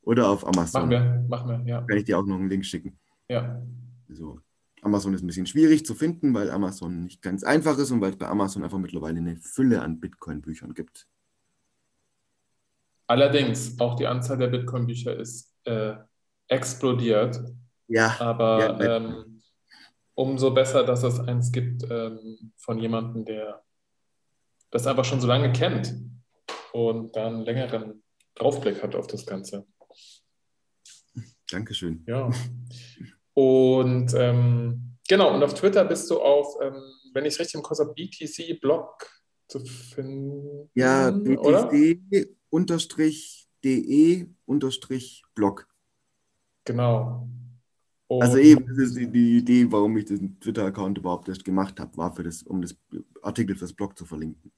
Oder 0.00 0.30
auf 0.30 0.46
Amazon. 0.46 0.88
Machen 0.88 0.90
wir, 0.92 1.26
machen 1.28 1.50
wir, 1.50 1.60
ja. 1.70 1.82
Kann 1.82 1.98
ich 1.98 2.04
dir 2.04 2.18
auch 2.18 2.24
noch 2.24 2.36
einen 2.36 2.48
Link 2.48 2.64
schicken. 2.64 2.98
Ja. 3.28 3.60
So. 4.08 4.40
Amazon 4.80 5.12
ist 5.12 5.22
ein 5.22 5.26
bisschen 5.26 5.44
schwierig 5.44 5.84
zu 5.84 5.94
finden, 5.94 6.32
weil 6.32 6.50
Amazon 6.50 7.04
nicht 7.04 7.20
ganz 7.20 7.44
einfach 7.44 7.76
ist 7.76 7.90
und 7.90 8.00
weil 8.00 8.12
es 8.12 8.16
bei 8.16 8.28
Amazon 8.28 8.64
einfach 8.64 8.78
mittlerweile 8.78 9.18
eine 9.18 9.36
Fülle 9.36 9.82
an 9.82 10.00
Bitcoin-Büchern 10.00 10.72
gibt. 10.72 11.06
Allerdings, 13.10 13.76
auch 13.80 13.96
die 13.96 14.06
Anzahl 14.06 14.38
der 14.38 14.46
Bitcoin-Bücher 14.46 15.16
ist 15.16 15.52
äh, 15.64 15.94
explodiert. 16.46 17.40
Ja. 17.88 18.14
Aber 18.20 18.80
ja, 18.80 18.96
ähm, 18.98 19.42
umso 20.14 20.52
besser, 20.52 20.84
dass 20.84 21.02
es 21.02 21.18
eins 21.18 21.50
gibt 21.50 21.82
ähm, 21.90 22.52
von 22.56 22.78
jemandem, 22.78 23.24
der 23.24 23.64
das 24.70 24.86
einfach 24.86 25.04
schon 25.04 25.20
so 25.20 25.26
lange 25.26 25.52
kennt 25.52 25.92
und 26.72 27.16
dann 27.16 27.34
einen 27.34 27.44
längeren 27.44 28.04
Draufblick 28.36 28.80
hat 28.80 28.94
auf 28.94 29.08
das 29.08 29.26
Ganze. 29.26 29.66
Dankeschön. 31.50 32.04
Ja. 32.06 32.30
Und 33.34 34.14
ähm, 34.14 34.98
genau, 35.08 35.34
und 35.34 35.42
auf 35.42 35.54
Twitter 35.54 35.84
bist 35.84 36.08
du 36.12 36.20
auf, 36.20 36.62
ähm, 36.62 36.80
wenn 37.12 37.24
ich 37.24 37.34
es 37.34 37.40
richtig 37.40 37.56
im 37.56 37.62
Kurs 37.62 37.80
habe, 37.80 37.92
BTC-Blog 37.92 39.04
zu 39.48 39.58
finden. 39.58 40.70
Ja, 40.74 41.10
BTC 41.10 42.38
unterstrich 42.50 43.48
de 43.64 44.28
unterstrich 44.46 45.22
Blog. 45.34 45.68
Genau. 46.64 47.28
Und 48.06 48.22
also 48.22 48.38
eben, 48.38 48.66
das 48.66 48.78
ist 48.78 48.96
die 48.96 49.38
Idee, 49.38 49.70
warum 49.70 49.96
ich 49.96 50.06
den 50.06 50.38
Twitter-Account 50.40 50.98
überhaupt 50.98 51.28
erst 51.28 51.44
gemacht 51.44 51.78
habe, 51.78 51.96
war 51.96 52.12
für 52.14 52.24
das, 52.24 52.42
um 52.42 52.60
das 52.60 52.76
Artikel 53.22 53.54
fürs 53.54 53.72
Blog 53.72 53.96
zu 53.96 54.04
verlinken. 54.04 54.50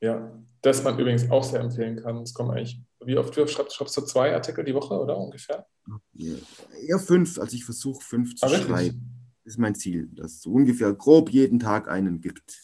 Ja, 0.00 0.32
das 0.62 0.82
man 0.82 0.98
übrigens 0.98 1.30
auch 1.30 1.44
sehr 1.44 1.60
empfehlen 1.60 1.96
kann. 2.00 2.18
Es 2.18 2.32
kommen 2.34 2.50
eigentlich, 2.50 2.80
wie 3.04 3.16
oft 3.16 3.34
schreibst, 3.34 3.74
schreibst 3.74 3.96
du 3.96 4.02
zwei 4.02 4.34
Artikel 4.34 4.64
die 4.64 4.74
Woche, 4.74 4.94
oder 4.94 5.16
ungefähr? 5.16 5.66
Ja, 6.12 6.34
eher 6.80 6.98
fünf. 6.98 7.38
Also 7.38 7.56
ich 7.56 7.64
versuche 7.64 8.02
fünf 8.02 8.34
zu 8.36 8.46
ah, 8.46 8.48
schreiben. 8.48 9.32
Das 9.44 9.54
ist 9.54 9.58
mein 9.58 9.74
Ziel, 9.74 10.08
dass 10.12 10.34
es 10.34 10.42
so 10.42 10.52
ungefähr 10.52 10.92
grob 10.92 11.30
jeden 11.30 11.58
Tag 11.58 11.88
einen 11.88 12.20
gibt. 12.20 12.56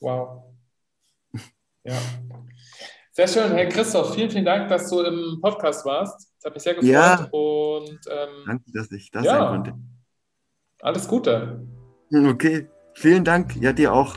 Wow. 0.00 0.44
Ja. 1.82 1.98
Sehr 3.12 3.26
schön, 3.26 3.52
Herr 3.52 3.66
Christoph. 3.66 4.14
Vielen, 4.14 4.30
vielen 4.30 4.44
Dank, 4.44 4.68
dass 4.68 4.88
du 4.88 5.00
im 5.00 5.40
Podcast 5.40 5.84
warst. 5.84 6.32
Das 6.36 6.44
hat 6.46 6.54
mich 6.54 6.62
sehr 6.62 6.74
gefreut. 6.74 6.90
Ja. 6.90 7.28
Und, 7.32 8.00
ähm, 8.08 8.28
Danke, 8.46 8.64
dass 8.72 8.90
ich 8.92 9.10
da 9.10 9.20
ja, 9.20 9.38
sein 9.38 9.48
konnte. 9.48 9.74
Alles 10.80 11.08
Gute. 11.08 11.66
Okay, 12.12 12.68
vielen 12.94 13.24
Dank. 13.24 13.56
Ja, 13.56 13.72
dir 13.72 13.92
auch. 13.92 14.16